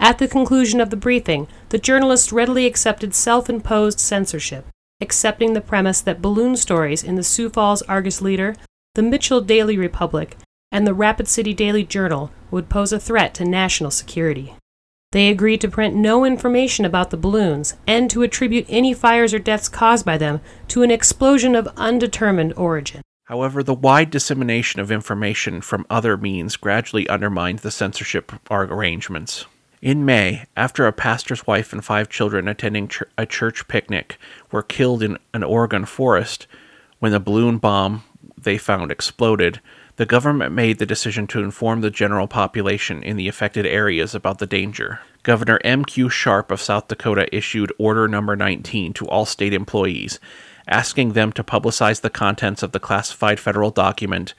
At 0.00 0.18
the 0.18 0.26
conclusion 0.26 0.80
of 0.80 0.90
the 0.90 0.96
briefing, 0.96 1.46
the 1.68 1.78
journalists 1.78 2.32
readily 2.32 2.66
accepted 2.66 3.14
self 3.14 3.48
imposed 3.48 4.00
censorship, 4.00 4.66
accepting 5.00 5.52
the 5.52 5.60
premise 5.60 6.00
that 6.00 6.20
balloon 6.20 6.56
stories 6.56 7.04
in 7.04 7.14
the 7.14 7.22
Sioux 7.22 7.48
Falls 7.48 7.82
Argus 7.82 8.20
Leader, 8.20 8.56
the 8.96 9.02
Mitchell 9.02 9.40
Daily 9.40 9.78
Republic, 9.78 10.36
and 10.72 10.88
the 10.88 10.94
Rapid 10.94 11.28
City 11.28 11.54
Daily 11.54 11.84
Journal 11.84 12.32
would 12.50 12.68
pose 12.68 12.92
a 12.92 12.98
threat 12.98 13.32
to 13.34 13.44
national 13.44 13.92
security. 13.92 14.56
They 15.12 15.28
agreed 15.28 15.60
to 15.60 15.68
print 15.68 15.94
no 15.94 16.24
information 16.24 16.84
about 16.84 17.10
the 17.10 17.16
balloons 17.18 17.74
and 17.86 18.10
to 18.10 18.22
attribute 18.22 18.66
any 18.68 18.94
fires 18.94 19.32
or 19.32 19.38
deaths 19.38 19.68
caused 19.68 20.04
by 20.04 20.18
them 20.18 20.40
to 20.68 20.82
an 20.82 20.90
explosion 20.90 21.54
of 21.54 21.68
undetermined 21.76 22.54
origin. 22.56 23.02
However, 23.24 23.62
the 23.62 23.74
wide 23.74 24.10
dissemination 24.10 24.80
of 24.80 24.90
information 24.90 25.60
from 25.60 25.86
other 25.88 26.16
means 26.16 26.56
gradually 26.56 27.08
undermined 27.08 27.60
the 27.60 27.70
censorship 27.70 28.32
arrangements. 28.50 29.46
In 29.82 30.04
May, 30.04 30.46
after 30.56 30.86
a 30.86 30.92
pastor's 30.92 31.46
wife 31.46 31.72
and 31.72 31.84
five 31.84 32.08
children 32.08 32.48
attending 32.48 32.88
ch- 32.88 33.02
a 33.18 33.26
church 33.26 33.68
picnic 33.68 34.16
were 34.50 34.62
killed 34.62 35.02
in 35.02 35.18
an 35.34 35.42
Oregon 35.42 35.84
forest 35.84 36.46
when 37.00 37.12
the 37.12 37.20
balloon 37.20 37.58
bomb 37.58 38.04
they 38.38 38.56
found 38.56 38.90
exploded, 38.90 39.60
the 39.96 40.06
government 40.06 40.52
made 40.52 40.78
the 40.78 40.86
decision 40.86 41.26
to 41.28 41.42
inform 41.42 41.80
the 41.80 41.90
general 41.90 42.26
population 42.26 43.02
in 43.02 43.16
the 43.16 43.28
affected 43.28 43.66
areas 43.66 44.14
about 44.14 44.38
the 44.38 44.46
danger. 44.46 45.00
Governor 45.22 45.60
M.Q. 45.64 46.08
Sharpe 46.08 46.50
of 46.50 46.60
South 46.60 46.88
Dakota 46.88 47.34
issued 47.34 47.72
Order 47.78 48.08
Number 48.08 48.34
19 48.34 48.94
to 48.94 49.06
all 49.06 49.26
state 49.26 49.52
employees, 49.52 50.18
asking 50.66 51.12
them 51.12 51.30
to 51.32 51.44
publicize 51.44 52.00
the 52.00 52.10
contents 52.10 52.62
of 52.62 52.72
the 52.72 52.80
classified 52.80 53.38
federal 53.38 53.70
document 53.70 54.34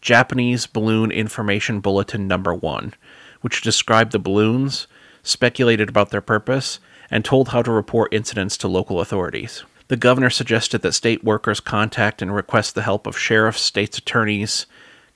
Japanese 0.00 0.66
Balloon 0.66 1.10
Information 1.10 1.80
Bulletin 1.80 2.26
Number 2.26 2.54
1, 2.54 2.94
which 3.40 3.62
described 3.62 4.12
the 4.12 4.18
balloons, 4.18 4.86
speculated 5.22 5.88
about 5.88 6.10
their 6.10 6.20
purpose, 6.20 6.80
and 7.10 7.24
told 7.24 7.48
how 7.48 7.62
to 7.62 7.70
report 7.70 8.12
incidents 8.12 8.56
to 8.58 8.68
local 8.68 9.00
authorities. 9.00 9.64
The 9.88 9.96
governor 9.96 10.30
suggested 10.30 10.82
that 10.82 10.92
state 10.92 11.22
workers 11.22 11.60
contact 11.60 12.20
and 12.20 12.34
request 12.34 12.74
the 12.74 12.82
help 12.82 13.06
of 13.06 13.16
sheriffs, 13.16 13.60
state's 13.60 13.98
attorneys, 13.98 14.66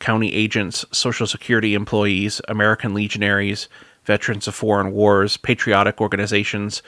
county 0.01 0.34
agents, 0.34 0.84
Social 0.90 1.26
Security 1.26 1.74
employees, 1.74 2.40
American 2.48 2.92
legionaries, 2.94 3.68
veterans 4.05 4.48
of 4.48 4.55
foreign 4.55 4.92
wars, 4.92 5.36
patriotic 5.36 6.01
organizations, 6.01 6.82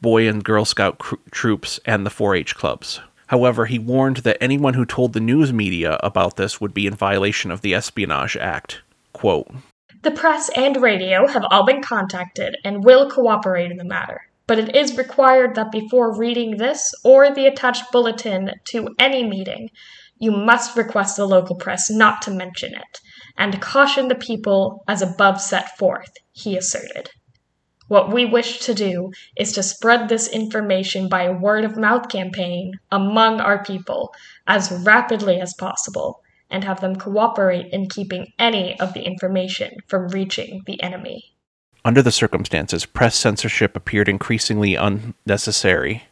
Boy 0.00 0.28
and 0.28 0.44
Girl 0.44 0.64
Scout 0.64 0.98
cr- 0.98 1.16
troops, 1.32 1.80
and 1.84 2.06
the 2.06 2.10
4 2.10 2.36
H 2.36 2.54
clubs. 2.54 3.00
However, 3.26 3.66
he 3.66 3.78
warned 3.78 4.18
that 4.18 4.38
anyone 4.40 4.74
who 4.74 4.86
told 4.86 5.12
the 5.12 5.20
news 5.20 5.52
media 5.52 5.98
about 6.02 6.36
this 6.36 6.60
would 6.60 6.72
be 6.72 6.86
in 6.86 6.94
violation 6.94 7.50
of 7.50 7.62
the 7.62 7.74
Espionage 7.74 8.36
Act. 8.36 8.80
Quote, 9.12 9.50
the 10.02 10.10
press 10.12 10.48
and 10.56 10.80
radio 10.80 11.26
have 11.26 11.44
all 11.50 11.66
been 11.66 11.82
contacted 11.82 12.56
and 12.64 12.84
will 12.84 13.10
cooperate 13.10 13.72
in 13.72 13.78
the 13.78 13.84
matter, 13.84 14.20
but 14.46 14.58
it 14.58 14.76
is 14.76 14.96
required 14.96 15.56
that 15.56 15.72
before 15.72 16.16
reading 16.16 16.56
this 16.56 16.94
or 17.02 17.34
the 17.34 17.46
attached 17.46 17.90
bulletin 17.90 18.52
to 18.70 18.94
any 19.00 19.28
meeting, 19.28 19.70
you 20.18 20.30
must 20.30 20.76
request 20.76 21.16
the 21.16 21.26
local 21.26 21.56
press 21.56 21.90
not 21.90 22.22
to 22.22 22.30
mention 22.30 22.74
it, 22.74 23.00
and 23.36 23.60
caution 23.60 24.08
the 24.08 24.14
people 24.14 24.84
as 24.88 25.02
above 25.02 25.40
set 25.40 25.76
forth, 25.78 26.12
he 26.32 26.56
asserted. 26.56 27.10
What 27.88 28.12
we 28.12 28.26
wish 28.26 28.60
to 28.60 28.74
do 28.74 29.12
is 29.36 29.52
to 29.52 29.62
spread 29.62 30.08
this 30.08 30.28
information 30.28 31.08
by 31.08 31.22
a 31.22 31.32
word 31.32 31.64
of 31.64 31.78
mouth 31.78 32.10
campaign 32.10 32.72
among 32.92 33.40
our 33.40 33.64
people 33.64 34.12
as 34.46 34.70
rapidly 34.84 35.40
as 35.40 35.54
possible 35.54 36.22
and 36.50 36.64
have 36.64 36.80
them 36.80 36.96
cooperate 36.96 37.72
in 37.72 37.88
keeping 37.88 38.32
any 38.38 38.78
of 38.78 38.92
the 38.92 39.02
information 39.02 39.76
from 39.86 40.08
reaching 40.08 40.62
the 40.66 40.82
enemy. 40.82 41.32
Under 41.84 42.02
the 42.02 42.12
circumstances, 42.12 42.84
press 42.84 43.16
censorship 43.16 43.74
appeared 43.74 44.08
increasingly 44.08 44.74
unnecessary. 44.74 46.07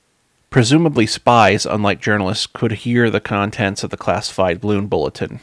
Presumably, 0.51 1.07
spies, 1.07 1.67
unlike 1.67 2.01
journalists, 2.01 2.47
could 2.47 2.73
hear 2.73 3.11
the 3.11 3.21
contents 3.21 3.83
of 3.83 3.91
the 3.91 3.97
classified 3.97 4.61
balloon 4.61 4.87
bulletin. 4.87 5.41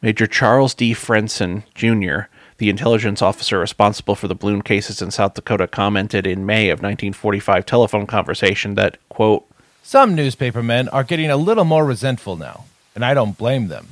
Major 0.00 0.26
Charles 0.26 0.74
D. 0.74 0.94
Frenson, 0.94 1.64
Jr., 1.74 2.28
the 2.58 2.70
intelligence 2.70 3.20
officer 3.20 3.58
responsible 3.58 4.14
for 4.14 4.28
the 4.28 4.34
balloon 4.34 4.62
cases 4.62 5.02
in 5.02 5.10
South 5.10 5.34
Dakota, 5.34 5.66
commented 5.66 6.26
in 6.26 6.46
May 6.46 6.70
of 6.70 6.78
1945 6.78 7.66
telephone 7.66 8.06
conversation 8.06 8.76
that, 8.76 8.96
quote, 9.08 9.46
Some 9.82 10.14
newspapermen 10.14 10.88
are 10.88 11.04
getting 11.04 11.30
a 11.30 11.36
little 11.36 11.64
more 11.64 11.84
resentful 11.84 12.36
now, 12.36 12.64
and 12.94 13.04
I 13.04 13.14
don't 13.14 13.36
blame 13.36 13.68
them. 13.68 13.88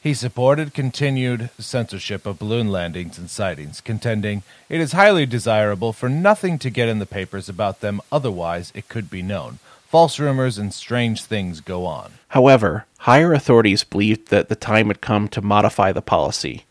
He 0.00 0.12
supported 0.12 0.74
continued 0.74 1.48
censorship 1.58 2.26
of 2.26 2.38
balloon 2.38 2.68
landings 2.70 3.16
and 3.16 3.30
sightings, 3.30 3.80
contending 3.80 4.42
it 4.68 4.80
is 4.80 4.92
highly 4.92 5.24
desirable 5.24 5.94
for 5.94 6.10
nothing 6.10 6.58
to 6.58 6.68
get 6.68 6.90
in 6.90 6.98
the 6.98 7.06
papers 7.06 7.48
about 7.48 7.80
them, 7.80 8.02
otherwise 8.12 8.70
it 8.74 8.90
could 8.90 9.08
be 9.08 9.22
known. 9.22 9.58
False 9.94 10.18
rumors 10.18 10.58
and 10.58 10.74
strange 10.74 11.22
things 11.22 11.60
go 11.60 11.86
on. 11.86 12.14
However, 12.30 12.84
higher 12.98 13.32
authorities 13.32 13.84
believed 13.84 14.26
that 14.26 14.48
the 14.48 14.56
time 14.56 14.88
had 14.88 15.00
come 15.00 15.28
to 15.28 15.40
modify 15.40 15.92
the 15.92 16.02
policy. 16.02 16.64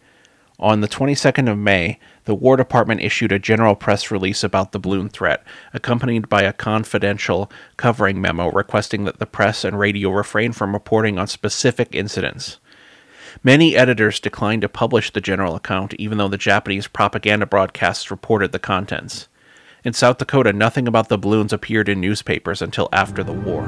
On 0.59 0.81
the 0.81 0.89
22nd 0.89 1.49
of 1.49 1.57
May, 1.57 1.99
the 2.25 2.35
War 2.35 2.57
Department 2.57 2.99
issued 2.99 3.31
a 3.31 3.39
general 3.39 3.75
press 3.75 4.11
release 4.11 4.43
about 4.43 4.73
the 4.73 4.77
balloon 4.79 5.07
threat, 5.07 5.41
accompanied 5.73 6.27
by 6.27 6.41
a 6.41 6.51
confidential 6.51 7.49
covering 7.77 8.19
memo 8.19 8.51
requesting 8.51 9.05
that 9.05 9.19
the 9.19 9.25
press 9.25 9.63
and 9.63 9.79
radio 9.79 10.09
refrain 10.09 10.51
from 10.51 10.73
reporting 10.73 11.17
on 11.17 11.27
specific 11.27 11.95
incidents. 11.95 12.59
Many 13.41 13.77
editors 13.77 14.19
declined 14.19 14.63
to 14.63 14.67
publish 14.67 15.13
the 15.13 15.21
general 15.21 15.55
account, 15.55 15.93
even 15.93 16.17
though 16.17 16.27
the 16.27 16.37
Japanese 16.37 16.87
propaganda 16.87 17.45
broadcasts 17.45 18.11
reported 18.11 18.51
the 18.51 18.59
contents. 18.59 19.29
In 19.85 19.91
South 19.91 20.17
Dakota, 20.17 20.53
nothing 20.53 20.87
about 20.87 21.09
the 21.09 21.17
balloons 21.17 21.51
appeared 21.51 21.89
in 21.89 21.99
newspapers 21.99 22.61
until 22.61 22.87
after 22.93 23.21
the 23.21 23.33
war. 23.33 23.67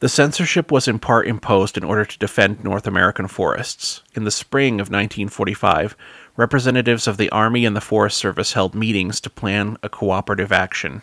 The 0.00 0.08
censorship 0.10 0.70
was 0.70 0.86
in 0.86 0.98
part 0.98 1.26
imposed 1.26 1.78
in 1.78 1.84
order 1.84 2.04
to 2.04 2.18
defend 2.18 2.62
North 2.62 2.86
American 2.86 3.28
forests. 3.28 4.02
In 4.14 4.24
the 4.24 4.30
spring 4.30 4.74
of 4.74 4.88
1945, 4.88 5.96
representatives 6.36 7.06
of 7.06 7.16
the 7.16 7.30
Army 7.30 7.64
and 7.64 7.74
the 7.74 7.80
Forest 7.80 8.18
Service 8.18 8.52
held 8.52 8.74
meetings 8.74 9.20
to 9.22 9.30
plan 9.30 9.78
a 9.82 9.88
cooperative 9.88 10.52
action. 10.52 11.00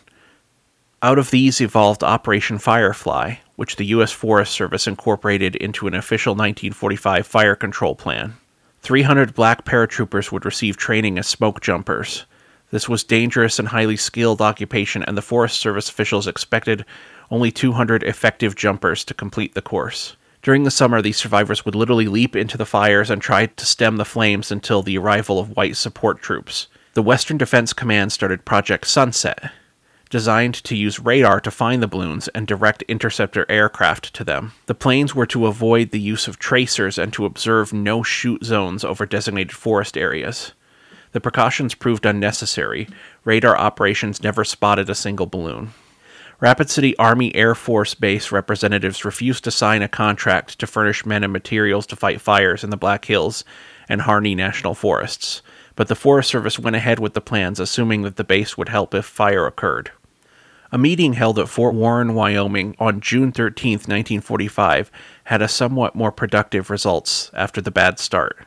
Out 1.02 1.18
of 1.18 1.30
these 1.30 1.60
evolved 1.60 2.04
Operation 2.04 2.58
Firefly, 2.58 3.34
which 3.56 3.76
the 3.76 3.86
U.S. 3.86 4.12
Forest 4.12 4.52
Service 4.52 4.86
incorporated 4.86 5.56
into 5.56 5.88
an 5.88 5.94
official 5.94 6.32
1945 6.32 7.26
fire 7.26 7.56
control 7.56 7.96
plan. 7.96 8.34
300 8.82 9.34
black 9.34 9.64
paratroopers 9.64 10.30
would 10.30 10.44
receive 10.44 10.76
training 10.76 11.18
as 11.18 11.26
smoke 11.26 11.60
jumpers. 11.60 12.26
This 12.70 12.88
was 12.88 13.04
dangerous 13.04 13.58
and 13.58 13.68
highly 13.68 13.96
skilled 13.96 14.40
occupation, 14.40 15.02
and 15.02 15.16
the 15.16 15.22
Forest 15.22 15.60
Service 15.60 15.88
officials 15.88 16.26
expected 16.26 16.84
only 17.30 17.50
200 17.50 18.02
effective 18.02 18.54
jumpers 18.54 19.04
to 19.04 19.14
complete 19.14 19.54
the 19.54 19.62
course. 19.62 20.16
During 20.42 20.64
the 20.64 20.70
summer, 20.70 21.00
these 21.00 21.16
survivors 21.16 21.64
would 21.64 21.74
literally 21.74 22.06
leap 22.06 22.36
into 22.36 22.58
the 22.58 22.66
fires 22.66 23.08
and 23.08 23.22
try 23.22 23.46
to 23.46 23.66
stem 23.66 23.96
the 23.96 24.04
flames 24.04 24.52
until 24.52 24.82
the 24.82 24.98
arrival 24.98 25.38
of 25.38 25.56
white 25.56 25.76
support 25.76 26.20
troops. 26.20 26.68
The 26.92 27.02
Western 27.02 27.38
Defense 27.38 27.72
Command 27.72 28.12
started 28.12 28.44
Project 28.44 28.86
Sunset, 28.86 29.50
designed 30.10 30.54
to 30.62 30.76
use 30.76 31.00
radar 31.00 31.40
to 31.40 31.50
find 31.50 31.82
the 31.82 31.88
balloons 31.88 32.28
and 32.28 32.46
direct 32.46 32.82
interceptor 32.82 33.46
aircraft 33.48 34.12
to 34.14 34.22
them. 34.22 34.52
The 34.66 34.74
planes 34.74 35.14
were 35.14 35.26
to 35.26 35.46
avoid 35.46 35.90
the 35.90 36.00
use 36.00 36.28
of 36.28 36.38
tracers 36.38 36.98
and 36.98 37.12
to 37.14 37.24
observe 37.24 37.72
no 37.72 38.02
shoot 38.02 38.44
zones 38.44 38.84
over 38.84 39.06
designated 39.06 39.56
forest 39.56 39.96
areas. 39.96 40.52
The 41.12 41.20
precautions 41.20 41.74
proved 41.74 42.04
unnecessary. 42.04 42.86
Radar 43.24 43.56
operations 43.56 44.22
never 44.22 44.44
spotted 44.44 44.90
a 44.90 44.94
single 44.94 45.26
balloon. 45.26 45.72
Rapid 46.44 46.68
City 46.68 46.94
Army 46.98 47.34
Air 47.34 47.54
Force 47.54 47.94
Base 47.94 48.30
representatives 48.30 49.06
refused 49.06 49.44
to 49.44 49.50
sign 49.50 49.80
a 49.80 49.88
contract 49.88 50.58
to 50.58 50.66
furnish 50.66 51.06
men 51.06 51.24
and 51.24 51.32
materials 51.32 51.86
to 51.86 51.96
fight 51.96 52.20
fires 52.20 52.62
in 52.62 52.68
the 52.68 52.76
Black 52.76 53.06
Hills 53.06 53.44
and 53.88 54.02
Harney 54.02 54.34
National 54.34 54.74
Forests, 54.74 55.40
but 55.74 55.88
the 55.88 55.94
Forest 55.94 56.28
Service 56.28 56.58
went 56.58 56.76
ahead 56.76 56.98
with 56.98 57.14
the 57.14 57.22
plans, 57.22 57.58
assuming 57.58 58.02
that 58.02 58.16
the 58.16 58.24
base 58.24 58.58
would 58.58 58.68
help 58.68 58.92
if 58.92 59.06
fire 59.06 59.46
occurred. 59.46 59.90
A 60.70 60.76
meeting 60.76 61.14
held 61.14 61.38
at 61.38 61.48
Fort 61.48 61.74
Warren, 61.74 62.12
Wyoming 62.12 62.76
on 62.78 63.00
June 63.00 63.32
13, 63.32 63.76
1945, 63.76 64.90
had 65.24 65.40
a 65.40 65.48
somewhat 65.48 65.94
more 65.94 66.12
productive 66.12 66.68
results 66.68 67.30
after 67.32 67.62
the 67.62 67.70
bad 67.70 67.98
start. 67.98 68.46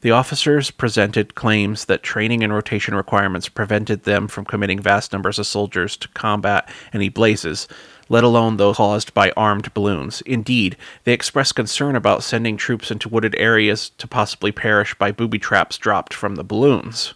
The 0.00 0.12
officers 0.12 0.70
presented 0.70 1.34
claims 1.34 1.86
that 1.86 2.04
training 2.04 2.44
and 2.44 2.52
rotation 2.52 2.94
requirements 2.94 3.48
prevented 3.48 4.04
them 4.04 4.28
from 4.28 4.44
committing 4.44 4.78
vast 4.80 5.12
numbers 5.12 5.40
of 5.40 5.46
soldiers 5.48 5.96
to 5.96 6.08
combat 6.08 6.68
any 6.92 7.08
blazes, 7.08 7.66
let 8.08 8.22
alone 8.22 8.58
those 8.58 8.76
caused 8.76 9.12
by 9.12 9.32
armed 9.32 9.74
balloons. 9.74 10.20
Indeed, 10.20 10.76
they 11.02 11.12
expressed 11.12 11.56
concern 11.56 11.96
about 11.96 12.22
sending 12.22 12.56
troops 12.56 12.92
into 12.92 13.08
wooded 13.08 13.34
areas 13.38 13.90
to 13.98 14.06
possibly 14.06 14.52
perish 14.52 14.94
by 14.94 15.10
booby 15.10 15.40
traps 15.40 15.76
dropped 15.76 16.14
from 16.14 16.36
the 16.36 16.44
balloons. 16.44 17.14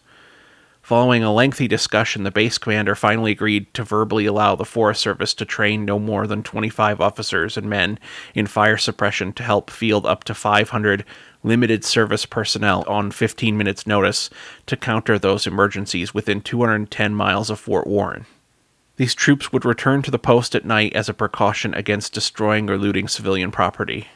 Following 0.92 1.24
a 1.24 1.32
lengthy 1.32 1.68
discussion, 1.68 2.22
the 2.22 2.30
base 2.30 2.58
commander 2.58 2.94
finally 2.94 3.30
agreed 3.30 3.72
to 3.72 3.82
verbally 3.82 4.26
allow 4.26 4.54
the 4.54 4.66
Forest 4.66 5.00
Service 5.00 5.32
to 5.32 5.46
train 5.46 5.86
no 5.86 5.98
more 5.98 6.26
than 6.26 6.42
25 6.42 7.00
officers 7.00 7.56
and 7.56 7.66
men 7.66 7.98
in 8.34 8.46
fire 8.46 8.76
suppression 8.76 9.32
to 9.32 9.42
help 9.42 9.70
field 9.70 10.04
up 10.04 10.22
to 10.24 10.34
500 10.34 11.06
limited 11.42 11.82
service 11.82 12.26
personnel 12.26 12.84
on 12.86 13.10
15 13.10 13.56
minutes' 13.56 13.86
notice 13.86 14.28
to 14.66 14.76
counter 14.76 15.18
those 15.18 15.46
emergencies 15.46 16.12
within 16.12 16.42
210 16.42 17.14
miles 17.14 17.48
of 17.48 17.58
Fort 17.58 17.86
Warren. 17.86 18.26
These 18.96 19.14
troops 19.14 19.50
would 19.50 19.64
return 19.64 20.02
to 20.02 20.10
the 20.10 20.18
post 20.18 20.54
at 20.54 20.66
night 20.66 20.94
as 20.94 21.08
a 21.08 21.14
precaution 21.14 21.72
against 21.72 22.12
destroying 22.12 22.68
or 22.68 22.76
looting 22.76 23.08
civilian 23.08 23.50
property. 23.50 24.08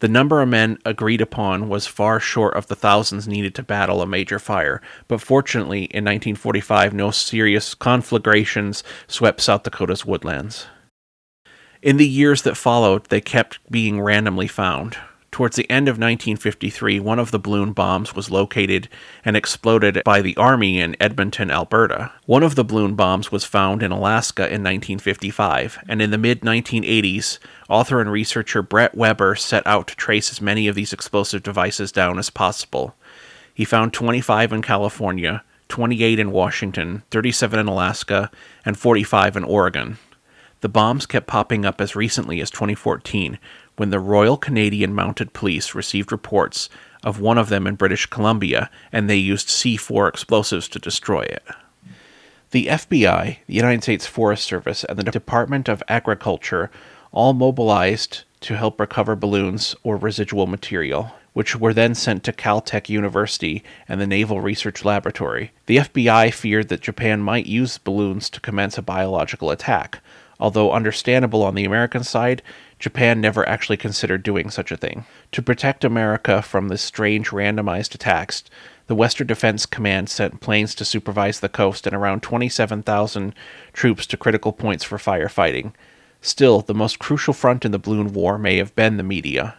The 0.00 0.08
number 0.08 0.42
of 0.42 0.48
men 0.48 0.78
agreed 0.84 1.22
upon 1.22 1.70
was 1.70 1.86
far 1.86 2.20
short 2.20 2.54
of 2.54 2.66
the 2.66 2.76
thousands 2.76 3.26
needed 3.26 3.54
to 3.54 3.62
battle 3.62 4.02
a 4.02 4.06
major 4.06 4.38
fire, 4.38 4.82
but 5.08 5.22
fortunately, 5.22 5.84
in 5.84 6.04
1945, 6.04 6.92
no 6.92 7.10
serious 7.10 7.74
conflagrations 7.74 8.84
swept 9.06 9.40
South 9.40 9.62
Dakota's 9.62 10.04
woodlands. 10.04 10.66
In 11.80 11.96
the 11.96 12.08
years 12.08 12.42
that 12.42 12.56
followed, 12.56 13.06
they 13.06 13.22
kept 13.22 13.58
being 13.70 14.00
randomly 14.00 14.48
found. 14.48 14.98
Towards 15.36 15.56
the 15.56 15.70
end 15.70 15.86
of 15.86 15.96
1953, 15.96 16.98
one 16.98 17.18
of 17.18 17.30
the 17.30 17.38
balloon 17.38 17.74
bombs 17.74 18.14
was 18.14 18.30
located 18.30 18.88
and 19.22 19.36
exploded 19.36 20.00
by 20.02 20.22
the 20.22 20.34
Army 20.38 20.80
in 20.80 20.96
Edmonton, 20.98 21.50
Alberta. 21.50 22.10
One 22.24 22.42
of 22.42 22.54
the 22.54 22.64
balloon 22.64 22.94
bombs 22.94 23.30
was 23.30 23.44
found 23.44 23.82
in 23.82 23.92
Alaska 23.92 24.44
in 24.44 24.64
1955, 24.64 25.84
and 25.90 26.00
in 26.00 26.10
the 26.10 26.16
mid 26.16 26.40
1980s, 26.40 27.38
author 27.68 28.00
and 28.00 28.10
researcher 28.10 28.62
Bert 28.62 28.94
Webber 28.94 29.34
set 29.34 29.66
out 29.66 29.88
to 29.88 29.96
trace 29.96 30.30
as 30.30 30.40
many 30.40 30.68
of 30.68 30.74
these 30.74 30.94
explosive 30.94 31.42
devices 31.42 31.92
down 31.92 32.18
as 32.18 32.30
possible. 32.30 32.94
He 33.52 33.66
found 33.66 33.92
25 33.92 34.54
in 34.54 34.62
California, 34.62 35.44
28 35.68 36.18
in 36.18 36.30
Washington, 36.30 37.02
37 37.10 37.58
in 37.58 37.68
Alaska, 37.68 38.30
and 38.64 38.78
45 38.78 39.36
in 39.36 39.44
Oregon. 39.44 39.98
The 40.62 40.70
bombs 40.70 41.04
kept 41.04 41.26
popping 41.26 41.66
up 41.66 41.82
as 41.82 41.94
recently 41.94 42.40
as 42.40 42.50
2014, 42.50 43.38
when 43.76 43.90
the 43.90 44.00
Royal 44.00 44.36
Canadian 44.36 44.94
Mounted 44.94 45.32
Police 45.32 45.74
received 45.74 46.12
reports 46.12 46.68
of 47.04 47.20
one 47.20 47.38
of 47.38 47.48
them 47.48 47.66
in 47.66 47.74
British 47.74 48.06
Columbia 48.06 48.70
and 48.90 49.08
they 49.08 49.16
used 49.16 49.48
C4 49.48 50.08
explosives 50.08 50.68
to 50.68 50.78
destroy 50.78 51.22
it. 51.22 51.42
The 52.50 52.66
FBI, 52.66 53.38
the 53.46 53.54
United 53.54 53.82
States 53.82 54.06
Forest 54.06 54.44
Service, 54.44 54.84
and 54.84 54.98
the 54.98 55.10
Department 55.10 55.68
of 55.68 55.82
Agriculture 55.88 56.70
all 57.12 57.32
mobilized 57.32 58.24
to 58.40 58.56
help 58.56 58.78
recover 58.78 59.16
balloons 59.16 59.74
or 59.82 59.96
residual 59.96 60.46
material, 60.46 61.12
which 61.32 61.56
were 61.56 61.74
then 61.74 61.94
sent 61.94 62.24
to 62.24 62.32
Caltech 62.32 62.88
University 62.88 63.62
and 63.88 64.00
the 64.00 64.06
Naval 64.06 64.40
Research 64.40 64.84
Laboratory. 64.84 65.50
The 65.66 65.78
FBI 65.78 66.32
feared 66.32 66.68
that 66.68 66.80
Japan 66.80 67.20
might 67.20 67.46
use 67.46 67.78
balloons 67.78 68.30
to 68.30 68.40
commence 68.40 68.78
a 68.78 68.82
biological 68.82 69.50
attack, 69.50 70.00
although 70.38 70.72
understandable 70.72 71.42
on 71.42 71.54
the 71.54 71.64
American 71.64 72.04
side, 72.04 72.42
Japan 72.78 73.20
never 73.20 73.48
actually 73.48 73.76
considered 73.76 74.22
doing 74.22 74.50
such 74.50 74.70
a 74.70 74.76
thing. 74.76 75.06
To 75.32 75.42
protect 75.42 75.84
America 75.84 76.42
from 76.42 76.68
the 76.68 76.78
strange 76.78 77.30
randomized 77.30 77.94
attacks, 77.94 78.44
the 78.86 78.94
Western 78.94 79.26
Defense 79.26 79.66
Command 79.66 80.08
sent 80.08 80.40
planes 80.40 80.74
to 80.76 80.84
supervise 80.84 81.40
the 81.40 81.48
coast 81.48 81.86
and 81.86 81.96
around 81.96 82.22
27,000 82.22 83.34
troops 83.72 84.06
to 84.06 84.16
critical 84.16 84.52
points 84.52 84.84
for 84.84 84.98
firefighting. 84.98 85.72
Still, 86.20 86.60
the 86.60 86.74
most 86.74 86.98
crucial 86.98 87.34
front 87.34 87.64
in 87.64 87.72
the 87.72 87.78
Balloon 87.78 88.12
War 88.12 88.38
may 88.38 88.58
have 88.58 88.74
been 88.74 88.96
the 88.96 89.02
media. 89.02 89.56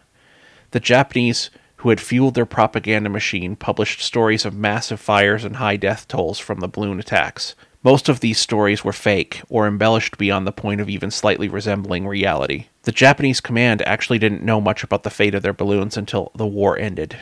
The 0.72 0.80
Japanese, 0.80 1.50
who 1.78 1.90
had 1.90 2.02
fueled 2.02 2.36
their 2.36 2.46
propaganda 2.46 3.10
machine, 3.10 3.56
published 3.56 4.02
stories 4.02 4.46
of 4.46 4.54
massive 4.54 5.00
fires 5.00 5.44
and 5.44 5.58
high 5.58 5.78
death 5.78 6.08
tolls 6.08 6.40
from 6.40 6.60
the 6.60 6.68
balloon 6.68 7.00
attacks. 7.00 7.56
Most 7.84 8.10
of 8.10 8.20
these 8.20 8.40
stories 8.40 8.84
were 8.84 8.94
fake, 8.94 9.42
or 9.50 9.68
embellished 9.68 10.18
beyond 10.18 10.48
the 10.48 10.52
point 10.52 10.82
of 10.82 10.90
even 10.90 11.12
slightly 11.12 11.48
resembling 11.48 12.08
reality. 12.08 12.66
The 12.84 12.92
Japanese 12.92 13.40
command 13.40 13.82
actually 13.84 14.20
didn't 14.20 14.44
know 14.44 14.60
much 14.60 14.84
about 14.84 15.04
the 15.04 15.10
fate 15.10 15.36
of 15.36 15.44
their 15.44 15.54
balloons 15.54 15.96
until 15.96 16.32
the 16.36 16.48
war 16.48 16.78
ended. 16.78 17.18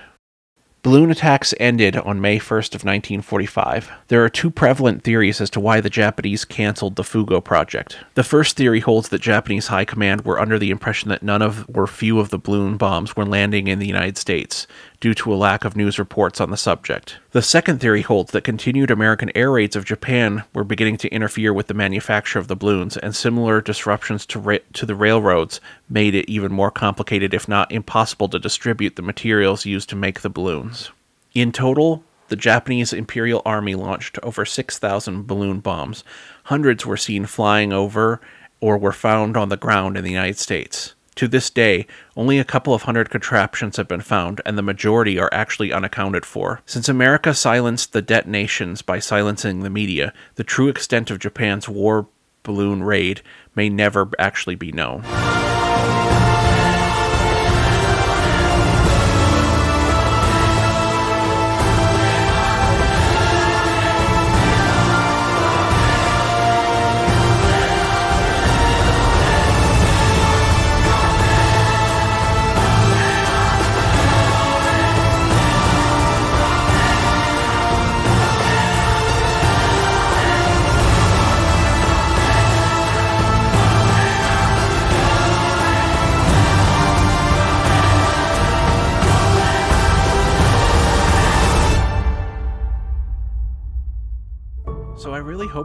Balloon 0.86 1.10
attacks 1.10 1.51
ended 1.60 1.97
on 1.97 2.22
May 2.22 2.38
1st 2.38 2.76
of 2.76 2.84
1945. 2.84 3.91
There 4.08 4.24
are 4.24 4.30
two 4.30 4.51
prevalent 4.51 5.03
theories 5.03 5.41
as 5.41 5.49
to 5.49 5.60
why 5.60 5.82
the 5.82 5.89
Japanese 5.89 6.45
canceled 6.45 6.95
the 6.95 7.01
Fugo 7.01 7.43
project. 7.43 7.97
The 8.14 8.24
first 8.24 8.56
theory 8.56 8.82
holds 8.82 9.10
that 9.10 9.20
Japanese 9.20 9.66
high 9.66 9.86
command 9.86 10.26
were 10.26 10.39
under 10.39 10.60
the 10.60 10.70
impression 10.70 11.10
that 11.10 11.24
none 11.24 11.41
of 11.41 11.66
or 11.74 11.88
few 11.88 12.20
of 12.20 12.30
the 12.30 12.38
balloon 12.38 12.78
bombs 12.78 13.16
were 13.16 13.26
landing 13.26 13.68
in 13.68 13.80
the 13.80 13.88
United 13.88 14.16
States 14.16 14.68
due 15.06 15.14
to 15.14 15.32
a 15.32 15.36
lack 15.36 15.64
of 15.64 15.76
news 15.76 15.99
reports 15.99 16.41
on 16.41 16.49
the 16.49 16.58
subject. 16.58 17.20
The 17.30 17.43
second 17.43 17.80
theory 17.80 18.01
holds 18.01 18.32
that 18.32 18.43
continued 18.43 18.89
American 18.89 19.32
air 19.36 19.51
raids 19.51 19.76
of 19.76 19.86
Japan 19.86 20.43
were 20.51 20.64
beginning 20.64 20.97
to 20.97 21.10
interfere 21.10 21.53
with 21.53 21.68
the 21.68 21.76
manufacture 21.76 22.39
of 22.39 22.47
the 22.47 22.56
balloons 22.56 22.97
and 22.97 23.16
similar 23.16 23.62
disruptions 23.62 24.26
to 24.26 24.39
ra- 24.39 24.58
to 24.74 24.84
the 24.84 24.95
railroads 24.95 25.62
made 25.88 26.16
it 26.16 26.28
even 26.28 26.51
more 26.51 26.72
complicated 26.72 27.36
if 27.36 27.47
not 27.47 27.72
impossible 27.72 28.28
to 28.30 28.39
distribute 28.39 28.95
the 28.95 29.03
materials 29.03 29.64
used 29.64 29.89
to 29.89 29.95
make 29.95 30.22
the 30.22 30.30
balloons. 30.30 30.89
In 31.36 31.51
total, 31.51 32.03
the 32.30 32.36
Japanese 32.36 32.91
Imperial 32.91 33.43
Army 33.45 33.76
launched 33.76 34.18
over 34.24 34.43
6,000 34.43 35.28
balloon 35.28 35.60
bombs. 35.60 36.03
Hundreds 36.45 36.84
were 36.84 36.97
seen 36.97 37.28
flying 37.28 37.72
over 37.72 38.20
or 38.60 38.76
were 38.76 38.91
found 38.91 39.38
on 39.38 39.49
the 39.49 39.56
ground 39.56 39.97
in 39.97 40.03
the 40.03 40.10
United 40.10 40.39
States. 40.39 40.95
To 41.16 41.30
this 41.30 41.49
day, 41.49 41.88
only 42.18 42.39
a 42.39 42.43
couple 42.43 42.74
of 42.74 42.84
hundred 42.84 43.09
contraptions 43.09 43.78
have 43.78 43.88
been 43.88 44.01
found, 44.01 44.41
and 44.45 44.57
the 44.57 44.61
majority 44.61 45.18
are 45.18 45.30
actually 45.32 45.72
unaccounted 45.72 46.26
for. 46.26 46.61
Since 46.66 46.89
America 46.89 47.34
silenced 47.34 47.93
the 47.93 48.01
detonations 48.01 48.82
by 48.82 48.99
silencing 48.99 49.61
the 49.61 49.70
media, 49.70 50.13
the 50.36 50.43
true 50.43 50.68
extent 50.68 51.09
of 51.09 51.20
Japan's 51.20 51.70
war 51.70 52.07
balloon 52.43 52.84
raid 52.84 53.22
may 53.55 53.70
never 53.70 54.09
actually 54.20 54.55
be 54.55 54.74
known. 54.74 55.03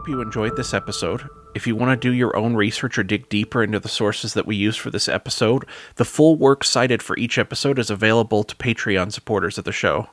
Hope 0.01 0.09
you 0.09 0.19
enjoyed 0.19 0.55
this 0.55 0.73
episode. 0.73 1.29
If 1.53 1.67
you 1.67 1.75
want 1.75 1.91
to 1.91 2.07
do 2.09 2.11
your 2.11 2.35
own 2.35 2.55
research 2.55 2.97
or 2.97 3.03
dig 3.03 3.29
deeper 3.29 3.61
into 3.61 3.79
the 3.79 3.87
sources 3.87 4.33
that 4.33 4.47
we 4.47 4.55
use 4.55 4.75
for 4.75 4.89
this 4.89 5.07
episode, 5.07 5.63
the 5.97 6.05
full 6.05 6.37
work 6.37 6.63
cited 6.63 7.03
for 7.03 7.15
each 7.17 7.37
episode 7.37 7.77
is 7.77 7.91
available 7.91 8.43
to 8.43 8.55
Patreon 8.55 9.11
supporters 9.11 9.59
of 9.59 9.63
the 9.63 9.71
show. 9.71 10.09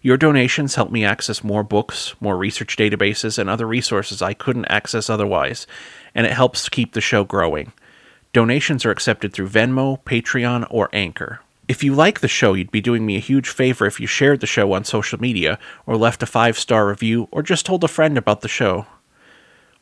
Your 0.00 0.16
donations 0.16 0.76
help 0.76 0.92
me 0.92 1.04
access 1.04 1.42
more 1.42 1.64
books, 1.64 2.14
more 2.20 2.36
research 2.36 2.76
databases, 2.76 3.36
and 3.36 3.50
other 3.50 3.66
resources 3.66 4.22
I 4.22 4.32
couldn't 4.32 4.66
access 4.66 5.10
otherwise, 5.10 5.66
and 6.14 6.24
it 6.24 6.32
helps 6.32 6.68
keep 6.68 6.92
the 6.92 7.00
show 7.00 7.24
growing. 7.24 7.72
Donations 8.32 8.84
are 8.84 8.92
accepted 8.92 9.32
through 9.32 9.48
Venmo, 9.48 10.00
Patreon, 10.04 10.68
or 10.70 10.88
Anchor. 10.92 11.40
If 11.66 11.82
you 11.82 11.96
like 11.96 12.20
the 12.20 12.28
show, 12.28 12.54
you'd 12.54 12.70
be 12.70 12.80
doing 12.80 13.04
me 13.04 13.16
a 13.16 13.18
huge 13.18 13.48
favor 13.48 13.86
if 13.86 13.98
you 13.98 14.06
shared 14.06 14.38
the 14.38 14.46
show 14.46 14.72
on 14.72 14.84
social 14.84 15.20
media, 15.20 15.58
or 15.84 15.96
left 15.96 16.22
a 16.22 16.26
five 16.26 16.56
star 16.56 16.86
review, 16.86 17.26
or 17.32 17.42
just 17.42 17.66
told 17.66 17.82
a 17.82 17.88
friend 17.88 18.16
about 18.16 18.42
the 18.42 18.48
show. 18.48 18.86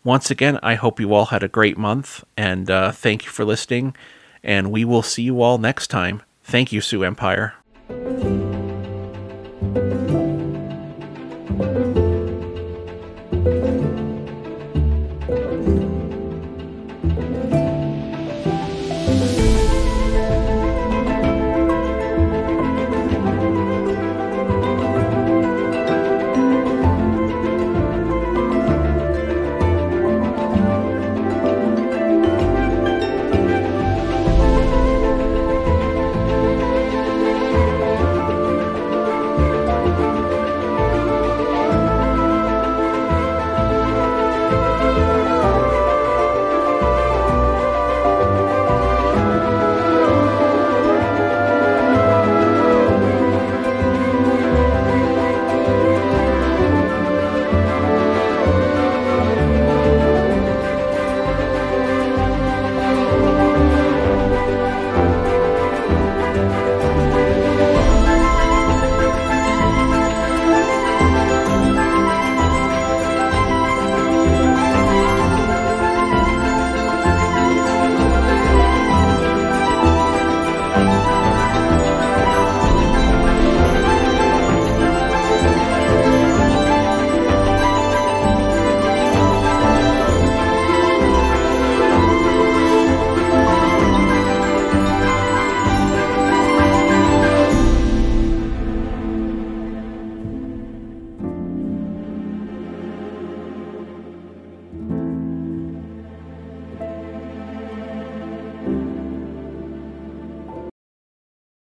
Once 0.05 0.31
again, 0.31 0.59
I 0.63 0.75
hope 0.75 1.01
you 1.01 1.15
all 1.15 1.27
had 1.27 1.43
a 1.43 1.49
great 1.49 1.79
month, 1.79 2.23
and 2.37 2.71
uh, 2.71 2.93
thank 2.93 3.25
you 3.25 3.31
for 3.31 3.45
listening. 3.45 3.97
And 4.43 4.71
we 4.71 4.85
will 4.85 5.03
see 5.03 5.23
you 5.23 5.41
all 5.41 5.57
next 5.57 5.89
time. 5.89 6.23
Thank 6.43 6.73
you, 6.73 6.83
Sioux 6.83 7.03
Empire. 7.03 7.55